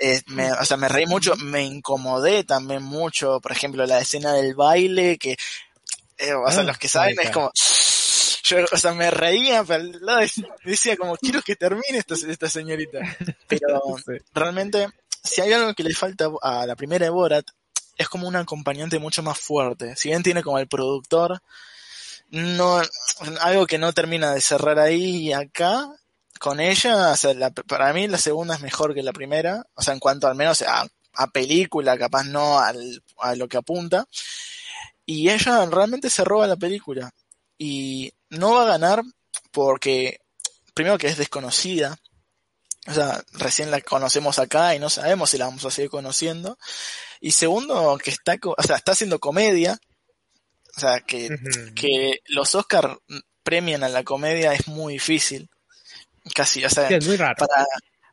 Eh, 0.00 0.22
o 0.58 0.64
sea, 0.64 0.78
me 0.78 0.88
reí 0.88 1.04
mucho, 1.04 1.36
me 1.36 1.62
incomodé 1.62 2.44
también 2.44 2.82
mucho. 2.82 3.38
Por 3.42 3.52
ejemplo, 3.52 3.84
la 3.84 4.00
escena 4.00 4.32
del 4.32 4.54
baile, 4.54 5.18
que 5.18 5.36
eh, 6.18 6.34
o 6.34 6.50
sea, 6.50 6.62
los 6.62 6.78
que 6.78 6.88
saben 6.88 7.16
es 7.20 7.30
como, 7.30 7.50
yo, 8.44 8.58
o 8.70 8.76
sea, 8.76 8.92
me 8.94 9.10
reía, 9.10 9.64
pero 9.64 9.84
lado 10.00 10.20
decía 10.64 10.96
como, 10.96 11.16
quiero 11.16 11.42
que 11.42 11.56
termine 11.56 11.98
esta, 11.98 12.14
esta 12.14 12.48
señorita. 12.48 12.98
Pero 13.48 13.80
sí. 14.06 14.12
realmente, 14.34 14.88
si 15.22 15.40
hay 15.40 15.52
algo 15.52 15.74
que 15.74 15.84
le 15.84 15.94
falta 15.94 16.30
a 16.42 16.66
la 16.66 16.76
primera 16.76 17.04
de 17.04 17.10
Borat, 17.10 17.46
es 17.96 18.08
como 18.08 18.26
un 18.26 18.36
acompañante 18.36 18.98
mucho 18.98 19.22
más 19.22 19.38
fuerte. 19.38 19.94
Si 19.96 20.08
bien 20.08 20.22
tiene 20.22 20.42
como 20.42 20.58
el 20.58 20.66
productor, 20.66 21.40
no, 22.30 22.80
algo 23.40 23.66
que 23.66 23.78
no 23.78 23.92
termina 23.92 24.32
de 24.32 24.40
cerrar 24.40 24.78
ahí 24.78 25.28
y 25.28 25.32
acá, 25.32 25.88
con 26.40 26.58
ella, 26.58 27.10
o 27.10 27.16
sea, 27.16 27.34
la, 27.34 27.50
para 27.50 27.92
mí 27.92 28.08
la 28.08 28.18
segunda 28.18 28.54
es 28.54 28.62
mejor 28.62 28.94
que 28.94 29.02
la 29.02 29.12
primera, 29.12 29.64
o 29.74 29.82
sea, 29.82 29.94
en 29.94 30.00
cuanto 30.00 30.26
al 30.26 30.34
menos 30.34 30.62
a, 30.62 30.86
a 31.14 31.26
película, 31.28 31.98
capaz 31.98 32.24
no 32.24 32.58
al, 32.58 33.02
a 33.18 33.36
lo 33.36 33.46
que 33.48 33.58
apunta. 33.58 34.06
Y 35.06 35.28
ella 35.30 35.66
realmente 35.66 36.10
se 36.10 36.24
roba 36.24 36.46
la 36.46 36.56
película. 36.56 37.10
Y 37.58 38.12
no 38.30 38.52
va 38.54 38.62
a 38.62 38.66
ganar 38.66 39.02
porque, 39.50 40.20
primero 40.74 40.98
que 40.98 41.08
es 41.08 41.16
desconocida. 41.16 41.98
O 42.88 42.94
sea, 42.94 43.22
recién 43.32 43.70
la 43.70 43.80
conocemos 43.80 44.38
acá 44.38 44.74
y 44.74 44.80
no 44.80 44.90
sabemos 44.90 45.30
si 45.30 45.38
la 45.38 45.44
vamos 45.46 45.64
a 45.64 45.70
seguir 45.70 45.90
conociendo. 45.90 46.58
Y 47.20 47.32
segundo, 47.32 47.98
que 48.02 48.10
está, 48.10 48.36
o 48.42 48.62
sea, 48.62 48.76
está 48.76 48.92
haciendo 48.92 49.20
comedia. 49.20 49.78
O 50.76 50.80
sea, 50.80 51.00
que, 51.00 51.26
uh 51.26 51.28
-huh. 51.28 51.74
que 51.74 52.20
los 52.26 52.54
Oscar 52.54 52.98
premian 53.42 53.84
a 53.84 53.88
la 53.88 54.02
comedia 54.02 54.52
es 54.54 54.66
muy 54.66 54.94
difícil. 54.94 55.48
Casi, 56.34 56.64
o 56.64 56.70
sea, 56.70 56.88
sí, 56.88 56.94
es 56.94 57.06
muy 57.06 57.16
raro. 57.16 57.34
para, 57.36 57.66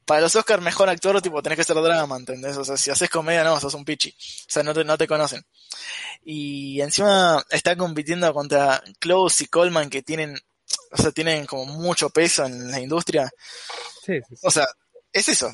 para 0.09 0.21
los 0.21 0.35
Oscars 0.35 0.63
mejor 0.63 0.89
actor, 0.89 1.21
tipo, 1.21 1.39
tenés 1.43 1.59
que 1.59 1.63
ser 1.63 1.75
drama, 1.75 2.17
¿entendés? 2.17 2.57
O 2.57 2.65
sea, 2.65 2.75
si 2.77 2.89
haces 2.89 3.11
comedia, 3.11 3.43
no, 3.43 3.59
sos 3.59 3.75
un 3.75 3.85
pichi. 3.85 4.09
O 4.09 4.45
sea, 4.47 4.63
no 4.63 4.73
te, 4.73 4.83
no 4.83 4.97
te 4.97 5.07
conocen. 5.07 5.45
Y 6.23 6.81
encima 6.81 7.45
está 7.51 7.77
compitiendo 7.77 8.33
contra 8.33 8.81
Close 8.97 9.43
y 9.43 9.47
Coleman 9.47 9.91
que 9.91 10.01
tienen, 10.01 10.35
o 10.89 10.97
sea, 10.97 11.11
tienen 11.11 11.45
como 11.45 11.65
mucho 11.65 12.09
peso 12.09 12.43
en 12.43 12.71
la 12.71 12.79
industria. 12.79 13.29
Sí, 14.03 14.13
sí, 14.27 14.35
sí. 14.35 14.41
O 14.41 14.49
sea, 14.49 14.65
es 15.13 15.29
eso. 15.29 15.51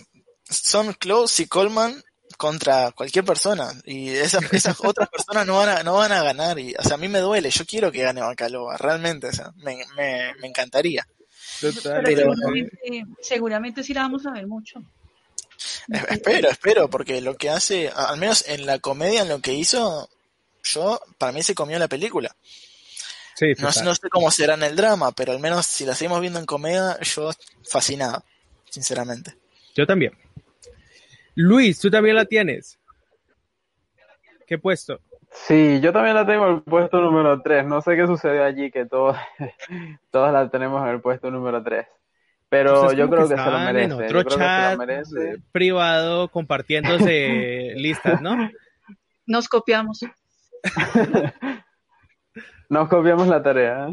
Son 0.49 0.93
Close 0.93 1.43
y 1.43 1.47
Coleman 1.47 2.01
contra 2.38 2.93
cualquier 2.93 3.26
persona 3.26 3.74
y 3.84 4.08
esas, 4.08 4.53
esas 4.53 4.78
otras 4.86 5.10
personas 5.10 5.45
no 5.45 5.58
van 5.58 5.68
a, 5.68 5.84
no 5.84 5.95
van 5.95 6.14
a 6.14 6.24
ganar 6.24 6.58
y 6.60 6.74
o 6.78 6.82
sea 6.82 6.95
a 6.95 6.97
mí 6.97 7.08
me 7.08 7.20
duele 7.20 7.49
yo 7.49 7.66
quiero 7.66 7.91
que 7.91 8.01
gane 8.01 8.20
Bacalova 8.20 8.76
realmente 8.78 9.28
o 9.28 9.32
sea 9.32 9.53
me, 9.58 9.78
me, 9.95 10.34
me 10.41 10.47
encantaría 10.47 11.08
pero, 11.62 11.74
seguramente, 11.74 13.06
seguramente 13.22 13.84
sí 13.84 13.93
la 13.93 14.01
vamos 14.01 14.26
a 14.26 14.32
ver 14.32 14.47
mucho. 14.47 14.84
Espero 16.10 16.49
espero 16.49 16.89
porque 16.89 17.22
lo 17.22 17.36
que 17.36 17.49
hace 17.49 17.89
al 17.89 18.18
menos 18.18 18.45
en 18.47 18.66
la 18.66 18.80
comedia 18.80 19.22
en 19.22 19.30
lo 19.30 19.39
que 19.39 19.53
hizo 19.53 20.10
yo 20.64 20.99
para 21.18 21.32
mí 21.32 21.43
se 21.43 21.56
comió 21.56 21.80
la 21.80 21.88
película. 21.88 22.36
Sí, 23.36 23.47
no, 23.60 23.70
no 23.84 23.95
sé 23.95 24.10
cómo 24.10 24.32
será 24.32 24.56
en 24.56 24.64
el 24.64 24.76
drama 24.76 25.12
pero 25.12 25.32
al 25.32 25.39
menos 25.39 25.66
si 25.66 25.86
la 25.86 25.95
seguimos 25.95 26.22
viendo 26.22 26.39
en 26.39 26.45
comedia 26.45 26.99
yo 27.01 27.32
fascinado 27.64 28.24
sinceramente. 28.70 29.36
Yo 29.76 29.86
también. 29.86 30.14
Luis, 31.36 31.80
¿tú 31.80 31.89
también 31.89 32.16
la 32.16 32.26
tienes? 32.26 32.78
¿Qué 34.47 34.58
puesto? 34.58 34.99
Sí, 35.36 35.80
yo 35.82 35.94
también 35.94 36.16
la 36.16 36.26
tengo 36.26 36.48
en 36.48 36.56
el 36.56 36.62
puesto 36.64 37.00
número 37.02 37.42
3. 37.42 37.66
No 37.66 37.82
sé 37.82 37.96
qué 37.96 38.08
sucedió 38.08 38.44
allí, 38.44 38.72
que 38.72 38.86
todos, 38.86 39.16
todas 40.12 40.34
la 40.34 40.50
tenemos 40.50 40.82
en 40.84 40.90
el 40.90 41.02
puesto 41.02 41.30
número 41.30 41.62
3. 41.62 41.86
Pero 42.50 42.94
yo 42.94 43.10
creo 43.10 43.28
que, 43.28 43.36
se 43.36 43.50
lo 43.50 43.60
merece. 43.60 43.84
En 43.84 43.92
otro 43.92 44.24
chat 44.24 44.80
privado 45.52 46.30
compartiéndose 46.30 47.74
listas, 47.76 48.22
¿no? 48.22 48.50
Nos 49.26 49.50
copiamos. 49.50 50.06
Nos 52.70 52.88
copiamos 52.88 53.28
la 53.28 53.44
tarea. 53.44 53.90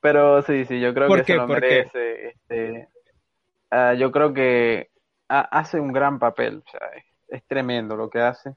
Pero 0.00 0.42
sí, 0.42 0.64
sí, 0.64 0.80
yo 0.80 0.94
creo 0.94 1.08
que 1.08 1.24
se 1.24 1.34
lo 1.34 1.46
merece. 1.46 2.28
Este, 2.28 2.88
uh, 3.70 3.94
yo 3.96 4.10
creo 4.10 4.32
que 4.32 4.90
hace 5.28 5.80
un 5.80 5.92
gran 5.92 6.18
papel, 6.18 6.62
o 6.66 6.70
sea, 6.70 6.80
es, 7.28 7.44
tremendo 7.46 7.96
lo 7.96 8.10
que 8.10 8.20
hace. 8.20 8.54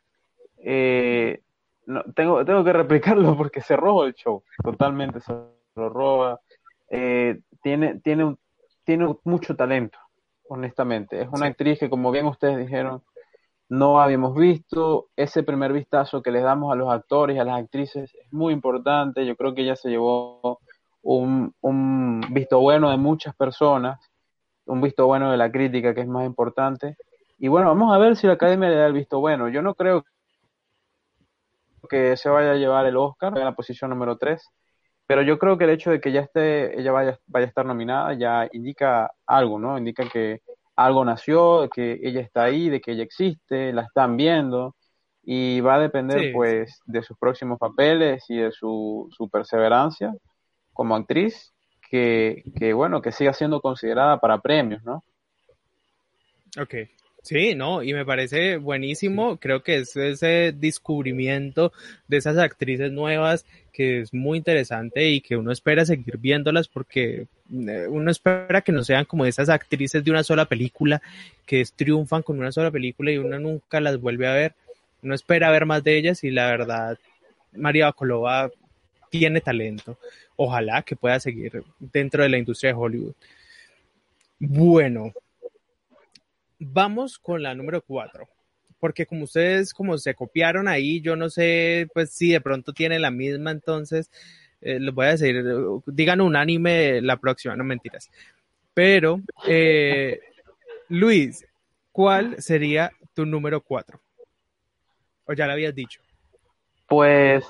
Eh, 0.57 1.41
no, 1.85 2.03
tengo, 2.15 2.43
tengo 2.45 2.63
que 2.63 2.73
replicarlo 2.73 3.35
porque 3.37 3.61
se 3.61 3.75
roba 3.75 4.07
el 4.07 4.13
show, 4.13 4.43
totalmente 4.63 5.19
se 5.21 5.33
lo 5.75 5.89
roba. 5.89 6.39
Eh, 6.89 7.39
tiene, 7.61 7.99
tiene, 7.99 8.35
tiene 8.83 9.15
mucho 9.23 9.55
talento, 9.55 9.97
honestamente. 10.49 11.21
Es 11.21 11.27
una 11.31 11.47
actriz 11.47 11.79
que, 11.79 11.89
como 11.89 12.11
bien 12.11 12.25
ustedes 12.25 12.57
dijeron, 12.57 13.03
no 13.69 13.99
habíamos 13.99 14.35
visto. 14.35 15.07
Ese 15.15 15.43
primer 15.43 15.73
vistazo 15.73 16.21
que 16.21 16.31
les 16.31 16.43
damos 16.43 16.71
a 16.71 16.75
los 16.75 16.89
actores 16.89 17.35
y 17.35 17.39
a 17.39 17.43
las 17.43 17.59
actrices 17.59 18.13
es 18.15 18.33
muy 18.33 18.53
importante. 18.53 19.25
Yo 19.25 19.35
creo 19.35 19.53
que 19.53 19.63
ella 19.63 19.75
se 19.75 19.89
llevó 19.89 20.59
un, 21.01 21.53
un 21.61 22.21
visto 22.31 22.59
bueno 22.59 22.89
de 22.89 22.97
muchas 22.97 23.35
personas 23.35 23.99
un 24.67 24.81
visto 24.81 25.05
bueno 25.07 25.31
de 25.31 25.37
la 25.37 25.51
crítica, 25.51 25.93
que 25.93 26.01
es 26.01 26.07
más 26.07 26.25
importante. 26.25 26.97
Y 27.39 27.47
bueno, 27.47 27.67
vamos 27.67 27.93
a 27.93 27.97
ver 27.97 28.15
si 28.15 28.27
la 28.27 28.33
academia 28.33 28.69
le 28.69 28.75
da 28.75 28.87
el 28.87 28.93
visto 28.93 29.19
bueno. 29.19 29.49
Yo 29.49 29.61
no 29.61 29.75
creo 29.75 30.05
que 31.87 32.17
se 32.17 32.29
vaya 32.29 32.51
a 32.51 32.55
llevar 32.55 32.85
el 32.85 32.97
Oscar 32.97 33.37
en 33.37 33.43
la 33.43 33.55
posición 33.55 33.89
número 33.89 34.17
3, 34.17 34.41
pero 35.05 35.21
yo 35.21 35.39
creo 35.39 35.57
que 35.57 35.63
el 35.63 35.71
hecho 35.71 35.91
de 35.91 36.01
que 36.01 36.11
ya 36.11 36.21
esté, 36.21 36.79
ella 36.79 36.91
vaya, 36.91 37.19
vaya 37.27 37.45
a 37.45 37.49
estar 37.49 37.65
nominada 37.65 38.13
ya 38.13 38.47
indica 38.51 39.11
algo, 39.25 39.57
¿no? 39.57 39.77
Indica 39.77 40.07
que 40.09 40.41
algo 40.75 41.03
nació, 41.05 41.61
de 41.61 41.69
que 41.69 41.99
ella 42.03 42.21
está 42.21 42.43
ahí, 42.43 42.69
de 42.69 42.81
que 42.81 42.91
ella 42.91 43.03
existe, 43.03 43.73
la 43.73 43.83
están 43.83 44.17
viendo 44.17 44.75
y 45.23 45.59
va 45.59 45.75
a 45.75 45.79
depender 45.79 46.31
pues 46.33 46.79
de 46.85 47.03
sus 47.03 47.17
próximos 47.17 47.59
papeles 47.59 48.23
y 48.29 48.37
de 48.37 48.51
su, 48.51 49.09
su 49.11 49.29
perseverancia 49.29 50.13
como 50.71 50.95
actriz 50.95 51.53
que, 51.89 52.43
que, 52.57 52.73
bueno, 52.73 53.01
que 53.01 53.11
siga 53.11 53.33
siendo 53.33 53.59
considerada 53.59 54.19
para 54.19 54.39
premios, 54.39 54.83
¿no? 54.83 55.03
Ok. 56.61 56.75
Sí, 57.27 57.55
no, 57.55 57.83
y 57.83 57.93
me 57.93 58.05
parece 58.05 58.55
buenísimo, 58.55 59.35
creo 59.35 59.61
que 59.61 59.79
es 59.79 59.97
ese 59.97 60.53
descubrimiento 60.57 61.73
de 62.07 62.15
esas 62.15 62.37
actrices 62.37 62.89
nuevas 62.93 63.45
que 63.73 63.99
es 63.99 64.13
muy 64.13 64.37
interesante 64.37 65.09
y 65.09 65.19
que 65.19 65.35
uno 65.35 65.51
espera 65.51 65.85
seguir 65.85 66.19
viéndolas 66.19 66.69
porque 66.69 67.27
eh, 67.51 67.85
uno 67.89 68.11
espera 68.11 68.61
que 68.61 68.71
no 68.71 68.81
sean 68.85 69.03
como 69.03 69.25
esas 69.25 69.49
actrices 69.49 70.05
de 70.05 70.11
una 70.11 70.23
sola 70.23 70.45
película 70.45 71.01
que 71.45 71.65
triunfan 71.75 72.23
con 72.23 72.39
una 72.39 72.53
sola 72.53 72.71
película 72.71 73.11
y 73.11 73.17
uno 73.17 73.37
nunca 73.39 73.81
las 73.81 73.99
vuelve 73.99 74.25
a 74.25 74.33
ver. 74.33 74.53
Uno 75.03 75.13
espera 75.13 75.51
ver 75.51 75.65
más 75.65 75.83
de 75.83 75.97
ellas 75.97 76.23
y 76.23 76.31
la 76.31 76.47
verdad, 76.49 76.97
María 77.51 77.87
Bacolova 77.87 78.49
tiene 79.09 79.41
talento 79.41 79.97
ojalá 80.37 80.81
que 80.81 80.95
pueda 80.95 81.19
seguir 81.19 81.61
dentro 81.77 82.23
de 82.23 82.29
la 82.29 82.37
industria 82.37 82.71
de 82.71 82.79
Hollywood. 82.79 83.13
Bueno, 84.39 85.11
vamos 86.59 87.19
con 87.19 87.43
la 87.43 87.55
número 87.55 87.81
cuatro, 87.81 88.27
porque 88.79 89.05
como 89.05 89.23
ustedes 89.23 89.73
como 89.73 89.97
se 89.97 90.15
copiaron 90.15 90.67
ahí, 90.67 91.01
yo 91.01 91.15
no 91.15 91.29
sé, 91.29 91.87
pues 91.93 92.11
si 92.11 92.31
de 92.31 92.41
pronto 92.41 92.73
tiene 92.73 92.99
la 92.99 93.11
misma, 93.11 93.51
entonces 93.51 94.09
eh, 94.61 94.79
les 94.79 94.93
voy 94.93 95.05
a 95.05 95.11
decir, 95.11 95.43
digan 95.85 96.21
un 96.21 96.35
anime 96.35 97.01
la 97.01 97.17
próxima, 97.17 97.55
no 97.55 97.63
mentiras. 97.63 98.09
Pero, 98.73 99.21
eh, 99.47 100.19
Luis, 100.89 101.45
¿cuál 101.91 102.41
sería 102.41 102.91
tu 103.13 103.25
número 103.25 103.61
cuatro? 103.61 103.99
¿O 105.25 105.33
ya 105.33 105.45
lo 105.45 105.53
habías 105.53 105.75
dicho? 105.75 106.01
Pues 106.87 107.43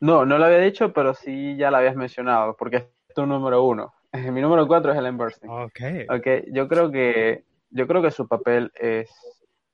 no, 0.00 0.24
no 0.24 0.38
lo 0.38 0.46
había 0.46 0.58
dicho, 0.58 0.92
pero 0.92 1.14
sí 1.14 1.56
ya 1.56 1.70
lo 1.70 1.76
habías 1.76 1.96
mencionado, 1.96 2.56
porque 2.56 2.76
es 2.76 2.84
tu 3.14 3.26
número 3.26 3.62
uno. 3.62 3.92
Mi 4.12 4.40
número 4.40 4.66
cuatro 4.66 4.92
es 4.92 4.98
Ellen 4.98 5.16
Burstyn. 5.16 5.50
Okay. 5.50 6.06
okay. 6.08 6.44
Yo 6.52 6.66
creo 6.68 6.90
que, 6.90 7.44
yo 7.72 7.86
creo 7.86 8.02
que 8.02 8.10
su 8.10 8.28
papel 8.28 8.70
es, 8.74 9.10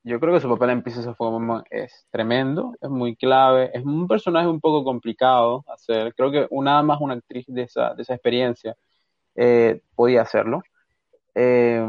yo 0.03 0.21
creo 0.21 0.35
que 0.35 0.41
su 0.41 0.49
papel 0.49 0.71
en 0.71 0.83
Pieces 0.83 1.07
of 1.07 1.19
Woman 1.19 1.65
es 1.71 2.07
tremendo, 2.11 2.75
es 2.81 2.89
muy 2.89 3.17
clave, 3.17 3.71
es 3.75 3.85
un 3.85 4.07
personaje 4.07 4.49
un 4.49 4.61
poco 4.61 4.85
complicado 4.85 5.65
hacer. 5.69 6.15
Creo 6.15 6.31
que 6.31 6.49
nada 6.51 6.83
más 6.83 7.01
una 7.01 7.15
actriz 7.15 7.45
de 7.49 7.63
esa, 7.63 7.95
de 7.95 8.03
esa 8.03 8.15
experiencia 8.15 8.77
eh, 9.35 9.83
podía 9.95 10.23
hacerlo. 10.23 10.63
Eh, 11.35 11.85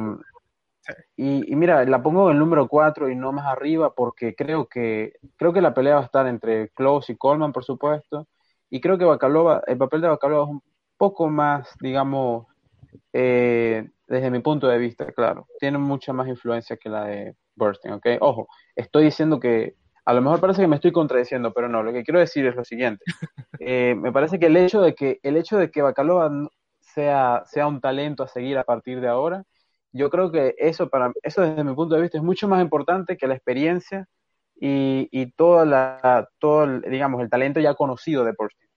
y, 1.15 1.55
mira, 1.55 1.85
la 1.85 2.01
pongo 2.01 2.29
en 2.29 2.35
el 2.35 2.39
número 2.39 2.67
4 2.67 3.09
y 3.09 3.15
no 3.15 3.31
más 3.31 3.45
arriba 3.45 3.93
porque 3.93 4.35
creo 4.35 4.67
que, 4.67 5.13
creo 5.35 5.53
que 5.53 5.61
la 5.61 5.73
pelea 5.73 5.95
va 5.95 6.01
a 6.01 6.05
estar 6.05 6.27
entre 6.27 6.69
Close 6.69 7.13
y 7.13 7.17
Coleman, 7.17 7.53
por 7.53 7.63
supuesto. 7.63 8.27
Y 8.69 8.81
creo 8.81 8.97
que 8.97 9.05
Bacalova, 9.05 9.61
el 9.67 9.77
papel 9.77 10.01
de 10.01 10.07
Bacalova 10.07 10.43
es 10.45 10.49
un 10.49 10.63
poco 10.97 11.29
más, 11.29 11.69
digamos, 11.79 12.47
eh, 13.13 13.89
desde 14.09 14.31
mi 14.31 14.39
punto 14.39 14.67
de 14.67 14.77
vista, 14.77 15.05
claro, 15.11 15.47
tiene 15.59 15.77
mucha 15.77 16.13
más 16.13 16.27
influencia 16.27 16.77
que 16.77 16.89
la 16.89 17.05
de 17.05 17.35
Bursting, 17.55 17.91
¿ok? 17.91 18.07
Ojo, 18.21 18.47
estoy 18.75 19.05
diciendo 19.05 19.39
que 19.39 19.75
a 20.05 20.13
lo 20.13 20.21
mejor 20.21 20.39
parece 20.41 20.61
que 20.61 20.67
me 20.67 20.75
estoy 20.75 20.91
contradiciendo, 20.91 21.53
pero 21.53 21.69
no, 21.69 21.83
lo 21.83 21.93
que 21.93 22.03
quiero 22.03 22.19
decir 22.19 22.45
es 22.45 22.55
lo 22.55 22.65
siguiente. 22.65 23.03
Eh, 23.61 23.93
me 23.93 24.13
parece 24.13 24.39
que 24.39 24.45
el 24.45 24.55
hecho 24.55 24.79
de 24.79 24.95
que, 24.95 25.19
el 25.21 25.35
hecho 25.35 25.57
de 25.57 25.69
que 25.69 25.81
Bacalova 25.81 26.31
sea, 26.79 27.43
sea 27.45 27.67
un 27.67 27.81
talento 27.81 28.23
a 28.23 28.29
seguir 28.29 28.57
a 28.57 28.63
partir 28.63 29.01
de 29.01 29.09
ahora, 29.09 29.43
yo 29.91 30.09
creo 30.09 30.31
que 30.31 30.55
eso 30.57 30.87
para 30.89 31.11
eso 31.23 31.41
desde 31.41 31.65
mi 31.65 31.75
punto 31.75 31.95
de 31.95 32.01
vista 32.01 32.17
es 32.17 32.23
mucho 32.23 32.47
más 32.47 32.61
importante 32.61 33.17
que 33.17 33.27
la 33.27 33.33
experiencia 33.33 34.07
y, 34.55 35.09
y 35.11 35.31
toda 35.33 35.65
la, 35.65 36.29
todo 36.39 36.63
el, 36.63 36.81
digamos 36.83 37.21
el 37.21 37.29
talento 37.29 37.59
ya 37.59 37.75
conocido 37.75 38.23
de 38.23 38.33
Porsche. 38.33 38.69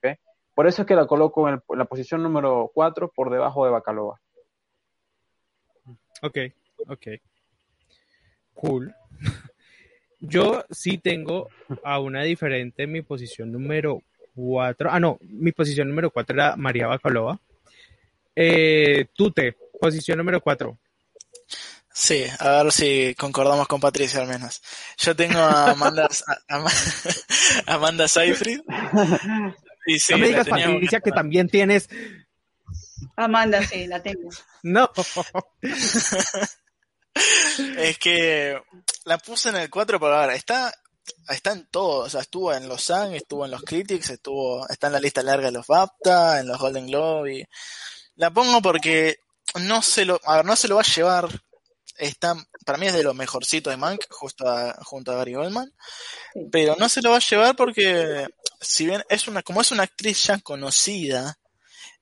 Por 0.55 0.66
eso 0.66 0.83
es 0.83 0.89
que 0.89 0.97
la 0.97 1.07
coloco 1.07 1.49
en, 1.49 1.62
la 1.70 1.85
posición 1.87 2.22
número 2.22 2.70
4 2.74 3.11
por 3.14 3.30
debajo 3.30 3.64
de 3.64 3.70
Bacalova. 3.70 4.20
Ok, 6.22 6.38
ok. 6.88 7.06
Cool. 8.54 8.94
Yo 10.20 10.64
sí 10.70 10.98
tengo 10.98 11.48
a 11.82 11.98
una 11.98 12.22
diferente 12.22 12.84
en 12.84 12.92
mi 12.92 13.02
posición 13.02 13.50
número 13.50 14.02
4. 14.36 14.90
Ah, 14.90 15.00
no, 15.00 15.18
mi 15.20 15.52
posición 15.52 15.88
número 15.88 16.10
4 16.10 16.34
era 16.34 16.56
María 16.56 16.86
Bacalova. 16.86 17.40
Eh, 18.36 19.06
Tute, 19.14 19.56
posición 19.80 20.18
número 20.18 20.40
4. 20.40 20.78
Sí, 21.94 22.24
a 22.38 22.62
ver 22.62 22.72
si 22.72 23.14
concordamos 23.18 23.68
con 23.68 23.80
Patricia 23.80 24.20
al 24.20 24.28
menos. 24.28 24.62
Yo 24.98 25.14
tengo 25.14 25.38
a 25.40 25.72
Amanda, 25.72 26.08
a, 26.48 26.66
Amanda 27.74 28.08
Seyfried. 28.08 28.60
Y 29.86 29.98
sí, 29.98 30.12
no 30.12 30.18
me 30.18 30.28
digas, 30.28 30.48
Patricia, 30.48 31.00
que 31.00 31.10
también 31.10 31.48
tienes. 31.48 31.88
Amanda, 33.16 33.66
sí, 33.66 33.86
la 33.86 34.03
tengo. 34.03 34.28
No. 34.64 34.90
es 37.76 37.98
que 37.98 38.62
la 39.05 39.18
puse 39.18 39.48
en 39.48 39.57
el 39.57 39.68
4 39.68 39.98
pero 39.98 40.14
ahora 40.14 40.36
está, 40.36 40.72
está 41.28 41.53
en 41.53 41.66
todo. 41.66 42.05
O 42.05 42.09
sea, 42.09 42.20
estuvo 42.20 42.55
en 42.55 42.68
los 42.68 42.84
Sun, 42.84 43.14
estuvo 43.14 43.44
en 43.44 43.50
los 43.50 43.62
Critics, 43.62 44.11
estuvo, 44.11 44.68
está 44.68 44.86
en 44.86 44.92
la 44.92 45.00
lista 45.00 45.22
larga 45.22 45.46
de 45.46 45.53
los 45.53 45.66
BAFTA, 45.66 46.40
en 46.40 46.46
los 46.46 46.59
Golden 46.59 46.86
Globe. 46.86 47.40
Y 47.40 47.44
la 48.14 48.30
pongo 48.30 48.62
porque 48.62 49.16
no 49.61 49.82
se 49.82 50.05
lo, 50.05 50.20
a 50.24 50.36
ver, 50.36 50.44
no 50.44 50.55
se 50.55 50.68
lo 50.68 50.76
va 50.76 50.82
a 50.82 50.94
llevar 50.94 51.28
está, 51.96 52.34
para 52.64 52.78
mí 52.78 52.86
es 52.86 52.94
de 52.94 53.03
los 53.03 53.14
mejorcitos 53.14 53.72
de 53.72 53.76
Mank, 53.76 54.05
justo 54.11 54.44
junto 54.82 55.12
a 55.12 55.16
Gary 55.16 55.34
Goldman, 55.34 55.72
pero 56.50 56.76
no 56.78 56.88
se 56.88 57.03
lo 57.03 57.11
va 57.11 57.16
a 57.16 57.20
llevar 57.20 57.57
porque, 57.57 58.26
si 58.61 58.86
bien 58.86 59.03
es 59.09 59.28
una, 59.28 59.42
como 59.42 59.61
es 59.61 59.70
una 59.72 59.84
actriz 59.84 60.24
ya 60.24 60.38
conocida, 60.38 61.38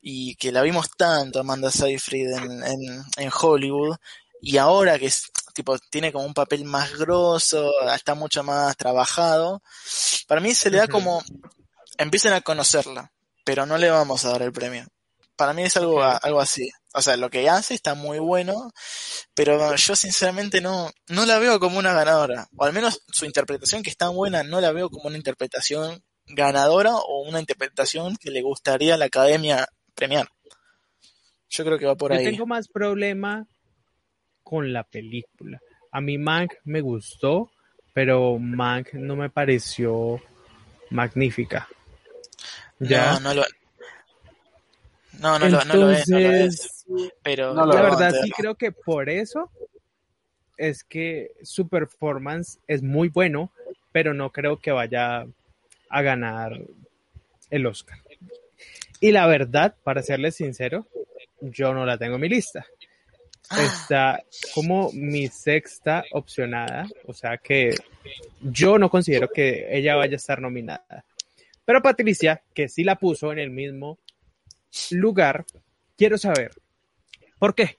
y 0.00 0.34
que 0.36 0.52
la 0.52 0.62
vimos 0.62 0.90
tanto, 0.96 1.40
Amanda 1.40 1.70
Seyfried, 1.70 2.30
en, 2.30 2.64
en, 2.64 3.04
en 3.16 3.30
Hollywood, 3.32 3.96
y 4.40 4.56
ahora 4.56 4.98
que 4.98 5.10
tipo, 5.52 5.78
tiene 5.78 6.12
como 6.12 6.24
un 6.24 6.34
papel 6.34 6.64
más 6.64 6.96
grosso, 6.96 7.70
está 7.94 8.14
mucho 8.14 8.42
más 8.42 8.76
trabajado. 8.76 9.62
Para 10.26 10.40
mí 10.40 10.54
se 10.54 10.70
le 10.70 10.78
da 10.78 10.88
como, 10.88 11.22
empiecen 11.98 12.32
a 12.32 12.40
conocerla, 12.40 13.12
pero 13.44 13.66
no 13.66 13.78
le 13.78 13.90
vamos 13.90 14.24
a 14.24 14.30
dar 14.30 14.42
el 14.42 14.52
premio. 14.52 14.86
Para 15.36 15.52
mí 15.52 15.62
es 15.62 15.76
algo, 15.76 16.02
algo 16.02 16.40
así. 16.40 16.70
O 16.92 17.00
sea, 17.02 17.16
lo 17.16 17.30
que 17.30 17.48
hace 17.48 17.74
está 17.74 17.94
muy 17.94 18.18
bueno, 18.18 18.72
pero 19.34 19.74
yo 19.76 19.96
sinceramente 19.96 20.60
no, 20.60 20.90
no 21.08 21.24
la 21.24 21.38
veo 21.38 21.60
como 21.60 21.78
una 21.78 21.94
ganadora. 21.94 22.48
O 22.56 22.64
al 22.64 22.72
menos 22.72 23.02
su 23.12 23.24
interpretación, 23.24 23.82
que 23.82 23.90
es 23.90 23.96
tan 23.96 24.14
buena, 24.14 24.42
no 24.42 24.60
la 24.60 24.72
veo 24.72 24.90
como 24.90 25.08
una 25.08 25.16
interpretación 25.16 26.02
ganadora 26.26 26.94
o 26.94 27.22
una 27.28 27.40
interpretación 27.40 28.16
que 28.16 28.30
le 28.30 28.42
gustaría 28.42 28.94
a 28.94 28.96
la 28.98 29.06
academia 29.06 29.68
premiar. 30.00 30.28
Yo 31.50 31.64
creo 31.64 31.78
que 31.78 31.86
va 31.86 31.94
por 31.94 32.12
ahí. 32.12 32.24
Yo 32.24 32.30
tengo 32.30 32.46
más 32.46 32.68
problema 32.68 33.46
con 34.42 34.72
la 34.72 34.84
película. 34.84 35.60
A 35.92 36.00
mí 36.00 36.16
Mank 36.16 36.54
me 36.64 36.80
gustó, 36.80 37.50
pero 37.92 38.38
Mank 38.38 38.94
no 38.94 39.14
me 39.14 39.28
pareció 39.28 40.20
magnífica. 40.90 41.68
¿Ya? 42.78 43.12
No, 43.14 43.20
no 43.20 43.34
lo, 43.34 43.42
no, 45.18 45.38
no, 45.38 45.48
lo, 45.48 45.64
no 45.64 45.74
lo 45.74 45.90
es, 45.90 46.86
Pero 47.22 47.54
la 47.54 47.82
verdad 47.82 48.14
sí 48.22 48.30
creo 48.30 48.54
que 48.54 48.72
por 48.72 49.10
eso 49.10 49.50
es 50.56 50.82
que 50.82 51.32
su 51.42 51.68
performance 51.68 52.58
es 52.66 52.82
muy 52.82 53.08
bueno, 53.08 53.52
pero 53.92 54.14
no 54.14 54.30
creo 54.30 54.58
que 54.58 54.70
vaya 54.70 55.26
a 55.90 56.02
ganar 56.02 56.58
el 57.50 57.66
Oscar. 57.66 57.98
Y 59.00 59.12
la 59.12 59.26
verdad, 59.26 59.74
para 59.82 60.02
serles 60.02 60.36
sincero, 60.36 60.86
yo 61.40 61.72
no 61.72 61.86
la 61.86 61.96
tengo 61.96 62.16
en 62.16 62.20
mi 62.20 62.28
lista. 62.28 62.66
Ah. 63.48 63.64
Está 63.64 64.24
como 64.54 64.92
mi 64.92 65.26
sexta 65.28 66.04
opcionada, 66.12 66.86
o 67.06 67.14
sea 67.14 67.38
que 67.38 67.74
yo 68.40 68.78
no 68.78 68.90
considero 68.90 69.28
que 69.28 69.66
ella 69.76 69.96
vaya 69.96 70.12
a 70.12 70.16
estar 70.16 70.40
nominada. 70.40 71.04
Pero 71.64 71.82
Patricia, 71.82 72.42
que 72.54 72.68
sí 72.68 72.84
la 72.84 72.96
puso 72.96 73.32
en 73.32 73.38
el 73.38 73.50
mismo 73.50 73.98
lugar, 74.90 75.44
quiero 75.96 76.18
saber, 76.18 76.52
¿por 77.38 77.54
qué? 77.54 77.78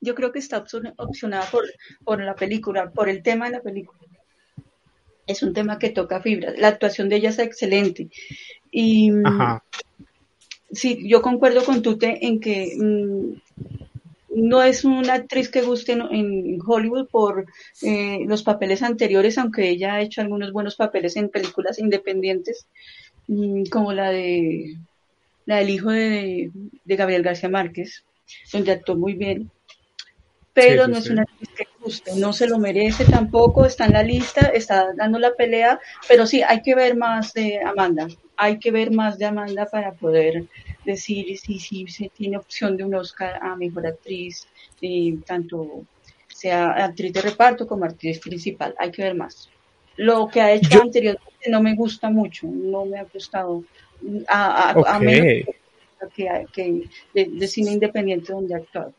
Yo 0.00 0.14
creo 0.14 0.30
que 0.30 0.38
está 0.38 0.62
opcionada 0.98 1.50
por, 1.50 1.64
por 2.04 2.22
la 2.22 2.34
película, 2.34 2.90
por 2.90 3.08
el 3.08 3.22
tema 3.22 3.46
de 3.46 3.52
la 3.52 3.62
película. 3.62 3.98
Es 5.26 5.42
un 5.42 5.54
tema 5.54 5.78
que 5.78 5.90
toca 5.90 6.20
fibras. 6.20 6.58
La 6.58 6.68
actuación 6.68 7.08
de 7.08 7.16
ella 7.16 7.30
es 7.30 7.38
excelente. 7.38 8.08
Y 8.70 9.10
sí, 10.72 11.00
yo 11.06 11.22
concuerdo 11.22 11.64
con 11.64 11.82
Tute 11.82 12.26
en 12.26 12.40
que 12.40 12.76
mm, 12.76 13.44
no 14.34 14.62
es 14.62 14.84
una 14.84 15.14
actriz 15.14 15.48
que 15.48 15.62
guste 15.62 15.92
en, 15.92 16.58
Hollywood 16.64 17.08
por 17.08 17.46
eh, 17.82 18.24
los 18.26 18.42
papeles 18.42 18.82
anteriores, 18.82 19.38
aunque 19.38 19.68
ella 19.68 19.94
ha 19.94 20.00
hecho 20.02 20.20
algunos 20.20 20.52
buenos 20.52 20.76
papeles 20.76 21.16
en 21.16 21.28
películas 21.28 21.78
independientes, 21.78 22.66
mm, 23.28 23.64
como 23.66 23.92
la 23.92 24.10
de 24.10 24.76
la 25.46 25.56
del 25.56 25.70
hijo 25.70 25.90
de, 25.90 26.50
Gabriel 26.84 27.22
García 27.22 27.48
Márquez, 27.48 28.04
donde 28.52 28.72
actuó 28.72 28.96
muy 28.96 29.14
bien. 29.14 29.50
Pero 30.52 30.86
no 30.86 30.98
es 30.98 31.10
una 31.10 31.22
actriz 31.22 31.48
que 31.56 31.66
no 32.16 32.32
se 32.32 32.46
lo 32.46 32.58
merece 32.58 33.04
tampoco, 33.04 33.64
está 33.64 33.86
en 33.86 33.92
la 33.92 34.02
lista, 34.02 34.48
está 34.48 34.92
dando 34.94 35.18
la 35.18 35.34
pelea, 35.34 35.80
pero 36.08 36.26
sí, 36.26 36.42
hay 36.42 36.62
que 36.62 36.74
ver 36.74 36.96
más 36.96 37.32
de 37.32 37.60
Amanda, 37.60 38.08
hay 38.36 38.58
que 38.58 38.70
ver 38.70 38.90
más 38.90 39.18
de 39.18 39.26
Amanda 39.26 39.66
para 39.66 39.92
poder 39.92 40.44
decir 40.84 41.38
si, 41.38 41.58
si 41.58 41.86
se 41.86 42.08
tiene 42.08 42.36
opción 42.36 42.76
de 42.76 42.84
un 42.84 42.94
Oscar 42.94 43.38
a 43.42 43.56
mejor 43.56 43.86
actriz, 43.86 44.46
eh, 44.82 45.16
tanto 45.26 45.84
sea 46.28 46.70
actriz 46.84 47.12
de 47.12 47.22
reparto 47.22 47.66
como 47.66 47.84
actriz 47.84 48.18
principal, 48.18 48.74
hay 48.78 48.90
que 48.90 49.02
ver 49.02 49.14
más. 49.14 49.48
Lo 49.96 50.28
que 50.28 50.40
ha 50.40 50.52
hecho 50.52 50.82
anteriormente 50.82 51.48
no 51.48 51.62
me 51.62 51.74
gusta 51.74 52.10
mucho, 52.10 52.46
no 52.48 52.84
me 52.84 52.98
ha 52.98 53.04
gustado 53.04 53.62
a, 54.28 54.70
a, 54.70 54.98
menos 54.98 55.46
que, 56.14 56.88
de, 57.14 57.48
cine 57.48 57.72
independiente 57.72 58.32
donde 58.32 58.54
ha 58.54 58.58
actuado. 58.58 58.92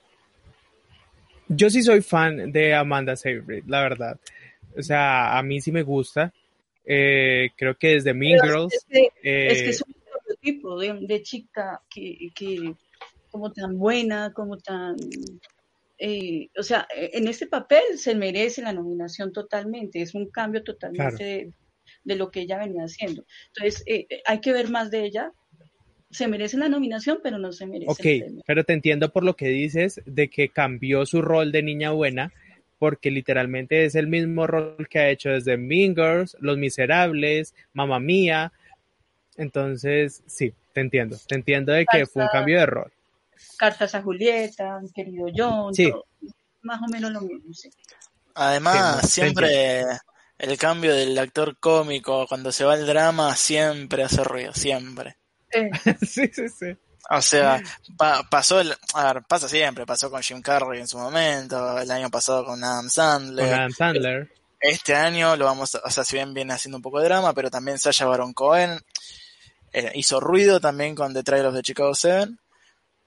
Yo 1.47 1.69
sí 1.69 1.83
soy 1.83 2.01
fan 2.01 2.51
de 2.51 2.73
Amanda 2.73 3.15
Seyfried, 3.15 3.65
la 3.67 3.81
verdad. 3.81 4.19
O 4.77 4.81
sea, 4.81 5.37
a 5.37 5.43
mí 5.43 5.61
sí 5.61 5.71
me 5.71 5.83
gusta. 5.83 6.33
Eh, 6.85 7.49
creo 7.55 7.75
que 7.75 7.89
desde 7.89 8.13
Mean 8.13 8.39
Girls. 8.41 8.73
Es 8.73 8.85
que, 8.85 9.03
es, 9.03 9.11
que 9.21 9.65
eh, 9.65 9.69
es 9.69 9.81
un 9.81 9.93
prototipo 9.93 10.79
de, 10.79 10.97
de 11.01 11.21
chica 11.23 11.81
que, 11.89 12.29
que, 12.35 12.73
como 13.29 13.51
tan 13.51 13.77
buena, 13.77 14.33
como 14.33 14.57
tan 14.57 14.95
eh, 15.97 16.49
o 16.57 16.63
sea, 16.63 16.87
en 16.93 17.27
este 17.27 17.47
papel 17.47 17.83
se 17.97 18.15
merece 18.15 18.61
la 18.61 18.73
nominación 18.73 19.31
totalmente, 19.31 20.01
es 20.01 20.13
un 20.13 20.29
cambio 20.29 20.63
totalmente 20.63 21.53
de 22.03 22.15
lo 22.15 22.31
que 22.31 22.41
ella 22.41 22.57
venía 22.57 22.83
haciendo. 22.83 23.25
Entonces, 23.47 23.83
eh, 23.85 24.05
eh, 24.09 24.21
hay 24.25 24.41
que 24.41 24.51
ver 24.51 24.69
más 24.69 24.91
de 24.91 25.05
ella. 25.05 25.31
Se 26.09 26.27
merece 26.27 26.57
la 26.57 26.69
nominación, 26.69 27.19
pero 27.21 27.37
no 27.37 27.51
se 27.51 27.65
merece. 27.65 27.91
Ok, 27.91 28.41
pero 28.45 28.63
te 28.63 28.73
entiendo 28.73 29.11
por 29.11 29.23
lo 29.23 29.35
que 29.35 29.47
dices 29.47 30.01
de 30.05 30.29
que 30.29 30.49
cambió 30.49 31.05
su 31.05 31.21
rol 31.21 31.51
de 31.51 31.63
niña 31.63 31.91
buena, 31.91 32.31
porque 32.79 33.11
literalmente 33.11 33.85
es 33.85 33.95
el 33.95 34.07
mismo 34.07 34.47
rol 34.47 34.87
que 34.89 34.99
ha 34.99 35.09
hecho 35.09 35.29
desde 35.29 35.57
Mean 35.57 35.95
Girls, 35.95 36.37
Los 36.39 36.57
Miserables, 36.57 37.53
Mamma 37.73 37.99
Mía. 37.99 38.51
Entonces, 39.37 40.23
sí, 40.25 40.53
te 40.73 40.81
entiendo. 40.81 41.17
Te 41.27 41.35
entiendo 41.35 41.73
de 41.73 41.85
que 41.85 42.05
fue 42.05 42.23
un 42.23 42.29
cambio 42.29 42.59
de 42.59 42.65
rol. 42.65 42.91
Cartas 43.57 43.95
a 43.95 44.01
Julieta, 44.01 44.81
querido 44.93 45.27
John, 45.35 45.73
sí. 45.73 45.91
más 46.61 46.81
o 46.81 46.91
menos 46.91 47.11
lo 47.11 47.21
mismo, 47.21 47.53
sí. 47.53 47.69
Además, 48.35 49.09
siempre 49.09 49.83
el 50.37 50.57
cambio 50.57 50.93
del 50.93 51.17
actor 51.17 51.57
cómico 51.59 52.27
cuando 52.27 52.51
se 52.51 52.65
va 52.65 52.73
al 52.73 52.85
drama 52.85 53.35
siempre 53.35 54.03
hace 54.03 54.23
ruido, 54.23 54.53
siempre. 54.53 55.15
sí, 56.05 56.29
sí, 56.33 56.49
sí. 56.49 56.77
O 57.09 57.21
sea, 57.21 57.61
pasó, 58.29 58.61
el, 58.61 58.75
a 58.93 59.13
ver, 59.13 59.23
pasa 59.23 59.47
siempre, 59.47 59.85
pasó 59.85 60.09
con 60.09 60.23
Jim 60.23 60.41
Carrey 60.41 60.79
en 60.79 60.87
su 60.87 60.97
momento, 60.97 61.79
el 61.79 61.91
año 61.91 62.09
pasado 62.09 62.43
con 62.45 62.63
Adam 62.63 62.89
Sandler. 62.89 63.45
Con 63.45 63.59
Adam 63.59 63.71
Sandler. 63.71 64.31
Este 64.59 64.95
año 64.95 65.35
lo 65.35 65.45
vamos 65.45 65.75
a, 65.75 65.81
o 65.83 65.89
sea, 65.91 66.03
si 66.03 66.15
bien 66.15 66.33
viene 66.33 66.53
haciendo 66.53 66.77
un 66.77 66.81
poco 66.81 66.99
de 66.99 67.05
drama, 67.05 67.33
pero 67.33 67.51
también 67.51 67.77
Sasha 67.77 68.05
Baron 68.05 68.33
Cohen 68.33 68.79
eh, 69.71 69.91
hizo 69.93 70.19
ruido 70.19 70.59
también 70.59 70.95
con 70.95 71.13
The 71.13 71.21
Trial 71.21 71.45
of 71.45 71.55
the 71.55 71.61
Chicago 71.61 71.93
Seven 71.93 72.39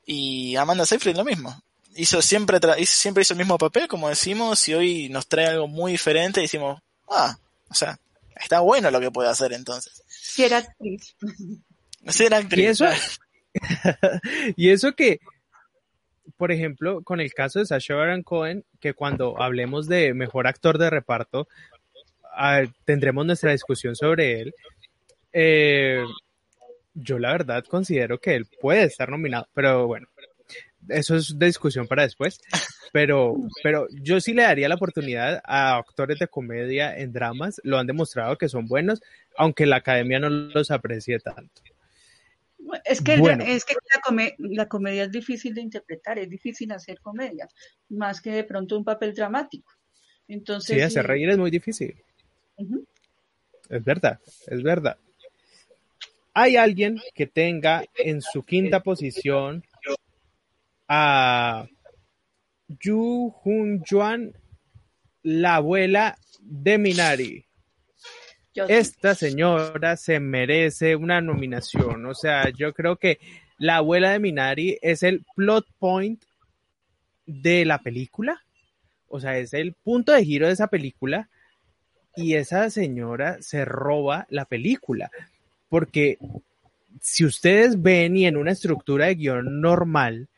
y 0.07 0.55
Amanda 0.55 0.87
Seyfried 0.87 1.17
lo 1.17 1.25
mismo. 1.25 1.61
Hizo 1.97 2.23
siempre, 2.23 2.61
siempre 2.87 3.23
hizo 3.23 3.35
el 3.35 3.39
mismo 3.39 3.59
papel, 3.59 3.89
como 3.89 4.09
decimos, 4.09 4.69
y 4.69 4.75
hoy 4.75 5.09
nos 5.09 5.27
trae 5.27 5.47
algo 5.47 5.67
muy 5.67 5.93
diferente 5.93 6.39
y 6.39 6.45
decimos, 6.45 6.81
ah, 7.11 7.37
o 7.69 7.75
sea, 7.75 7.99
está 8.37 8.61
bueno 8.61 8.93
lo 8.93 9.01
que 9.01 9.11
puede 9.11 9.29
hacer 9.29 9.53
entonces. 9.53 10.05
Si 10.07 10.45
era 10.45 10.59
actriz. 10.59 11.17
Actriz. 12.33 12.65
Y 12.65 12.67
eso, 12.67 12.87
y 14.57 14.71
eso 14.71 14.93
que, 14.93 15.21
por 16.37 16.53
ejemplo, 16.53 17.03
con 17.03 17.21
el 17.21 17.33
caso 17.33 17.59
de 17.59 17.67
Sacha 17.67 17.95
Baron 17.95 18.23
Cohen, 18.23 18.65
que 18.81 18.95
cuando 18.95 19.41
hablemos 19.41 19.89
de 19.89 20.15
mejor 20.15 20.47
actor 20.47 20.79
de 20.79 20.91
reparto, 20.91 21.49
tendremos 22.85 23.27
nuestra 23.27 23.53
discusión 23.53 23.97
sobre 23.97 24.41
él. 24.41 24.55
Eh, 25.33 26.05
yo 26.95 27.19
la 27.19 27.33
verdad 27.33 27.65
considero 27.65 28.19
que 28.19 28.35
él 28.35 28.47
puede 28.61 28.85
estar 28.85 29.09
nominado, 29.09 29.49
pero 29.55 29.87
bueno, 29.87 30.09
eso 30.89 31.17
es 31.17 31.39
de 31.39 31.47
discusión 31.47 31.87
para 31.87 32.03
después. 32.03 32.41
Pero, 32.93 33.35
pero 33.63 33.87
yo 33.91 34.21
sí 34.21 34.33
le 34.33 34.43
daría 34.43 34.69
la 34.69 34.77
oportunidad 34.77 35.43
a 35.45 35.77
actores 35.77 36.19
de 36.19 36.29
comedia 36.29 36.97
en 36.97 37.13
dramas, 37.13 37.61
lo 37.63 37.79
han 37.79 37.87
demostrado 37.87 38.39
que 38.39 38.49
son 38.49 38.67
buenos, 38.67 39.03
aunque 39.37 39.67
la 39.67 39.77
academia 39.77 40.19
no 40.19 40.31
los 40.31 40.71
aprecie 40.71 41.19
tanto. 41.19 41.63
Es 42.85 43.01
que, 43.01 43.15
es 43.15 43.65
que 43.65 43.75
la, 44.39 44.69
comedia 44.69 45.05
es 45.05 45.13
difícil 45.13 45.55
de 45.55 45.63
interpretar, 45.63 46.19
es 46.19 46.29
difícil 46.29 46.71
hacer 46.73 47.01
comedia, 47.01 47.49
más 47.89 48.21
que 48.21 48.31
de 48.31 48.45
pronto 48.45 48.77
un 48.77 48.85
papel 48.85 49.15
dramático. 49.15 49.73
Entonces, 50.27 50.77
sí, 50.77 50.83
hacer 50.83 51.07
reír 51.07 51.31
es 51.31 51.39
muy 51.39 51.51
difícil. 51.51 51.95
Es 53.69 53.85
verdad, 53.85 54.19
es 54.47 54.63
verdad. 54.63 54.99
Hay 56.35 56.57
alguien 56.57 57.01
que 57.15 57.27
tenga 57.27 57.85
en 57.97 58.21
su 58.21 58.43
quinta 58.45 58.81
posición 58.83 59.65
a 60.89 61.67
Yu 62.69 63.35
Hun 63.45 63.83
Juan, 63.89 64.33
la 65.23 65.57
abuela 65.57 66.19
de 66.41 66.79
Minari. 66.79 67.48
Esta 68.69 69.15
señora 69.15 69.97
se 69.97 70.21
merece 70.21 70.97
una 70.97 71.21
nominación. 71.21 72.07
O 72.07 72.15
sea, 72.15 72.51
yo 72.51 72.73
creo 72.73 72.97
que 72.97 73.19
la 73.59 73.77
abuela 73.77 74.13
de 74.13 74.19
Minari 74.19 74.79
es 74.83 75.03
el 75.03 75.25
plot 75.37 75.67
point 75.79 76.23
de 77.27 77.65
la 77.65 77.79
película. 77.79 78.43
O 79.09 79.21
sea, 79.21 79.39
es 79.39 79.55
el 79.55 79.73
punto 79.73 80.13
de 80.13 80.25
giro 80.25 80.47
de 80.47 80.53
esa 80.53 80.69
película. 80.69 81.29
Y 82.17 82.35
esa 82.35 82.69
señora 82.71 83.41
se 83.41 83.65
roba 83.65 84.27
la 84.31 84.45
película. 84.45 85.11
Porque 85.69 86.19
si 87.01 87.25
ustedes 87.25 87.81
ven 87.81 88.17
y 88.17 88.27
en 88.27 88.37
una 88.37 88.53
estructura 88.53 89.07
de 89.07 89.15
guion 89.15 89.61
normal, 89.61 90.29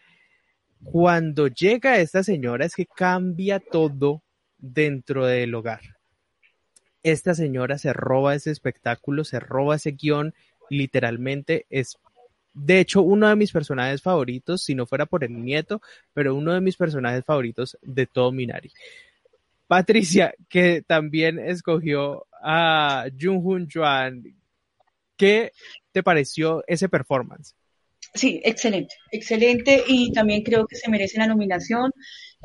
cuando 0.85 1.49
llega 1.49 1.99
esta 1.99 2.23
señora 2.23 2.65
es 2.65 2.75
que 2.75 2.87
cambia 2.87 3.61
todo 3.61 4.23
dentro 4.59 5.27
del 5.27 5.55
hogar. 5.55 5.81
Esta 7.03 7.35
señora 7.35 7.79
se 7.79 7.93
roba 7.93 8.35
ese 8.35 8.51
espectáculo, 8.51 9.25
se 9.25 9.41
roba 9.41 9.77
ese 9.77 9.93
guion, 9.93 10.35
literalmente 10.69 11.67
es, 11.71 11.97
de 12.53 12.81
hecho, 12.81 13.03
uno 13.03 13.29
de 13.29 13.37
mis 13.37 13.53
personajes 13.53 14.03
favoritos, 14.03 14.63
si 14.63 14.75
no 14.75 14.87
fuera 14.87 15.07
por 15.07 15.25
el 15.25 15.43
nieto, 15.45 15.81
pero 16.13 16.35
uno 16.35 16.53
de 16.53 16.61
mis 16.61 16.77
personajes 16.77 17.25
favoritos 17.25 17.79
de 17.83 18.07
todo 18.07 18.33
Minari. 18.33 18.71
Patricia, 19.67 20.35
que 20.49 20.83
también 20.83 21.39
escogió 21.39 22.27
a 22.43 23.07
Jung 23.19 23.41
Hoon 23.45 23.69
Juan, 23.73 24.25
¿qué 25.17 25.53
te 25.93 26.03
pareció 26.03 26.65
ese 26.67 26.89
performance? 26.89 27.55
Sí, 28.15 28.41
excelente, 28.45 28.95
excelente 29.13 29.85
y 29.87 30.13
también 30.13 30.43
creo 30.43 30.67
que 30.67 30.75
se 30.75 30.91
merece 30.91 31.19
la 31.19 31.29
nominación. 31.29 31.93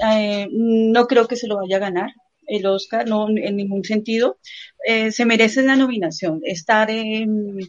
Eh, 0.08 0.48
no 0.52 1.08
creo 1.08 1.28
que 1.28 1.36
se 1.36 1.48
lo 1.48 1.58
vaya 1.58 1.78
a 1.78 1.80
ganar 1.80 2.12
el 2.48 2.66
Oscar, 2.66 3.08
no 3.08 3.30
en 3.30 3.56
ningún 3.56 3.84
sentido. 3.84 4.38
Eh, 4.86 5.12
se 5.12 5.26
merece 5.26 5.64
la 5.64 5.76
nominación, 5.76 6.42
estar 6.44 6.90
en... 6.90 7.60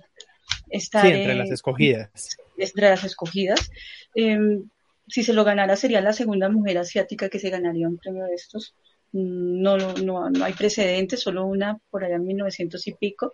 Estar 0.69 1.07
entre 1.07 1.35
las 1.35 1.51
escogidas. 1.51 2.37
Entre 2.59 2.89
las 2.89 3.05
escogidas. 3.05 3.71
Em, 4.15 4.69
si 5.07 5.23
se 5.23 5.33
lo 5.33 5.45
ganara 5.45 5.77
sería 5.77 6.01
la 6.01 6.13
segunda 6.13 6.49
mujer 6.49 6.79
asiática 6.79 7.29
que 7.29 7.39
se 7.39 7.51
ganaría 7.51 7.89
un 7.89 7.99
premio 7.99 8.25
de 8.25 8.35
estos. 8.35 8.75
Mm, 9.13 9.63
no, 9.63 9.77
no, 9.77 10.31
no 10.31 10.45
hay 10.45 10.53
precedentes, 10.55 11.21
solo 11.21 11.47
una 11.47 11.79
por 11.91 12.05
allá 12.05 12.17
en 12.17 12.27
1900 12.27 12.87
y 12.87 12.93
pico. 12.95 13.33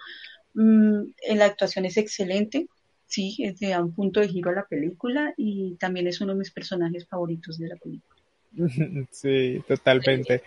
Mm, 0.55 1.05
la 1.35 1.47
actuación 1.47 1.87
es 1.87 1.97
excelente, 1.97 2.67
sí, 3.07 3.37
es 3.41 3.59
de 3.59 3.77
un 3.79 3.95
punto 3.95 4.21
de 4.21 4.29
giro 4.29 4.51
a 4.51 4.55
la 4.55 4.67
película 4.67 5.35
y 5.37 5.77
también 5.77 6.07
es 6.07 6.21
uno 6.21 6.33
de 6.33 6.39
mis 6.39 6.51
personajes 6.51 7.07
favoritos 7.07 7.59
de 7.59 7.69
la 7.69 7.77
película. 7.77 8.23
Sí, 9.11 9.63
totalmente. 9.67 10.43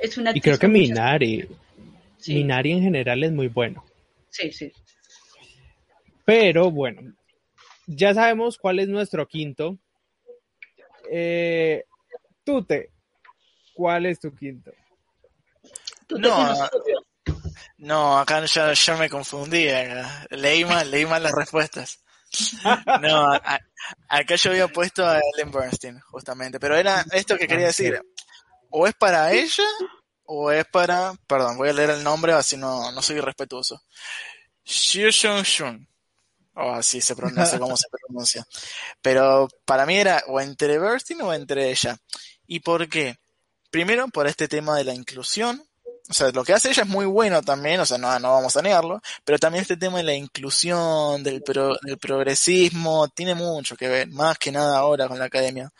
Es 0.00 0.18
una 0.18 0.32
y 0.34 0.40
creo 0.40 0.58
que 0.58 0.68
Minari, 0.68 1.48
Minari 2.26 2.72
en 2.72 2.82
general 2.82 3.22
es 3.24 3.32
muy 3.32 3.48
bueno. 3.48 3.84
Sí, 4.30 4.50
sí. 4.52 4.72
Pero 6.24 6.70
bueno, 6.70 7.14
ya 7.86 8.14
sabemos 8.14 8.58
cuál 8.58 8.78
es 8.78 8.88
nuestro 8.88 9.26
quinto. 9.26 9.78
Eh, 11.10 11.84
Tute, 12.44 12.90
¿cuál 13.74 14.06
es 14.06 14.20
tu 14.20 14.34
quinto? 14.34 14.72
no, 16.10 16.68
no, 17.78 18.18
acá 18.18 18.44
ya, 18.44 18.96
me 18.96 19.08
confundí. 19.08 19.66
Leí 20.30 20.64
mal, 20.64 20.90
leí 20.90 21.06
mal 21.06 21.22
las 21.22 21.32
respuestas. 21.32 22.00
No, 23.02 23.32
acá 24.08 24.34
yo 24.36 24.50
había 24.50 24.68
puesto 24.68 25.06
a 25.06 25.20
Ellen 25.20 25.52
Bernstein, 25.52 26.00
justamente. 26.00 26.58
Pero 26.58 26.76
era 26.76 27.04
esto 27.12 27.36
que 27.36 27.46
quería 27.46 27.66
decir. 27.66 28.00
O 28.76 28.88
es 28.88 28.94
para 28.94 29.32
ella, 29.32 29.68
o 30.24 30.50
es 30.50 30.64
para. 30.66 31.14
Perdón, 31.28 31.56
voy 31.58 31.68
a 31.68 31.72
leer 31.72 31.90
el 31.90 32.02
nombre, 32.02 32.32
así 32.32 32.56
no, 32.56 32.90
no 32.90 33.02
soy 33.02 33.18
irrespetuoso. 33.18 33.80
Xiu 34.64 35.10
Shun 35.10 35.42
Shun. 35.44 35.88
O 36.56 36.72
así 36.72 37.00
se 37.00 37.14
pronuncia, 37.14 37.60
cómo 37.60 37.76
se 37.76 37.86
pronuncia. 37.88 38.44
Pero 39.00 39.46
para 39.64 39.86
mí 39.86 39.96
era 39.96 40.24
o 40.26 40.40
entre 40.40 40.80
Bernstein 40.80 41.22
o 41.22 41.32
entre 41.32 41.70
ella. 41.70 41.96
¿Y 42.48 42.60
por 42.60 42.88
qué? 42.88 43.16
Primero, 43.70 44.08
por 44.08 44.26
este 44.26 44.48
tema 44.48 44.76
de 44.76 44.82
la 44.82 44.92
inclusión, 44.92 45.64
o 46.10 46.12
sea, 46.12 46.32
lo 46.32 46.42
que 46.42 46.52
hace 46.52 46.70
ella 46.70 46.82
es 46.82 46.88
muy 46.88 47.06
bueno 47.06 47.42
también, 47.42 47.78
o 47.78 47.86
sea, 47.86 47.96
no, 47.96 48.18
no 48.18 48.32
vamos 48.32 48.56
a 48.56 48.62
negarlo, 48.62 49.00
pero 49.24 49.38
también 49.38 49.62
este 49.62 49.76
tema 49.76 49.98
de 49.98 50.04
la 50.04 50.14
inclusión, 50.14 51.22
del, 51.22 51.44
del 51.82 51.98
progresismo, 51.98 53.06
tiene 53.08 53.36
mucho 53.36 53.76
que 53.76 53.86
ver, 53.86 54.08
más 54.08 54.36
que 54.36 54.50
nada 54.50 54.78
ahora 54.78 55.06
con 55.06 55.20
la 55.20 55.26
academia. 55.26 55.72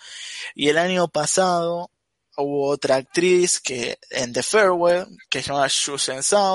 Y 0.55 0.68
el 0.68 0.78
año 0.78 1.09
pasado 1.09 1.90
hubo 2.37 2.68
otra 2.68 2.97
actriz 2.97 3.61
que 3.61 3.99
en 4.11 4.32
The 4.32 4.43
Farewell, 4.43 5.07
que 5.28 5.43
se 5.43 5.49
llama 5.49 5.68
Xu 5.68 5.97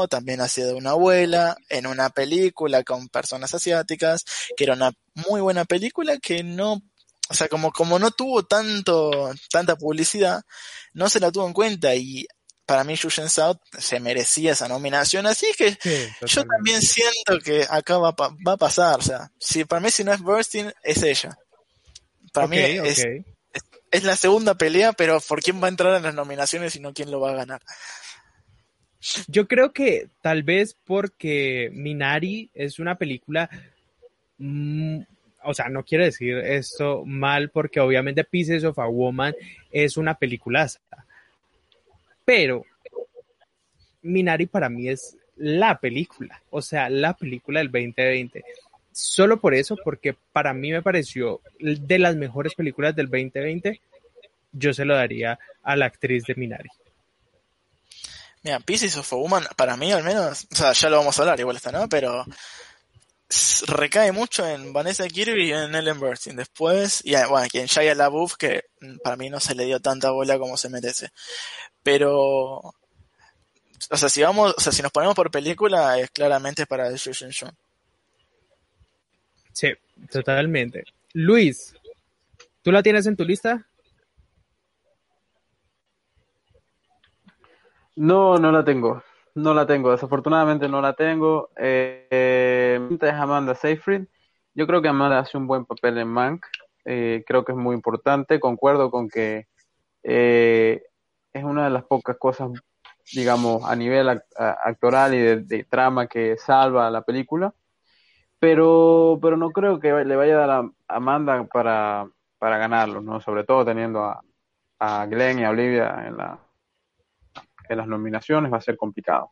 también 0.10 0.42
hacía 0.42 0.66
de 0.66 0.74
una 0.74 0.92
abuela, 0.92 1.58
en 1.70 1.88
una 1.88 2.10
película 2.10 2.84
con 2.84 3.08
personas 3.10 3.54
asiáticas, 3.54 4.26
que 4.56 4.64
era 4.64 4.74
una 4.74 4.92
muy 5.14 5.42
buena 5.42 5.66
película 5.66 6.18
que 6.18 6.44
no 6.44 6.82
o 7.32 7.34
sea, 7.36 7.48
como, 7.48 7.72
como 7.72 8.00
no 8.00 8.10
tuvo 8.10 8.44
tanto, 8.44 9.32
tanta 9.52 9.76
publicidad, 9.76 10.42
no 10.94 11.10
se 11.10 11.20
la 11.20 11.32
tuvo 11.32 11.46
en 11.46 11.54
cuenta 11.54 11.94
y 11.94 12.26
para 12.66 12.84
mí 12.84 12.96
Yushen 12.96 13.30
Sao 13.30 13.60
se 13.78 14.00
merecía 14.00 14.54
esa 14.54 14.68
nominación, 14.68 15.28
así 15.28 15.48
que 15.58 15.78
yo 16.26 16.46
también 16.46 16.82
siento 16.82 17.40
que 17.44 17.66
acá 17.70 17.98
va, 17.98 18.12
va, 18.12 18.54
a 18.54 18.58
pasar, 18.58 19.00
o 19.00 19.02
sea, 19.02 19.32
si 19.40 19.66
para 19.66 19.80
mí 19.80 19.92
si 19.92 20.04
no 20.04 20.14
es 20.14 20.22
Burstyn, 20.22 20.72
es 20.84 21.04
ella. 21.04 21.38
Para 22.32 22.48
mí 22.48 22.58
es, 22.58 23.04
es, 23.92 24.04
la 24.04 24.16
segunda 24.16 24.56
pelea, 24.56 24.94
pero 24.94 25.20
¿por 25.28 25.42
quién 25.42 25.62
va 25.62 25.68
a 25.68 25.70
entrar 25.70 25.96
en 25.96 26.04
las 26.04 26.16
nominaciones 26.16 26.76
y 26.76 26.80
no 26.80 26.94
quién 26.94 27.12
lo 27.12 27.20
va 27.20 27.32
a 27.32 27.36
ganar? 27.36 27.62
Yo 29.28 29.48
creo 29.48 29.72
que 29.72 30.10
tal 30.22 30.44
vez 30.44 30.76
porque 30.84 31.70
Minari 31.74 32.50
es 32.54 32.80
una 32.80 32.98
película, 32.98 33.50
mm, 34.38 35.00
o 35.44 35.54
sea, 35.54 35.70
no 35.70 35.84
quiero 35.84 36.04
decir 36.04 36.38
esto 36.38 37.04
mal 37.06 37.50
porque 37.50 37.80
obviamente 37.80 38.24
Pieces 38.26 38.64
of 38.66 38.78
a 38.78 38.88
Woman 38.88 39.34
es 39.72 39.96
una 39.96 40.16
película 40.16 40.68
pero 42.26 42.64
Minari 44.04 44.46
para 44.46 44.70
mí 44.70 44.88
es 44.88 45.18
la 45.36 45.80
película, 45.80 46.44
o 46.52 46.62
sea, 46.62 46.90
la 46.90 47.16
película 47.16 47.60
del 47.60 47.72
2020. 47.72 48.44
Solo 48.92 49.40
por 49.40 49.54
eso, 49.54 49.76
porque 49.84 50.16
para 50.34 50.54
mí 50.54 50.72
me 50.72 50.82
pareció 50.82 51.42
de 51.60 52.00
las 52.00 52.16
mejores 52.16 52.56
películas 52.56 52.96
del 52.96 53.08
2020, 53.08 53.82
yo 54.52 54.74
se 54.74 54.86
lo 54.86 54.96
daría 54.96 55.40
a 55.64 55.76
la 55.76 55.86
actriz 55.86 56.24
de 56.26 56.36
Minari. 56.36 56.70
Mira, 58.42 58.60
Pieces 58.60 58.96
of 58.98 59.12
a 59.12 59.16
Woman, 59.16 59.46
para 59.56 59.76
mí 59.76 59.92
al 59.92 60.04
menos, 60.04 60.48
o 60.52 60.56
sea, 60.56 60.72
ya 60.72 60.90
lo 60.90 60.98
vamos 60.98 61.18
a 61.18 61.22
hablar 61.22 61.40
igual 61.40 61.58
esta, 61.58 61.72
¿no? 61.72 61.88
Pero 61.90 62.26
recae 63.68 64.12
mucho 64.12 64.48
en 64.48 64.74
Vanessa 64.74 65.08
Kirby 65.08 65.50
y 65.50 65.54
en 65.54 65.76
Ellen 65.76 66.00
Burstyn. 66.00 66.36
Después, 66.36 67.02
y 67.04 67.12
bueno, 67.12 67.38
aquí 67.38 67.60
en 67.60 67.68
Shia 67.68 67.94
LaBeouf, 67.96 68.36
que 68.36 68.64
para 69.04 69.16
mí 69.16 69.30
no 69.30 69.40
se 69.40 69.56
le 69.56 69.66
dio 69.66 69.80
tanta 69.80 70.12
bola 70.12 70.40
como 70.40 70.58
se 70.58 70.70
merece. 70.70 71.10
Pero, 71.84 72.60
o 72.64 72.74
sea, 73.98 74.10
si 74.10 74.22
vamos, 74.22 74.56
o 74.58 74.62
sea, 74.62 74.72
si 74.72 74.82
nos 74.82 74.92
ponemos 74.92 75.16
por 75.16 75.30
película, 75.32 76.00
es 76.00 76.10
claramente 76.10 76.66
para 76.66 76.90
Shu 76.92 77.12
Shun. 77.12 77.56
Sí, 79.60 79.74
totalmente. 80.10 80.86
Luis, 81.12 81.76
¿tú 82.62 82.72
la 82.72 82.82
tienes 82.82 83.06
en 83.08 83.18
tu 83.18 83.26
lista? 83.26 83.68
No, 87.98 88.38
no 88.38 88.54
la 88.54 88.64
tengo. 88.64 89.04
No 89.36 89.54
la 89.54 89.68
tengo. 89.68 89.92
Desafortunadamente 89.92 90.70
no 90.70 90.80
la 90.80 90.94
tengo. 90.94 91.50
Eh, 91.58 92.80
es 92.90 93.14
Amanda 93.14 93.54
Seyfried. 93.54 94.04
Yo 94.54 94.66
creo 94.66 94.82
que 94.82 94.88
Amanda 94.88 95.20
hace 95.20 95.38
un 95.38 95.46
buen 95.46 95.66
papel 95.66 95.98
en 95.98 96.08
Mank. 96.08 96.46
Eh, 96.86 97.26
creo 97.28 97.44
que 97.44 97.52
es 97.52 97.58
muy 97.58 97.76
importante. 97.76 98.40
Concuerdo 98.40 98.90
con 98.90 99.10
que 99.10 99.48
eh, 100.04 100.84
es 101.34 101.44
una 101.44 101.66
de 101.66 101.72
las 101.72 101.84
pocas 101.84 102.16
cosas, 102.18 102.50
digamos, 103.14 103.66
a 103.66 103.76
nivel 103.76 104.08
actoral 104.38 105.14
y 105.16 105.18
de, 105.18 105.66
trama 105.66 106.08
que 106.08 106.38
salva 106.38 106.90
la 106.90 107.02
película. 107.02 107.54
Pero, 108.40 109.20
pero 109.22 109.36
no 109.36 109.50
creo 109.52 109.80
que 109.80 109.92
le 110.06 110.16
vaya 110.16 110.36
a 110.36 110.48
dar 110.48 110.50
a 110.50 110.72
Amanda 110.88 111.44
para, 111.46 112.08
para 112.38 112.58
ganarlo, 112.58 113.02
¿no? 113.02 113.20
Sobre 113.20 113.44
todo 113.44 113.66
teniendo 113.66 114.04
a, 114.04 114.22
a 114.80 115.06
Glenn 115.08 115.40
y 115.40 115.44
a 115.44 115.50
Olivia 115.50 116.08
en, 116.08 116.18
la, 116.18 116.40
en 117.68 117.78
las 117.78 117.88
nominaciones 117.88 118.52
va 118.52 118.58
a 118.58 118.62
ser 118.62 118.78
complicado. 118.78 119.32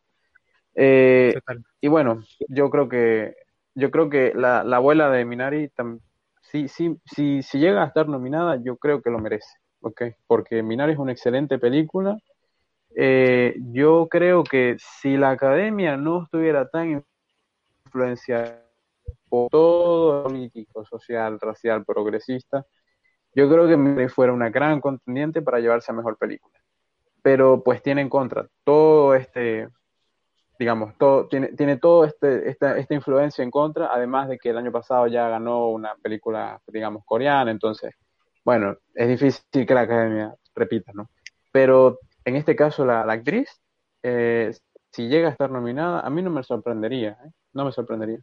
Eh, 0.74 1.34
y 1.80 1.88
bueno, 1.88 2.22
yo 2.48 2.70
creo 2.70 2.88
que 2.88 3.34
yo 3.74 3.90
creo 3.90 4.10
que 4.10 4.32
la, 4.34 4.64
la 4.64 4.76
abuela 4.76 5.08
de 5.08 5.24
Minari, 5.24 5.70
si, 6.42 6.68
si, 6.68 7.00
si, 7.04 7.42
si 7.42 7.58
llega 7.58 7.82
a 7.82 7.86
estar 7.86 8.08
nominada, 8.08 8.56
yo 8.62 8.76
creo 8.76 9.00
que 9.00 9.10
lo 9.10 9.18
merece. 9.18 9.56
Okay, 9.80 10.14
porque 10.26 10.62
Minari 10.62 10.92
es 10.92 10.98
una 10.98 11.12
excelente 11.12 11.58
película. 11.58 12.18
Eh, 12.96 13.54
yo 13.72 14.08
creo 14.10 14.42
que 14.42 14.76
si 14.78 15.16
la 15.16 15.30
academia 15.30 15.96
no 15.96 16.24
estuviera 16.24 16.68
tan 16.68 17.04
influenciada 17.84 18.67
por 19.28 19.50
todo 19.50 20.24
político, 20.24 20.84
social, 20.84 21.38
racial, 21.40 21.84
progresista, 21.84 22.64
yo 23.34 23.48
creo 23.48 23.68
que 23.68 23.76
Minari 23.76 24.08
fuera 24.08 24.32
una 24.32 24.50
gran 24.50 24.80
contendiente 24.80 25.42
para 25.42 25.60
llevarse 25.60 25.92
a 25.92 25.94
mejor 25.94 26.16
película. 26.18 26.58
Pero 27.22 27.62
pues 27.62 27.82
tiene 27.82 28.00
en 28.00 28.08
contra 28.08 28.46
todo 28.64 29.14
este, 29.14 29.68
digamos, 30.58 30.96
todo, 30.98 31.28
tiene, 31.28 31.48
tiene 31.48 31.76
todo 31.76 32.04
este, 32.04 32.48
esta, 32.50 32.78
esta 32.78 32.94
influencia 32.94 33.42
en 33.44 33.50
contra, 33.50 33.92
además 33.92 34.28
de 34.28 34.38
que 34.38 34.50
el 34.50 34.58
año 34.58 34.72
pasado 34.72 35.06
ya 35.08 35.28
ganó 35.28 35.68
una 35.68 35.94
película, 35.96 36.60
digamos, 36.66 37.04
coreana, 37.04 37.50
entonces 37.50 37.94
bueno, 38.48 38.78
es 38.94 39.08
difícil 39.08 39.66
que 39.66 39.74
la 39.74 39.82
academia 39.82 40.34
repita, 40.54 40.90
¿no? 40.94 41.10
Pero 41.52 41.98
en 42.24 42.34
este 42.34 42.56
caso 42.56 42.82
la, 42.82 43.02
actriz, 43.02 43.60
eh, 44.02 44.54
si 44.90 45.06
llega 45.06 45.28
a 45.28 45.32
estar 45.32 45.50
nominada, 45.50 46.00
a 46.00 46.08
mí 46.08 46.22
no 46.22 46.30
me 46.30 46.42
sorprendería, 46.42 47.18
¿eh? 47.26 47.30
no 47.52 47.66
me 47.66 47.72
sorprendería. 47.72 48.20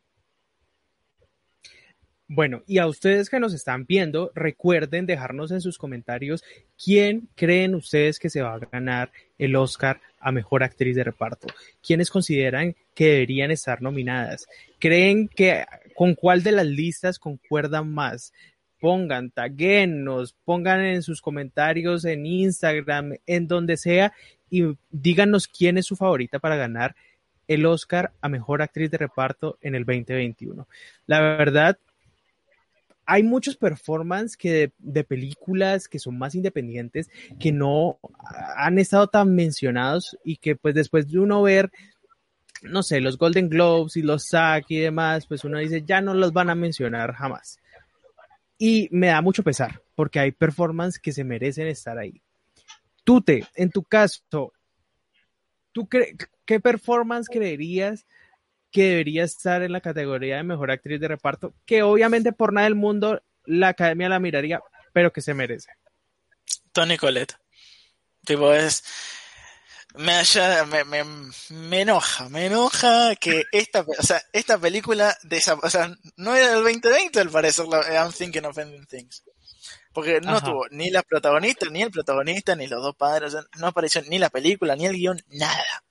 Bueno, 2.28 2.64
y 2.66 2.80
a 2.80 2.88
ustedes 2.88 3.30
que 3.30 3.40
nos 3.40 3.54
están 3.54 3.86
viendo, 3.86 4.32
recuerden 4.34 5.06
dejarnos 5.06 5.52
en 5.52 5.62
sus 5.62 5.78
comentarios 5.78 6.44
quién 6.84 7.30
creen 7.36 7.76
ustedes 7.76 8.18
que 8.18 8.32
se 8.32 8.42
va 8.42 8.56
a 8.56 8.60
ganar 8.60 9.12
el 9.38 9.56
Oscar 9.56 10.02
a 10.20 10.32
Mejor 10.32 10.64
Actriz 10.64 10.96
de 10.96 11.04
Reparto. 11.04 11.48
¿Quiénes 11.86 12.10
consideran 12.10 12.76
que 12.96 13.10
deberían 13.10 13.52
estar 13.52 13.80
nominadas? 13.84 14.48
¿Creen 14.80 15.28
que 15.28 15.66
con 15.94 16.16
cuál 16.16 16.42
de 16.42 16.54
las 16.54 16.66
listas 16.66 17.20
concuerdan 17.20 17.94
más? 17.94 18.34
Pongan, 18.80 19.30
taguenos, 19.30 20.36
pongan 20.46 20.82
en 20.82 21.04
sus 21.04 21.22
comentarios 21.22 22.06
en 22.06 22.26
Instagram, 22.26 23.18
en 23.28 23.48
donde 23.48 23.78
sea, 23.78 24.14
y 24.50 24.64
díganos 24.90 25.48
quién 25.48 25.78
es 25.78 25.86
su 25.86 25.96
favorita 25.96 26.40
para 26.40 26.56
ganar 26.56 26.96
el 27.48 27.68
Oscar 27.68 28.14
a 28.22 28.30
Mejor 28.30 28.64
Actriz 28.64 28.90
de 28.90 28.98
Reparto 28.98 29.60
en 29.62 29.76
el 29.76 29.86
2021. 29.86 30.68
La 31.06 31.22
verdad, 31.22 31.78
hay 33.06 33.24
muchos 33.24 33.56
performances 33.56 34.38
que 34.38 34.72
de, 34.78 35.04
películas 35.04 35.88
que 35.88 36.00
son 36.00 36.18
más 36.18 36.36
independientes 36.36 37.10
que 37.40 37.52
no 37.52 38.00
han 38.58 38.80
estado 38.80 39.08
tan 39.08 39.36
mencionados 39.36 40.18
y 40.24 40.38
que 40.38 40.56
pues 40.56 40.74
después 40.76 41.12
de 41.12 41.20
uno 41.20 41.42
ver 41.42 41.72
no 42.64 42.82
sé, 42.82 43.00
los 43.00 43.18
Golden 43.18 43.50
Globes 43.50 43.96
y 43.96 44.02
los 44.02 44.28
SAG 44.28 44.64
y 44.70 44.80
demás, 44.80 45.28
pues 45.28 45.44
uno 45.44 45.60
dice, 45.60 45.84
ya 45.86 46.02
no 46.02 46.16
los 46.16 46.34
van 46.34 46.50
a 46.50 46.56
mencionar 46.56 47.14
jamás. 47.14 47.60
Y 48.58 48.88
me 48.92 49.08
da 49.08 49.22
mucho 49.22 49.44
pesar, 49.44 49.84
porque 49.94 50.20
hay 50.20 50.32
performances 50.32 51.00
que 51.00 51.12
se 51.12 51.24
merecen 51.24 51.68
estar 51.68 52.00
ahí. 52.00 52.22
Tute, 53.04 53.46
en 53.56 53.70
tu 53.70 53.84
caso, 53.84 54.52
¿tú 55.72 55.88
qué 55.88 56.60
performance 56.60 57.30
creerías 57.30 58.08
que 58.76 58.90
debería 58.90 59.24
estar 59.24 59.62
en 59.62 59.72
la 59.72 59.80
categoría 59.80 60.36
de 60.36 60.44
mejor 60.44 60.70
actriz 60.70 61.00
de 61.00 61.08
reparto, 61.08 61.54
que 61.66 61.82
obviamente 61.82 62.34
por 62.34 62.52
nada 62.52 62.66
del 62.66 62.76
mundo 62.76 63.24
la 63.46 63.70
academia 63.70 64.10
la 64.10 64.20
miraría, 64.20 64.60
pero 64.92 65.14
que 65.14 65.22
se 65.22 65.34
merece. 65.34 65.70
Tony 66.74 66.98
Colette. 66.98 67.38
Tipo, 68.26 68.52
es. 68.52 68.84
Me, 69.96 70.24
me, 70.84 71.06
me, 71.52 71.82
enoja, 71.82 72.28
me 72.28 72.48
enoja 72.48 73.16
que 73.16 73.46
esta, 73.54 73.86
o 73.98 74.04
sea, 74.04 74.22
esta 74.34 74.58
película, 74.58 75.18
o 75.64 75.70
sea, 75.70 75.96
no 76.18 76.36
era 76.36 76.56
del 76.56 76.64
2020 76.64 77.18
al 77.22 77.30
parecer, 77.30 77.66
I'm 77.68 78.12
Thinking 78.12 78.44
of 78.44 78.58
Ending 78.58 78.88
Things. 78.88 79.24
Porque 79.94 80.20
no 80.20 80.42
tuvo 80.42 80.66
ni 80.72 80.90
las 80.90 81.06
protagonistas, 81.06 81.72
ni 81.72 81.82
el 81.82 81.92
protagonista, 81.92 82.58
ni 82.58 82.68
los 82.68 82.84
dos 82.84 82.98
padres, 82.98 83.38
no 83.58 83.68
apareció 83.68 84.02
ni 84.02 84.20
la 84.20 84.30
película, 84.30 84.76
ni 84.76 84.86
el 84.86 84.98
guion, 84.98 85.24
nada 85.30 85.86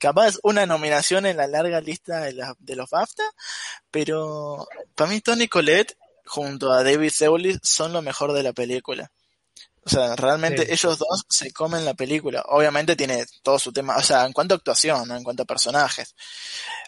capaz 0.00 0.36
una 0.42 0.66
nominación 0.66 1.26
en 1.26 1.36
la 1.36 1.46
larga 1.46 1.80
lista 1.80 2.22
de, 2.22 2.42
de 2.58 2.76
los 2.76 2.90
BAFTA, 2.90 3.22
pero 3.90 4.66
para 4.96 5.10
mí 5.10 5.20
Tony 5.20 5.46
Collette 5.46 5.96
junto 6.24 6.72
a 6.72 6.82
David 6.82 7.10
Seulis 7.10 7.58
son 7.62 7.92
lo 7.92 8.02
mejor 8.02 8.32
de 8.32 8.42
la 8.42 8.52
película. 8.52 9.12
O 9.82 9.88
sea, 9.88 10.14
realmente 10.14 10.72
ellos 10.72 10.98
dos 10.98 11.24
se 11.28 11.52
comen 11.52 11.84
la 11.84 11.94
película. 11.94 12.44
Obviamente 12.48 12.96
tiene 12.96 13.24
todo 13.42 13.58
su 13.58 13.72
tema, 13.72 13.96
o 13.96 14.02
sea, 14.02 14.26
en 14.26 14.32
cuanto 14.32 14.54
a 14.54 14.58
actuación, 14.58 15.10
en 15.10 15.24
cuanto 15.24 15.42
a 15.42 15.46
personajes. 15.46 16.14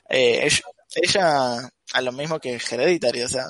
Eh, 0.08 0.48
ella, 0.94 1.70
a 1.94 2.00
lo 2.02 2.12
mismo 2.12 2.38
que 2.38 2.54
Hereditary, 2.56 3.22
o 3.22 3.28
sea, 3.28 3.46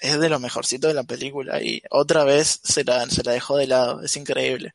es 0.00 0.18
de 0.18 0.28
lo 0.28 0.40
mejorcito 0.40 0.88
de 0.88 0.94
la 0.94 1.04
película 1.04 1.62
y 1.62 1.82
otra 1.90 2.24
vez 2.24 2.60
se 2.64 2.84
la, 2.84 3.08
se 3.08 3.22
la 3.22 3.32
dejó 3.32 3.56
de 3.56 3.66
lado. 3.68 4.02
Es 4.02 4.16
increíble. 4.16 4.74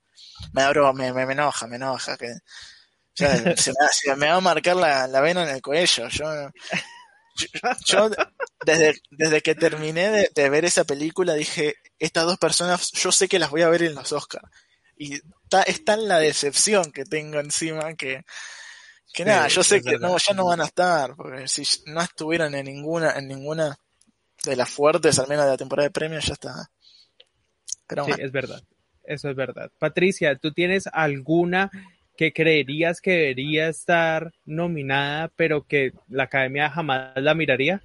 Me 0.54 0.64
abro, 0.64 0.94
me, 0.94 1.12
me, 1.14 1.26
me 1.26 1.34
enoja, 1.34 1.68
me 1.68 1.76
enoja 1.78 2.18
que 2.18 2.34
se, 3.16 4.16
me, 4.16 4.28
va 4.28 4.36
a 4.36 4.42
marcar 4.42 4.76
la, 4.76 5.08
la, 5.08 5.22
vena 5.22 5.44
en 5.44 5.56
el 5.56 5.62
cuello. 5.62 6.08
Yo, 6.10 6.26
yo, 7.86 8.10
desde, 8.66 8.96
desde 9.12 9.42
que 9.42 9.56
terminé 9.56 10.10
de, 10.10 10.30
de, 10.34 10.50
ver 10.50 10.66
esa 10.66 10.84
película 10.84 11.34
dije, 11.34 11.76
estas 12.00 12.26
dos 12.26 12.38
personas 12.38 12.92
yo 12.92 13.12
sé 13.12 13.28
que 13.28 13.40
las 13.40 13.50
voy 13.50 13.62
a 13.62 13.70
ver 13.70 13.84
en 13.84 13.96
los 13.96 14.12
Oscars. 14.12 14.50
Y 14.98 15.16
está, 15.16 15.64
es 15.64 15.84
tan 15.84 16.08
la 16.08 16.20
decepción 16.20 16.92
que 16.92 17.06
tengo 17.06 17.40
encima 17.40 17.94
que, 17.96 18.24
que 19.14 19.26
nada, 19.26 19.48
yo 19.48 19.64
sé 19.64 19.82
que 19.82 19.98
no, 19.98 20.18
ya 20.18 20.34
no 20.34 20.46
van 20.46 20.62
a 20.62 20.66
estar, 20.66 21.16
porque 21.16 21.48
si 21.48 21.64
no 21.86 22.02
estuvieron 22.02 22.56
en 22.56 22.66
ninguna, 22.66 23.12
en 23.12 23.28
ninguna 23.28 23.78
de 24.44 24.56
las 24.56 24.70
fuertes, 24.70 25.20
al 25.20 25.28
menos 25.28 25.46
de 25.46 25.52
la 25.52 25.58
temporada 25.58 25.88
de 25.88 25.92
premios, 25.92 26.26
ya 26.26 26.34
está. 26.34 26.70
Pero 27.88 28.06
sí, 28.06 28.12
es 28.18 28.32
verdad. 28.32 28.62
Eso 29.04 29.30
es 29.30 29.36
verdad. 29.36 29.72
Patricia, 29.78 30.36
¿tú 30.38 30.52
tienes 30.52 30.88
alguna 30.92 31.70
que 32.16 32.34
creerías 32.34 33.02
que 33.02 33.12
debería 33.12 33.68
estar 33.68 34.34
nominada, 34.46 35.32
pero 35.36 35.64
que 35.64 35.94
la 36.10 36.24
academia 36.24 36.70
jamás 36.70 37.12
la 37.16 37.34
miraría? 37.34 37.82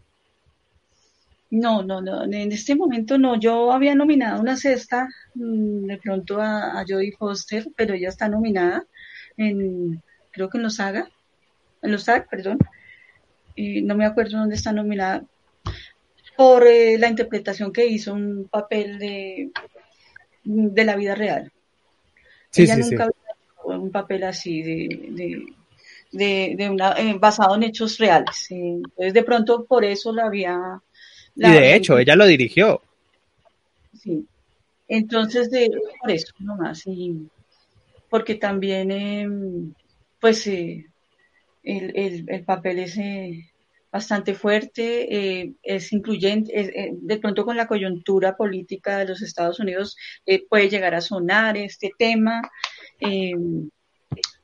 No, 1.50 1.82
no, 1.82 2.00
no, 2.00 2.22
en 2.24 2.52
este 2.52 2.76
momento 2.76 3.18
no. 3.18 3.38
Yo 3.38 3.72
había 3.72 3.94
nominado 3.94 4.40
una 4.40 4.56
cesta 4.56 5.08
mm, 5.34 5.86
de 5.86 5.98
pronto 5.98 6.40
a, 6.40 6.84
Jodie 6.88 7.16
Foster, 7.18 7.66
pero 7.76 7.94
ella 7.94 8.08
está 8.08 8.28
nominada 8.28 8.84
en, 9.36 10.00
creo 10.30 10.48
que 10.48 10.58
en 10.58 10.62
los 10.62 10.76
Saga, 10.76 11.08
en 11.82 11.92
los 11.92 12.04
SAG, 12.04 12.28
perdón, 12.28 12.58
y 13.56 13.82
no 13.82 13.96
me 13.96 14.06
acuerdo 14.06 14.38
dónde 14.38 14.54
está 14.54 14.72
nominada, 14.72 15.24
por 16.36 16.66
eh, 16.66 16.96
la 16.98 17.08
interpretación 17.08 17.72
que 17.72 17.86
hizo 17.86 18.14
un 18.14 18.48
papel 18.48 18.98
de, 18.98 19.50
de 20.44 20.84
la 20.84 20.94
vida 20.94 21.14
real. 21.16 21.52
Sí, 22.50 22.66
sí, 22.66 22.82
sí 22.82 22.96
un 23.80 23.90
papel 23.90 24.24
así 24.24 24.62
de, 24.62 25.46
de, 26.12 26.54
de, 26.56 26.70
una, 26.70 26.92
eh, 26.92 27.16
basado 27.18 27.54
en 27.54 27.64
hechos 27.64 27.98
reales. 27.98 28.46
Entonces, 28.50 29.14
de 29.14 29.22
pronto, 29.22 29.64
por 29.64 29.84
eso 29.84 30.12
la 30.12 30.26
había... 30.26 30.80
y 31.36 31.50
de 31.50 31.74
hecho, 31.74 31.98
ella 31.98 32.16
lo 32.16 32.26
dirigió. 32.26 32.82
Sí. 33.98 34.26
Entonces, 34.88 35.50
de, 35.50 35.70
por 36.00 36.10
eso 36.10 36.32
nomás. 36.40 36.86
Y 36.86 37.28
porque 38.08 38.34
también, 38.34 38.90
em, 38.90 39.74
pues, 40.20 40.46
eh, 40.46 40.86
el, 41.62 41.92
el, 41.94 42.24
el, 42.28 42.44
papel 42.44 42.80
es 42.80 42.96
eh, 42.98 43.50
bastante 43.92 44.34
fuerte, 44.34 45.54
es 45.62 45.92
incluyente, 45.92 46.92
de 46.92 47.18
pronto 47.18 47.44
con 47.44 47.56
la 47.56 47.66
coyuntura 47.66 48.36
política 48.36 48.98
de 48.98 49.06
los 49.06 49.20
Estados 49.20 49.60
Unidos 49.60 49.96
puede 50.48 50.70
llegar 50.70 50.94
a 50.94 51.00
sonar 51.00 51.56
este 51.56 51.90
tema, 51.98 52.40
eh, 53.00 53.34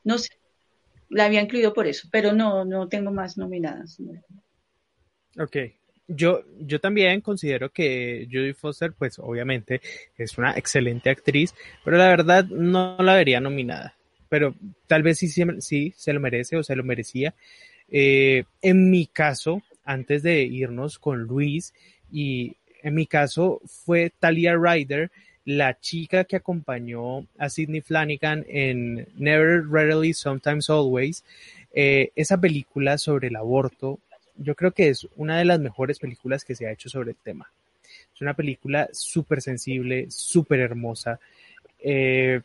no 0.05 0.19
sé, 0.19 0.31
la 1.09 1.27
había 1.27 1.43
incluido 1.43 1.73
por 1.73 1.87
eso, 1.87 2.09
pero 2.11 2.33
no, 2.33 2.65
no 2.65 2.89
tengo 2.89 3.11
más 3.11 3.37
nominadas. 3.37 3.99
Ok. 5.39 5.57
Yo, 6.09 6.45
yo 6.61 6.79
también 6.81 7.21
considero 7.21 7.73
que 7.73 8.29
Judy 8.31 8.53
Foster, 8.53 8.93
pues 8.93 9.19
obviamente 9.19 9.81
es 10.17 10.39
una 10.39 10.57
excelente 10.57 11.11
actriz, 11.11 11.53
pero 11.85 11.97
la 11.97 12.09
verdad 12.09 12.45
no 12.45 12.97
la 13.01 13.15
vería 13.15 13.41
nominada. 13.41 13.97
Pero 14.29 14.55
tal 14.87 15.03
vez 15.03 15.19
sí, 15.19 15.29
sí 15.29 15.95
se 15.97 16.13
lo 16.13 16.21
merece 16.21 16.57
o 16.57 16.63
se 16.63 16.77
lo 16.77 16.85
merecía. 16.85 17.35
Eh, 17.89 18.45
en 18.63 18.91
mi 18.91 19.07
caso, 19.07 19.63
antes 19.85 20.23
de 20.23 20.43
irnos 20.43 20.99
con 20.99 21.23
Luis, 21.23 21.75
y 22.11 22.57
en 22.83 22.95
mi 22.95 23.07
caso 23.07 23.61
fue 23.65 24.13
Talia 24.17 24.57
Ryder, 24.57 25.11
la 25.47 25.79
chica 25.79 26.25
que 26.25 26.37
acompañó 26.37 27.25
a 27.39 27.49
Sidney 27.49 27.81
Flanagan 27.81 28.45
en 28.49 29.07
Never, 29.15 29.65
Rarely, 29.65 30.13
Sometimes, 30.13 30.69
Always, 30.69 31.25
eh, 31.73 32.11
esa 32.17 32.39
película 32.39 32.99
sobre 32.99 33.29
el 33.29 33.37
aborto, 33.37 34.01
yo 34.37 34.57
creo 34.57 34.73
que 34.73 34.89
es 34.89 35.07
una 35.17 35.39
de 35.39 35.45
las 35.45 35.61
mejores 35.61 36.01
películas 36.01 36.45
que 36.45 36.57
se 36.57 36.67
ha 36.67 36.73
hecho 36.73 36.89
sobre 36.89 37.13
el 37.13 37.17
tema. 37.17 37.49
Es 38.13 38.21
una 38.21 38.35
película 38.35 38.89
súper 38.93 39.41
sensible, 39.41 40.07
súper 40.11 40.59
hermosa. 40.59 41.21
Eh, 41.79 42.41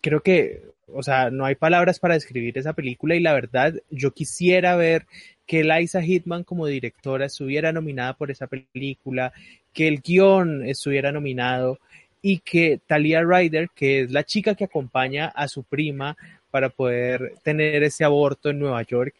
creo 0.00 0.20
que, 0.20 0.62
o 0.92 1.02
sea, 1.02 1.30
no 1.30 1.46
hay 1.46 1.56
palabras 1.56 1.98
para 1.98 2.14
describir 2.14 2.56
esa 2.56 2.74
película 2.74 3.16
y 3.16 3.20
la 3.20 3.34
verdad, 3.34 3.74
yo 3.90 4.12
quisiera 4.12 4.76
ver 4.76 5.06
que 5.46 5.64
Liza 5.64 6.00
Hitman 6.00 6.44
como 6.44 6.66
directora 6.66 7.26
estuviera 7.26 7.72
nominada 7.72 8.14
por 8.14 8.30
esa 8.30 8.46
película, 8.46 9.32
que 9.72 9.88
el 9.88 10.00
guion 10.00 10.64
estuviera 10.64 11.10
nominado 11.10 11.80
y 12.22 12.38
que 12.38 12.80
Talia 12.86 13.22
Ryder, 13.22 13.68
que 13.74 14.00
es 14.00 14.10
la 14.10 14.24
chica 14.24 14.54
que 14.54 14.64
acompaña 14.64 15.26
a 15.28 15.48
su 15.48 15.62
prima 15.62 16.16
para 16.50 16.70
poder 16.70 17.34
tener 17.42 17.82
ese 17.82 18.04
aborto 18.04 18.50
en 18.50 18.58
Nueva 18.58 18.82
York, 18.82 19.14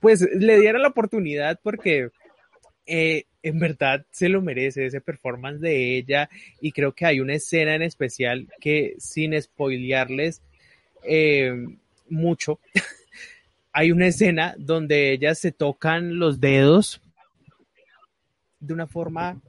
pues 0.00 0.20
le 0.20 0.58
diera 0.58 0.78
la 0.78 0.88
oportunidad 0.88 1.58
porque 1.62 2.10
eh, 2.86 3.24
en 3.42 3.58
verdad 3.58 4.06
se 4.10 4.28
lo 4.28 4.42
merece 4.42 4.86
ese 4.86 5.00
performance 5.00 5.60
de 5.60 5.96
ella 5.96 6.28
y 6.60 6.72
creo 6.72 6.92
que 6.92 7.06
hay 7.06 7.20
una 7.20 7.34
escena 7.34 7.74
en 7.74 7.82
especial 7.82 8.48
que 8.60 8.94
sin 8.98 9.40
spoilearles 9.40 10.42
eh, 11.02 11.66
mucho, 12.08 12.60
hay 13.72 13.92
una 13.92 14.06
escena 14.06 14.54
donde 14.58 15.12
ellas 15.12 15.38
se 15.38 15.52
tocan 15.52 16.18
los 16.18 16.40
dedos 16.40 17.00
de 18.60 18.74
una 18.74 18.86
forma 18.86 19.40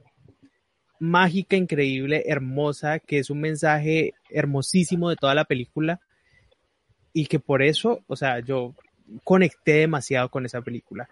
mágica, 1.00 1.56
increíble, 1.56 2.24
hermosa, 2.26 2.98
que 2.98 3.18
es 3.18 3.30
un 3.30 3.40
mensaje 3.40 4.14
hermosísimo 4.30 5.10
de 5.10 5.16
toda 5.16 5.34
la 5.34 5.44
película 5.44 6.00
y 7.12 7.26
que 7.26 7.40
por 7.40 7.62
eso, 7.62 8.04
o 8.06 8.16
sea, 8.16 8.40
yo 8.40 8.74
conecté 9.24 9.72
demasiado 9.72 10.28
con 10.30 10.46
esa 10.46 10.62
película. 10.62 11.08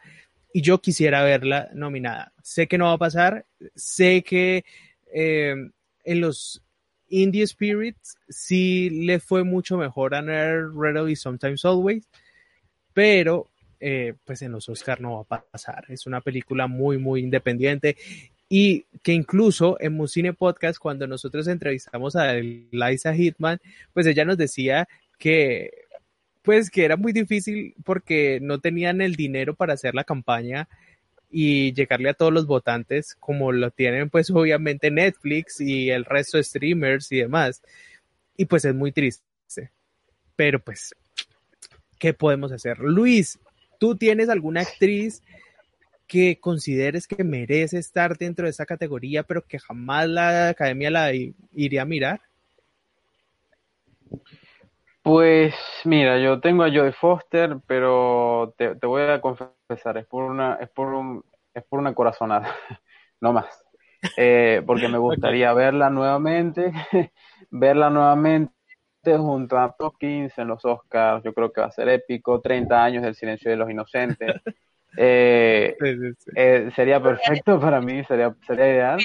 y 0.53 0.63
yo 0.63 0.81
quisiera 0.81 1.23
verla 1.23 1.69
nominada. 1.75 2.33
Sé 2.43 2.67
que 2.67 2.79
no 2.79 2.87
va 2.87 2.93
a 2.93 2.99
pasar, 2.99 3.45
sé 3.75 4.23
que 4.23 4.65
eh, 5.13 5.55
en 6.05 6.21
los 6.21 6.63
Indie 7.09 7.47
Spirits 7.47 8.17
sí 8.29 8.89
le 8.91 9.21
fue 9.21 9.45
mucho 9.45 9.77
mejor 9.77 10.15
a 10.15 10.23
Nerd 10.23 10.73
Red 10.75 11.09
y 11.09 11.17
Sometimes 11.17 11.65
Always, 11.65 12.09
pero 12.95 13.51
eh, 13.81 14.15
pues 14.25 14.41
en 14.43 14.53
los 14.53 14.69
Oscar 14.69 15.01
no 15.01 15.27
va 15.31 15.37
a 15.37 15.43
pasar. 15.43 15.85
Es 15.89 16.07
una 16.07 16.21
película 16.21 16.67
muy, 16.67 16.97
muy 16.97 17.21
independiente 17.21 17.97
y 18.49 18.87
que 19.03 19.13
incluso 19.13 19.77
en 19.81 19.95
Musine 19.95 20.33
Podcast, 20.33 20.79
cuando 20.79 21.07
nosotros 21.07 21.49
entrevistamos 21.49 22.17
a 22.17 22.35
Liza 22.35 23.15
Hitman, 23.15 23.59
pues 23.93 24.07
ella 24.07 24.25
nos 24.25 24.37
decía 24.37 24.89
que 25.19 25.71
pues 26.43 26.71
que 26.71 26.85
era 26.85 26.97
muy 26.97 27.13
difícil 27.13 27.75
porque 27.85 28.39
no 28.41 28.61
tenían 28.61 29.01
el 29.01 29.17
dinero 29.17 29.57
para 29.57 29.75
hacer 29.75 29.97
la 29.97 30.05
campaña 30.05 30.69
y 31.29 31.73
llegarle 31.75 32.11
a 32.11 32.15
todos 32.15 32.33
los 32.33 32.47
votantes 32.47 33.17
como 33.17 33.51
lo 33.51 33.73
tienen 33.73 34.11
pues 34.11 34.31
obviamente 34.31 34.93
Netflix 34.93 35.61
y 35.61 35.91
el 35.91 36.05
resto 36.05 36.37
de 36.37 36.45
streamers 36.45 37.11
y 37.11 37.19
demás. 37.19 37.63
Y 38.37 38.45
pues 38.45 38.65
es 38.65 38.75
muy 38.75 38.93
triste. 38.93 39.25
Pero 40.37 40.61
pues, 40.61 40.95
¿qué 41.99 42.13
podemos 42.13 42.53
hacer? 42.53 42.79
Luis, 42.79 43.39
¿tú 43.81 43.97
tienes 43.97 44.29
alguna 44.29 44.61
actriz 44.61 45.23
que 46.07 46.39
consideres 46.41 47.07
que 47.07 47.25
merece 47.25 47.79
estar 47.79 48.17
dentro 48.17 48.45
de 48.45 48.51
esa 48.51 48.67
categoría, 48.67 49.23
pero 49.23 49.43
que 49.43 49.59
jamás 49.59 50.09
la 50.09 50.51
academia 50.51 50.91
la 50.91 51.13
iría 51.53 51.83
a 51.83 51.87
mirar? 51.87 52.21
Pues 55.03 55.55
mira, 55.85 56.19
yo 56.19 56.41
tengo 56.41 56.65
a 56.65 56.69
Joy 56.69 56.93
Foster, 56.93 57.59
pero 57.67 58.55
te, 58.57 58.75
voy 58.87 59.03
a 59.03 59.21
confesar, 59.21 59.99
es 59.99 60.07
por 60.07 60.25
una, 60.25 60.55
es 60.55 60.69
por 60.69 60.89
un, 60.95 61.25
es 61.55 61.63
por 61.65 61.79
una 61.79 61.95
corazonada, 61.95 62.53
no 63.21 63.33
más. 63.33 63.65
Eh, 64.17 64.63
porque 64.67 64.89
me 64.89 64.99
gustaría 64.99 65.53
verla 65.53 65.91
nuevamente, 65.91 66.73
verla 67.51 67.89
nuevamente 67.89 68.53
junto 69.05 69.57
a 69.57 69.75
Hopkins 69.79 70.37
en 70.39 70.49
los 70.49 70.65
Oscars, 70.65 71.23
yo 71.23 71.33
creo 71.33 71.53
que 71.53 71.61
va 71.61 71.69
a 71.69 71.71
ser 71.71 71.89
épico, 71.89 72.41
30 72.41 72.83
años 72.83 73.05
del 73.05 73.15
silencio 73.15 73.49
de 73.51 73.57
los 73.57 73.71
inocentes. 73.71 74.43
Eh, 74.97 75.77
eh, 76.35 76.71
sería 76.75 77.03
perfecto 77.03 77.61
para 77.61 77.81
mí, 77.81 78.05
sería, 78.05 78.35
sería 78.47 78.69
ideal. 78.69 78.99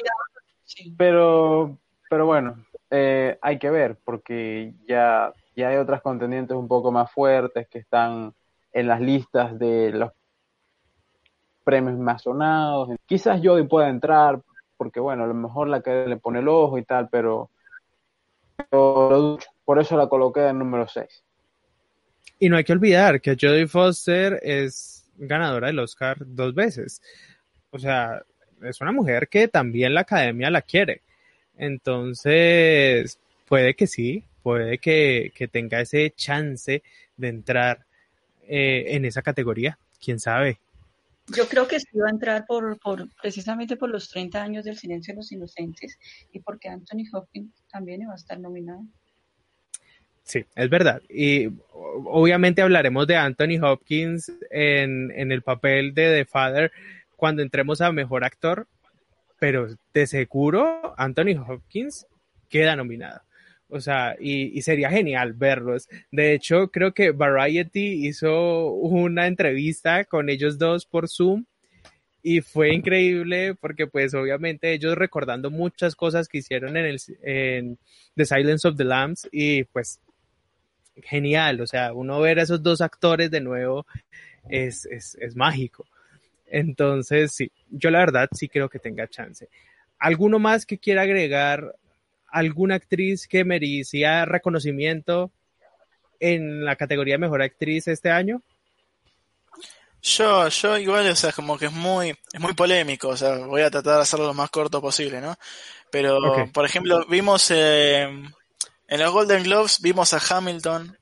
Pero, 0.97 1.77
pero 2.09 2.25
bueno, 2.25 2.63
hay 2.89 3.59
que 3.59 3.69
ver, 3.69 3.97
porque 4.03 4.73
ya 4.87 5.33
y 5.55 5.63
hay 5.63 5.77
otras 5.77 6.01
contendientes 6.01 6.55
un 6.55 6.67
poco 6.67 6.91
más 6.91 7.11
fuertes 7.11 7.67
que 7.67 7.79
están 7.79 8.33
en 8.73 8.87
las 8.87 9.01
listas 9.01 9.57
de 9.59 9.91
los 9.91 10.11
premios 11.63 11.97
más 11.97 12.23
sonados. 12.23 12.89
Quizás 13.05 13.41
Jodie 13.43 13.65
pueda 13.65 13.89
entrar, 13.89 14.41
porque 14.77 14.99
bueno, 14.99 15.23
a 15.23 15.27
lo 15.27 15.33
mejor 15.33 15.67
la 15.67 15.81
que 15.81 16.05
le 16.07 16.17
pone 16.17 16.39
el 16.39 16.47
ojo 16.47 16.77
y 16.77 16.83
tal, 16.83 17.09
pero, 17.09 17.49
por 18.69 19.79
eso 19.79 19.97
la 19.97 20.07
coloqué 20.07 20.47
en 20.47 20.59
número 20.59 20.87
6. 20.87 21.23
Y 22.39 22.49
no 22.49 22.57
hay 22.57 22.63
que 22.63 22.73
olvidar 22.73 23.21
que 23.21 23.37
Jodie 23.39 23.67
Foster 23.67 24.39
es 24.41 25.00
ganadora 25.27 25.67
del 25.67 25.79
Oscar 25.79 26.17
dos 26.19 26.53
veces. 26.53 27.01
O 27.69 27.79
sea, 27.79 28.21
es 28.63 28.81
una 28.81 28.91
mujer 28.91 29.27
que 29.27 29.47
también 29.47 29.93
la 29.93 30.01
academia 30.01 30.49
la 30.49 30.61
quiere. 30.61 31.01
Entonces, 31.57 33.19
puede 33.47 33.75
que 33.75 33.87
sí, 33.87 34.23
puede 34.43 34.77
que, 34.77 35.31
tenga 35.51 35.81
ese 35.81 36.11
chance 36.11 36.83
de 37.17 37.27
entrar 37.27 37.85
eh, 38.47 38.85
en 38.87 39.05
esa 39.05 39.21
categoría. 39.21 39.77
¿Quién 40.03 40.19
sabe? 40.19 40.59
Yo 41.27 41.47
creo 41.47 41.67
que 41.67 41.79
sí 41.79 41.97
va 41.97 42.07
a 42.07 42.11
entrar 42.11 42.45
por, 42.45 42.79
por, 42.79 43.07
precisamente 43.21 43.77
por 43.77 43.89
los 43.89 44.09
30 44.09 44.41
años 44.41 44.65
del 44.65 44.77
silencio 44.77 45.13
de 45.13 45.17
los 45.17 45.31
inocentes 45.31 45.97
y 46.31 46.39
porque 46.39 46.67
Anthony 46.67 47.05
Hopkins 47.13 47.53
también 47.71 48.01
va 48.07 48.13
a 48.13 48.15
estar 48.15 48.39
nominado. 48.39 48.81
Sí, 50.23 50.45
es 50.55 50.69
verdad. 50.69 51.01
Y 51.09 51.49
obviamente 51.71 52.61
hablaremos 52.61 53.07
de 53.07 53.15
Anthony 53.15 53.61
Hopkins 53.61 54.31
en, 54.49 55.11
en 55.11 55.31
el 55.31 55.41
papel 55.41 55.93
de 55.93 56.15
The 56.15 56.25
Father 56.25 56.71
cuando 57.15 57.41
entremos 57.41 57.81
a 57.81 57.91
Mejor 57.91 58.23
Actor, 58.23 58.67
pero 59.39 59.67
de 59.93 60.07
seguro 60.07 60.93
Anthony 60.97 61.37
Hopkins 61.47 62.05
queda 62.49 62.75
nominado. 62.75 63.21
O 63.71 63.79
sea, 63.79 64.17
y, 64.19 64.61
sería 64.61 64.89
genial 64.89 65.31
verlos. 65.31 65.87
De 66.11 66.33
hecho, 66.33 66.67
creo 66.67 66.93
que 66.93 67.11
Variety 67.11 68.05
hizo 68.05 68.67
una 68.73 69.27
entrevista 69.27 70.03
con 70.03 70.29
ellos 70.29 70.57
dos 70.57 70.85
por 70.85 71.07
Zoom 71.07 71.45
y 72.21 72.41
fue 72.41 72.73
increíble 72.73 73.55
porque 73.55 73.87
pues 73.87 74.13
obviamente 74.13 74.73
ellos 74.73 74.95
recordando 74.95 75.49
muchas 75.49 75.95
cosas 75.95 76.27
que 76.27 76.39
hicieron 76.39 76.75
en, 76.75 76.85
el, 76.85 76.99
en 77.23 77.79
The 78.15 78.25
Silence 78.25 78.67
of 78.67 78.75
the 78.75 78.83
Lambs 78.83 79.27
y 79.31 79.63
pues 79.63 80.01
genial, 80.95 81.61
o 81.61 81.67
sea, 81.67 81.93
uno 81.93 82.19
ver 82.19 82.39
a 82.39 82.43
esos 82.43 82.61
dos 82.61 82.81
actores 82.81 83.31
de 83.31 83.41
nuevo 83.41 83.85
es, 84.49 84.85
es, 84.85 85.15
es 85.19 85.35
mágico. 85.35 85.85
Entonces, 86.47 87.33
sí, 87.33 87.51
yo 87.69 87.91
la 87.91 87.99
verdad 87.99 88.29
sí 88.33 88.49
creo 88.49 88.69
que 88.69 88.79
tenga 88.79 89.07
chance. 89.07 89.47
¿Alguno 89.99 90.39
más 90.39 90.65
que 90.65 90.77
quiera 90.77 91.03
agregar 91.03 91.75
alguna 92.27 92.75
actriz 92.75 93.27
que 93.27 93.45
merecía 93.45 94.25
reconocimiento 94.25 95.31
en 96.19 96.65
la 96.65 96.75
categoría 96.75 97.15
de 97.15 97.19
mejor 97.19 97.41
actriz 97.41 97.87
este 97.87 98.09
año? 98.09 98.41
Yo, 100.01 100.47
yo 100.47 100.77
igual, 100.77 101.07
o 101.09 101.15
sea, 101.15 101.31
como 101.31 101.57
que 101.57 101.67
es 101.67 101.71
muy, 101.71 102.09
es 102.09 102.39
muy 102.39 102.53
polémico, 102.53 103.09
o 103.09 103.17
sea, 103.17 103.35
voy 103.37 103.61
a 103.61 103.69
tratar 103.69 103.97
de 103.97 104.01
hacerlo 104.01 104.27
lo 104.27 104.33
más 104.33 104.49
corto 104.49 104.81
posible, 104.81 105.21
¿no? 105.21 105.35
Pero, 105.91 106.49
por 106.51 106.65
ejemplo, 106.65 107.05
vimos 107.07 107.51
eh, 107.51 108.09
en 108.91 108.99
los 108.99 109.13
Golden 109.13 109.43
Globes, 109.43 109.79
vimos 109.79 110.13
a 110.13 110.19
Hamilton 110.19 110.97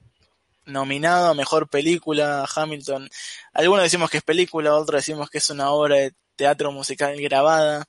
nominado 0.65 1.29
a 1.29 1.33
mejor 1.33 1.67
película, 1.69 2.47
Hamilton. 2.55 3.09
Algunos 3.51 3.81
decimos 3.81 4.11
que 4.11 4.17
es 4.17 4.23
película, 4.23 4.75
otros 4.75 5.01
decimos 5.01 5.27
que 5.31 5.39
es 5.39 5.49
una 5.49 5.71
obra 5.71 5.95
de 5.95 6.13
teatro 6.35 6.71
musical 6.71 7.19
grabada. 7.19 7.87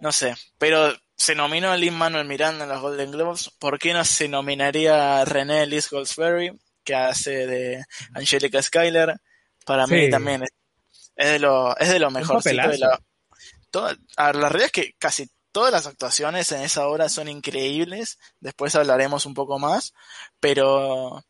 No 0.00 0.12
sé, 0.12 0.34
pero 0.58 0.94
se 1.16 1.34
nominó 1.34 1.72
a 1.72 1.78
Lin 1.78 1.94
Manuel 1.94 2.26
Miranda 2.26 2.64
en 2.64 2.70
los 2.70 2.82
Golden 2.82 3.10
Globes, 3.10 3.50
¿por 3.58 3.78
qué 3.78 3.94
no 3.94 4.04
se 4.04 4.28
nominaría 4.28 5.22
a 5.22 5.24
René 5.24 5.64
Liz 5.66 5.88
Goldsberry, 5.88 6.52
que 6.84 6.94
hace 6.94 7.46
de 7.46 7.84
Angelica 8.12 8.62
Schuyler? 8.62 9.16
Para 9.64 9.86
mí 9.86 10.10
también 10.10 10.44
es, 11.16 11.30
de 11.30 11.38
lo, 11.38 11.74
es 11.78 11.88
de 11.88 12.00
lo 12.00 12.10
mejorcito 12.10 12.68
de 12.68 12.76
la, 12.76 13.00
la 13.72 14.48
realidad 14.50 14.66
es 14.66 14.72
que 14.72 14.92
casi 14.98 15.26
todas 15.56 15.72
las 15.72 15.86
actuaciones 15.86 16.52
en 16.52 16.60
esa 16.60 16.86
obra 16.86 17.08
son 17.08 17.28
increíbles, 17.28 18.18
después 18.40 18.74
hablaremos 18.74 19.24
un 19.24 19.32
poco 19.32 19.58
más, 19.58 19.94
pero 20.38 21.24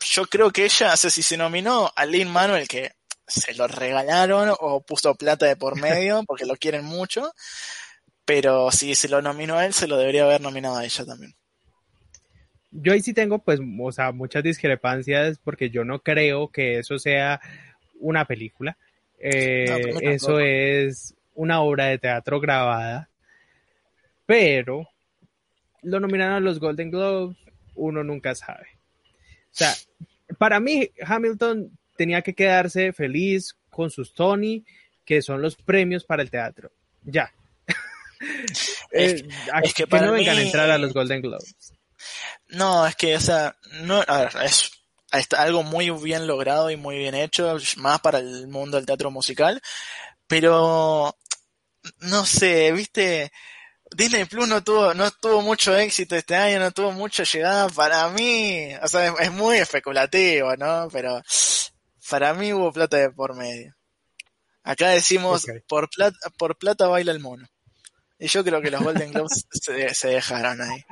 yo 0.00 0.24
creo 0.24 0.50
que 0.50 0.64
ella, 0.64 0.94
o 0.94 0.96
si 0.96 1.20
se 1.20 1.36
nominó 1.36 1.92
a 1.94 2.06
Lin 2.06 2.30
Manuel, 2.30 2.66
que 2.66 2.92
se 3.26 3.52
lo 3.52 3.68
regalaron 3.68 4.54
o 4.58 4.80
puso 4.80 5.14
plata 5.16 5.44
de 5.44 5.54
por 5.54 5.78
medio 5.78 6.22
porque 6.26 6.46
lo 6.46 6.56
quieren 6.56 6.86
mucho, 6.86 7.30
pero 8.24 8.70
si 8.70 8.94
se 8.94 9.10
lo 9.10 9.20
nominó 9.20 9.58
a 9.58 9.66
él, 9.66 9.74
se 9.74 9.86
lo 9.86 9.98
debería 9.98 10.24
haber 10.24 10.40
nominado 10.40 10.78
a 10.78 10.86
ella 10.86 11.04
también. 11.04 11.34
Yo 12.70 12.94
ahí 12.94 13.02
sí 13.02 13.12
tengo, 13.12 13.40
pues, 13.40 13.60
o 13.60 13.92
sea, 13.92 14.12
muchas 14.12 14.44
discrepancias 14.44 15.38
porque 15.44 15.68
yo 15.68 15.84
no 15.84 15.98
creo 15.98 16.48
que 16.48 16.78
eso 16.78 16.98
sea 16.98 17.42
una 18.00 18.24
película. 18.24 18.78
Eh, 19.18 19.92
eso 20.00 20.40
es 20.40 21.14
una 21.34 21.60
obra 21.60 21.88
de 21.88 21.98
teatro 21.98 22.40
grabada, 22.40 23.10
pero 24.26 24.88
lo 25.82 26.00
nominaron 26.00 26.34
a 26.34 26.40
los 26.40 26.58
Golden 26.58 26.90
Globes, 26.90 27.36
uno 27.76 28.02
nunca 28.02 28.34
sabe. 28.34 28.66
O 29.46 29.58
sea, 29.58 29.74
para 30.38 30.60
mí 30.60 30.90
Hamilton 31.00 31.78
tenía 31.96 32.22
que 32.22 32.34
quedarse 32.34 32.92
feliz 32.92 33.56
con 33.70 33.90
sus 33.90 34.12
Tony, 34.12 34.64
que 35.04 35.22
son 35.22 35.40
los 35.40 35.56
premios 35.56 36.04
para 36.04 36.22
el 36.22 36.30
teatro. 36.30 36.70
Ya, 37.02 37.32
es, 38.90 39.22
eh, 39.22 39.28
que, 39.74 39.86
para 39.86 40.06
no 40.06 40.12
vengan 40.12 40.38
a 40.38 40.42
entrar 40.42 40.70
a 40.70 40.78
los 40.78 40.92
Golden 40.92 41.22
Globes. 41.22 41.54
No, 42.48 42.86
es 42.86 42.96
que, 42.96 43.16
o 43.16 43.20
sea, 43.20 43.56
no, 43.82 44.02
a 44.06 44.18
ver, 44.20 44.30
es, 44.44 44.72
algo 45.36 45.62
muy 45.62 45.90
bien 45.90 46.26
logrado 46.26 46.70
y 46.70 46.76
muy 46.76 46.98
bien 46.98 47.14
hecho, 47.14 47.56
más 47.76 48.00
para 48.00 48.18
el 48.18 48.48
mundo 48.48 48.76
del 48.76 48.86
teatro 48.86 49.10
musical, 49.10 49.62
pero 50.26 51.16
no 52.00 52.26
sé, 52.26 52.72
viste, 52.72 53.32
Disney 53.94 54.24
Plus 54.24 54.48
no 54.48 54.62
tuvo, 54.64 54.94
no 54.94 55.10
tuvo 55.10 55.42
mucho 55.42 55.76
éxito 55.76 56.16
este 56.16 56.34
año, 56.34 56.58
no 56.58 56.72
tuvo 56.72 56.92
mucha 56.92 57.22
llegada 57.24 57.68
para 57.68 58.08
mí, 58.10 58.70
o 58.82 58.88
sea, 58.88 59.14
es, 59.20 59.32
muy 59.32 59.58
especulativo, 59.58 60.56
¿no? 60.56 60.88
Pero 60.92 61.22
para 62.08 62.34
mí 62.34 62.52
hubo 62.52 62.72
plata 62.72 62.96
de 62.96 63.10
por 63.10 63.36
medio. 63.36 63.74
Acá 64.62 64.88
decimos, 64.88 65.46
por 65.68 65.88
plata, 65.88 66.18
por 66.36 66.58
plata 66.58 66.88
baila 66.88 67.12
el 67.12 67.20
mono. 67.20 67.46
Y 68.18 68.28
yo 68.28 68.42
creo 68.42 68.62
que 68.62 68.70
los 68.70 68.82
Golden 68.82 69.12
Globes 69.12 69.46
se, 69.94 70.08
dejaron 70.08 70.60
ahí. 70.60 70.84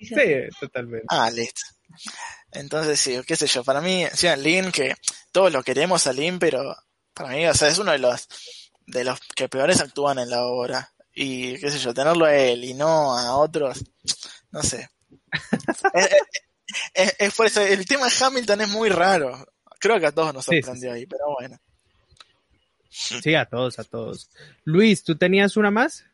Sí, 0.00 0.56
totalmente. 0.58 1.06
Ah, 1.08 1.30
listo. 1.30 1.60
Entonces 2.52 2.98
sí, 2.98 3.20
qué 3.26 3.36
sé 3.36 3.46
yo, 3.46 3.62
para 3.62 3.80
mí, 3.80 4.06
sí, 4.14 4.26
Lin, 4.38 4.72
que 4.72 4.94
todos 5.30 5.52
lo 5.52 5.62
queremos 5.62 6.06
a 6.06 6.12
Lin, 6.12 6.38
pero 6.38 6.74
Para 7.14 7.30
mí, 7.30 7.46
o 7.46 7.54
sea, 7.54 7.68
es 7.68 7.78
uno 7.78 7.92
de 7.92 7.98
los 7.98 8.28
de 8.86 9.04
los 9.04 9.20
que 9.36 9.48
peores 9.48 9.80
actúan 9.80 10.18
en 10.18 10.30
la 10.30 10.46
obra. 10.46 10.92
Y 11.20 11.58
qué 11.58 11.68
sé 11.68 11.80
yo, 11.80 11.92
tenerlo 11.92 12.26
a 12.26 12.36
él 12.36 12.62
y 12.62 12.74
no 12.74 13.18
a 13.18 13.36
otros, 13.38 13.84
no 14.52 14.62
sé. 14.62 14.88
es, 16.94 17.34
por 17.34 17.46
eso, 17.46 17.60
el 17.60 17.84
tema 17.86 18.06
de 18.06 18.12
Hamilton 18.24 18.60
es 18.60 18.68
muy 18.68 18.88
raro. 18.88 19.44
Creo 19.80 19.98
que 19.98 20.06
a 20.06 20.12
todos 20.12 20.32
nos 20.32 20.44
sorprendió 20.44 20.92
ahí, 20.92 21.06
pero 21.06 21.24
bueno. 21.36 21.58
Sí, 22.88 23.34
a 23.34 23.46
todos, 23.46 23.80
a 23.80 23.84
todos. 23.84 24.30
Luis, 24.62 25.02
¿tú 25.02 25.16
tenías 25.16 25.56
una 25.56 25.72
más? 25.72 26.04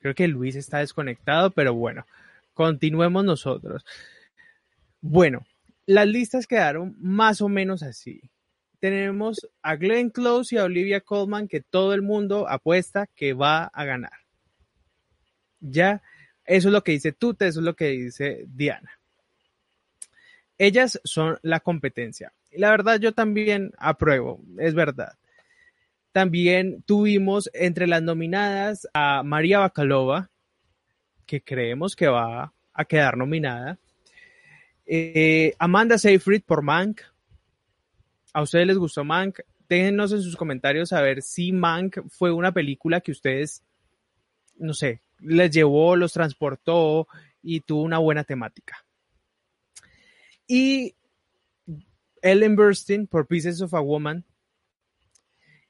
Creo 0.00 0.16
que 0.16 0.26
Luis 0.26 0.56
está 0.56 0.78
desconectado, 0.78 1.52
pero 1.52 1.74
bueno, 1.74 2.04
continuemos 2.54 3.24
nosotros. 3.24 3.84
Bueno, 5.00 5.46
las 5.86 6.08
listas 6.08 6.48
quedaron 6.48 6.96
más 6.98 7.40
o 7.40 7.48
menos 7.48 7.84
así. 7.84 8.20
Tenemos 8.82 9.48
a 9.62 9.76
Glenn 9.76 10.10
Close 10.10 10.56
y 10.56 10.58
a 10.58 10.64
Olivia 10.64 11.02
Colman 11.02 11.46
que 11.46 11.60
todo 11.60 11.94
el 11.94 12.02
mundo 12.02 12.48
apuesta 12.48 13.06
que 13.14 13.32
va 13.32 13.66
a 13.66 13.84
ganar. 13.84 14.10
Ya, 15.60 16.02
eso 16.44 16.66
es 16.66 16.72
lo 16.72 16.82
que 16.82 16.90
dice 16.90 17.12
Tute, 17.12 17.46
eso 17.46 17.60
es 17.60 17.64
lo 17.64 17.76
que 17.76 17.90
dice 17.90 18.44
Diana. 18.48 18.90
Ellas 20.58 21.00
son 21.04 21.38
la 21.42 21.60
competencia. 21.60 22.32
Y 22.50 22.58
la 22.58 22.70
verdad 22.70 22.98
yo 22.98 23.12
también 23.12 23.70
apruebo, 23.78 24.40
es 24.58 24.74
verdad. 24.74 25.12
También 26.10 26.82
tuvimos 26.82 27.50
entre 27.54 27.86
las 27.86 28.02
nominadas 28.02 28.88
a 28.94 29.22
María 29.22 29.60
Bacalova, 29.60 30.28
que 31.24 31.40
creemos 31.40 31.94
que 31.94 32.08
va 32.08 32.52
a 32.74 32.84
quedar 32.84 33.16
nominada. 33.16 33.78
Eh, 34.86 35.54
Amanda 35.60 35.98
Seyfried 35.98 36.42
por 36.42 36.62
Mank. 36.62 37.11
¿A 38.32 38.42
ustedes 38.42 38.66
les 38.66 38.78
gustó 38.78 39.04
Mank? 39.04 39.40
Déjenos 39.68 40.12
en 40.12 40.22
sus 40.22 40.36
comentarios 40.36 40.90
saber 40.90 41.22
si 41.22 41.52
Mank 41.52 41.98
fue 42.08 42.32
una 42.32 42.52
película 42.52 43.00
que 43.00 43.12
ustedes, 43.12 43.62
no 44.56 44.74
sé, 44.74 45.00
les 45.20 45.50
llevó, 45.50 45.96
los 45.96 46.12
transportó 46.12 47.06
y 47.42 47.60
tuvo 47.60 47.82
una 47.82 47.98
buena 47.98 48.24
temática. 48.24 48.84
Y 50.46 50.94
Ellen 52.22 52.56
Burstyn 52.56 53.06
por 53.06 53.26
Pieces 53.26 53.60
of 53.60 53.74
a 53.74 53.80
Woman. 53.80 54.24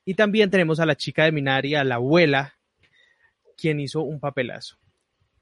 Y 0.04 0.14
también 0.14 0.50
tenemos 0.50 0.80
a 0.80 0.86
la 0.86 0.96
chica 0.96 1.24
de 1.24 1.32
Minari, 1.32 1.74
a 1.74 1.84
la 1.84 1.96
abuela, 1.96 2.54
quien 3.56 3.80
hizo 3.80 4.02
un 4.02 4.20
papelazo. 4.20 4.76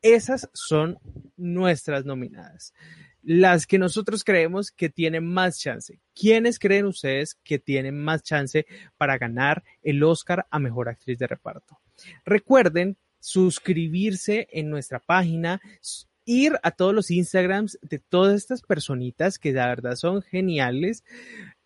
Esas 0.03 0.49
son 0.53 0.99
nuestras 1.37 2.05
nominadas. 2.05 2.75
Las 3.23 3.66
que 3.66 3.79
nosotros 3.79 4.25
creemos 4.25 4.71
que 4.71 4.89
tienen 4.89 5.27
más 5.27 5.59
chance. 5.59 6.01
¿Quiénes 6.14 6.59
creen 6.59 6.87
ustedes 6.87 7.37
que 7.45 7.59
tienen 7.59 7.99
más 8.03 8.23
chance 8.23 8.66
para 8.97 9.18
ganar 9.18 9.62
el 9.83 10.03
Oscar 10.03 10.47
a 10.51 10.59
Mejor 10.59 10.89
Actriz 10.89 11.18
de 11.18 11.27
Reparto? 11.27 11.79
Recuerden 12.25 12.97
suscribirse 13.18 14.49
en 14.51 14.71
nuestra 14.71 14.99
página, 14.99 15.61
ir 16.25 16.59
a 16.62 16.71
todos 16.71 16.95
los 16.95 17.11
Instagrams 17.11 17.79
de 17.83 17.99
todas 17.99 18.37
estas 18.37 18.62
personitas 18.62 19.39
que 19.39 19.53
la 19.53 19.66
verdad 19.66 19.97
son 19.97 20.23
geniales, 20.23 21.05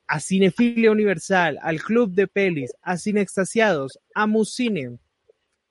a 0.07 0.21
Cinefilia 0.21 0.91
Universal, 0.91 1.59
al 1.63 1.81
Club 1.81 2.13
de 2.13 2.27
Pelis, 2.27 2.75
a 2.83 2.97
Cine 2.97 3.21
Extasiados, 3.21 3.99
a 4.15 4.27
Muscine 4.27 4.99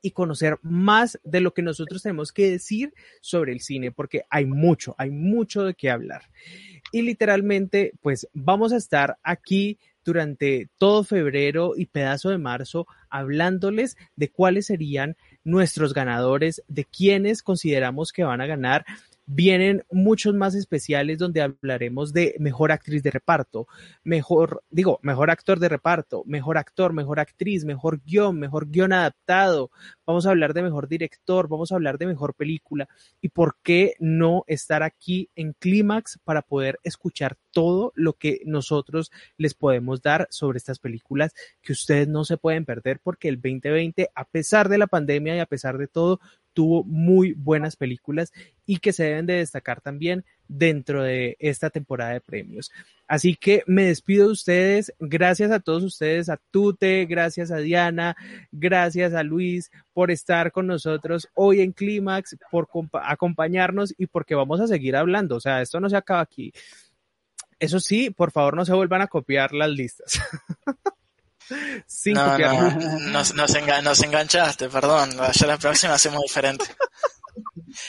y 0.03 0.11
conocer 0.11 0.59
más 0.61 1.19
de 1.23 1.39
lo 1.39 1.53
que 1.55 1.63
nosotros 1.63 2.03
tenemos 2.03 2.31
que 2.31 2.51
decir 2.51 2.93
sobre 3.21 3.53
el 3.53 3.61
cine, 3.61 3.91
porque 3.91 4.25
hay 4.29 4.45
mucho, 4.45 4.93
hay 4.99 5.09
mucho 5.09 5.63
de 5.63 5.73
qué 5.73 5.89
hablar. 5.89 6.23
Y 6.91 7.01
literalmente, 7.01 7.93
pues 8.01 8.27
vamos 8.33 8.73
a 8.73 8.77
estar 8.77 9.17
aquí 9.23 9.79
durante 10.03 10.69
todo 10.77 11.05
febrero 11.05 11.73
y 11.77 11.85
pedazo 11.85 12.29
de 12.29 12.37
marzo 12.37 12.85
hablándoles 13.09 13.97
de 14.17 14.29
cuáles 14.29 14.65
serían 14.67 15.15
nuestros 15.45 15.93
ganadores, 15.93 16.61
de 16.67 16.83
quienes 16.83 17.41
consideramos 17.41 18.11
que 18.11 18.25
van 18.25 18.41
a 18.41 18.45
ganar 18.45 18.85
vienen 19.25 19.83
muchos 19.91 20.33
más 20.33 20.55
especiales 20.55 21.17
donde 21.17 21.41
hablaremos 21.41 22.13
de 22.13 22.35
mejor 22.39 22.71
actriz 22.71 23.03
de 23.03 23.11
reparto, 23.11 23.67
mejor, 24.03 24.63
digo, 24.69 24.99
mejor 25.01 25.31
actor 25.31 25.59
de 25.59 25.69
reparto, 25.69 26.23
mejor 26.25 26.57
actor, 26.57 26.93
mejor 26.93 27.19
actriz, 27.19 27.65
mejor 27.65 28.01
guion, 28.03 28.39
mejor 28.39 28.69
guion 28.69 28.93
adaptado. 28.93 29.71
Vamos 30.05 30.25
a 30.25 30.31
hablar 30.31 30.53
de 30.53 30.63
mejor 30.63 30.87
director, 30.87 31.47
vamos 31.47 31.71
a 31.71 31.75
hablar 31.75 31.97
de 31.97 32.07
mejor 32.07 32.33
película 32.33 32.87
y 33.21 33.29
por 33.29 33.57
qué 33.63 33.95
no 33.99 34.43
estar 34.47 34.83
aquí 34.83 35.29
en 35.35 35.53
Clímax 35.53 36.19
para 36.23 36.41
poder 36.41 36.79
escuchar 36.83 37.37
todo 37.51 37.93
lo 37.95 38.13
que 38.13 38.41
nosotros 38.45 39.11
les 39.37 39.53
podemos 39.53 40.01
dar 40.01 40.27
sobre 40.31 40.57
estas 40.57 40.79
películas 40.79 41.33
que 41.61 41.71
ustedes 41.71 42.07
no 42.07 42.25
se 42.25 42.37
pueden 42.37 42.65
perder 42.65 42.99
porque 43.01 43.29
el 43.29 43.35
2020, 43.35 44.09
a 44.13 44.25
pesar 44.25 44.69
de 44.69 44.77
la 44.77 44.87
pandemia 44.87 45.35
y 45.35 45.39
a 45.39 45.45
pesar 45.45 45.77
de 45.77 45.87
todo, 45.87 46.19
tuvo 46.53 46.83
muy 46.83 47.33
buenas 47.33 47.75
películas 47.75 48.31
y 48.65 48.77
que 48.77 48.93
se 48.93 49.03
deben 49.03 49.25
de 49.25 49.33
destacar 49.33 49.81
también 49.81 50.23
dentro 50.47 51.03
de 51.03 51.35
esta 51.39 51.69
temporada 51.69 52.13
de 52.13 52.21
premios. 52.21 52.71
Así 53.07 53.35
que 53.35 53.63
me 53.67 53.85
despido 53.85 54.27
de 54.27 54.33
ustedes. 54.33 54.93
Gracias 54.99 55.51
a 55.51 55.59
todos 55.59 55.83
ustedes, 55.83 56.29
a 56.29 56.37
Tute, 56.51 57.05
gracias 57.05 57.51
a 57.51 57.57
Diana, 57.57 58.15
gracias 58.51 59.13
a 59.13 59.23
Luis 59.23 59.71
por 59.93 60.11
estar 60.11 60.51
con 60.51 60.67
nosotros 60.67 61.27
hoy 61.33 61.61
en 61.61 61.71
Clímax, 61.71 62.37
por 62.49 62.67
acompañarnos 62.93 63.93
y 63.97 64.07
porque 64.07 64.35
vamos 64.35 64.61
a 64.61 64.67
seguir 64.67 64.95
hablando. 64.95 65.35
O 65.35 65.39
sea, 65.39 65.61
esto 65.61 65.79
no 65.79 65.89
se 65.89 65.97
acaba 65.97 66.21
aquí. 66.21 66.53
Eso 67.59 67.79
sí, 67.79 68.09
por 68.09 68.31
favor 68.31 68.55
no 68.55 68.65
se 68.65 68.73
vuelvan 68.73 69.01
a 69.01 69.07
copiar 69.07 69.53
las 69.53 69.69
listas. 69.69 70.19
no, 72.05 72.37
no, 72.37 73.81
nos, 73.81 74.03
enganchaste, 74.03 74.69
perdón. 74.69 75.11
Ya 75.33 75.47
la 75.47 75.57
próxima 75.57 75.93
hacemos 75.93 76.21
diferente. 76.21 76.65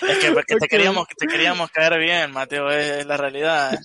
Es 0.09 0.18
que 0.18 0.32
porque 0.32 0.57
te 0.57 0.68
queríamos, 0.68 1.07
te 1.16 1.26
queríamos 1.26 1.70
caer 1.70 1.98
bien, 1.98 2.32
Mateo, 2.32 2.70
es 2.70 3.05
la 3.07 3.16
realidad. 3.16 3.78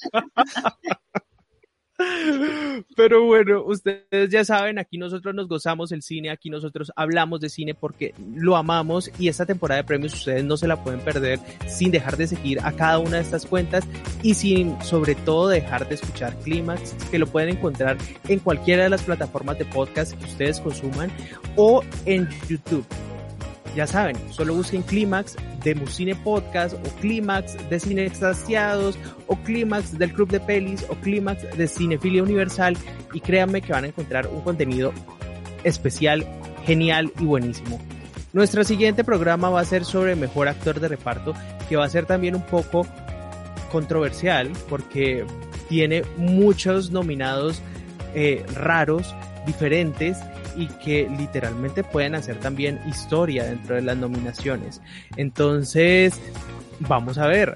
Pero 2.95 3.25
bueno, 3.25 3.63
ustedes 3.63 4.29
ya 4.29 4.45
saben, 4.45 4.79
aquí 4.79 4.97
nosotros 4.97 5.35
nos 5.35 5.47
gozamos 5.47 5.91
el 5.91 6.01
cine, 6.01 6.29
aquí 6.29 6.49
nosotros 6.49 6.91
hablamos 6.95 7.41
de 7.41 7.49
cine 7.49 7.73
porque 7.73 8.13
lo 8.33 8.55
amamos 8.55 9.11
y 9.19 9.27
esta 9.27 9.45
temporada 9.45 9.81
de 9.81 9.87
premios 9.87 10.13
ustedes 10.13 10.43
no 10.43 10.55
se 10.55 10.67
la 10.67 10.81
pueden 10.83 11.01
perder 11.01 11.39
sin 11.67 11.91
dejar 11.91 12.15
de 12.17 12.27
seguir 12.27 12.59
a 12.61 12.71
cada 12.71 12.99
una 12.99 13.17
de 13.17 13.23
estas 13.23 13.45
cuentas 13.45 13.85
y 14.23 14.33
sin 14.33 14.81
sobre 14.81 15.15
todo 15.15 15.49
dejar 15.49 15.87
de 15.87 15.95
escuchar 15.95 16.37
Clímax, 16.39 16.93
que 17.11 17.19
lo 17.19 17.27
pueden 17.27 17.49
encontrar 17.49 17.97
en 18.27 18.39
cualquiera 18.39 18.83
de 18.83 18.89
las 18.89 19.03
plataformas 19.03 19.57
de 19.57 19.65
podcast 19.65 20.13
que 20.13 20.25
ustedes 20.25 20.59
consuman 20.59 21.11
o 21.55 21.83
en 22.05 22.29
YouTube. 22.47 22.85
Ya 23.79 23.87
saben, 23.87 24.17
solo 24.29 24.55
busquen 24.55 24.81
Clímax 24.81 25.37
de 25.63 25.73
Musine 25.73 26.13
Podcast 26.13 26.73
o 26.73 26.99
Clímax 26.99 27.55
de 27.69 27.79
Cine 27.79 28.05
Extasiados 28.05 28.97
o 29.25 29.37
Clímax 29.37 29.97
del 29.97 30.11
Club 30.11 30.29
de 30.29 30.41
Pelis 30.41 30.85
o 30.89 30.95
Clímax 30.95 31.57
de 31.57 31.65
Cinefilia 31.65 32.21
Universal 32.21 32.75
y 33.13 33.21
créanme 33.21 33.61
que 33.61 33.71
van 33.71 33.85
a 33.85 33.87
encontrar 33.87 34.27
un 34.27 34.41
contenido 34.41 34.91
especial, 35.63 36.27
genial 36.65 37.13
y 37.21 37.23
buenísimo. 37.23 37.79
Nuestro 38.33 38.65
siguiente 38.65 39.05
programa 39.05 39.49
va 39.49 39.61
a 39.61 39.65
ser 39.65 39.85
sobre 39.85 40.17
Mejor 40.17 40.49
Actor 40.49 40.81
de 40.81 40.89
Reparto, 40.89 41.33
que 41.69 41.77
va 41.77 41.85
a 41.85 41.89
ser 41.89 42.05
también 42.05 42.35
un 42.35 42.45
poco 42.45 42.85
controversial 43.71 44.51
porque 44.67 45.23
tiene 45.69 46.03
muchos 46.17 46.91
nominados 46.91 47.61
eh, 48.13 48.43
raros, 48.55 49.15
diferentes 49.45 50.17
y 50.59 50.67
que 50.83 51.09
literalmente 51.17 51.83
pueden 51.83 52.15
hacer 52.15 52.37
también 52.39 52.79
historia 52.87 53.45
dentro 53.45 53.75
de 53.75 53.81
las 53.81 53.95
nominaciones. 53.95 54.81
Entonces, 55.15 56.19
vamos 56.79 57.17
a 57.17 57.27
ver. 57.27 57.55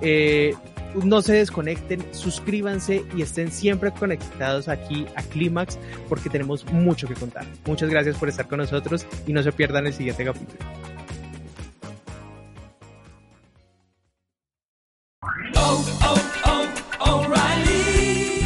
Eh, 0.00 0.54
no 1.02 1.22
se 1.22 1.32
desconecten, 1.32 2.04
suscríbanse 2.12 3.04
y 3.16 3.22
estén 3.22 3.50
siempre 3.50 3.90
conectados 3.90 4.68
aquí 4.68 5.06
a 5.16 5.22
Clímax 5.22 5.76
porque 6.08 6.30
tenemos 6.30 6.64
mucho 6.72 7.08
que 7.08 7.14
contar. 7.14 7.44
Muchas 7.66 7.90
gracias 7.90 8.16
por 8.16 8.28
estar 8.28 8.46
con 8.46 8.58
nosotros 8.58 9.04
y 9.26 9.32
no 9.32 9.42
se 9.42 9.50
pierdan 9.50 9.86
el 9.88 9.92
siguiente 9.92 10.24
capítulo. 10.24 10.58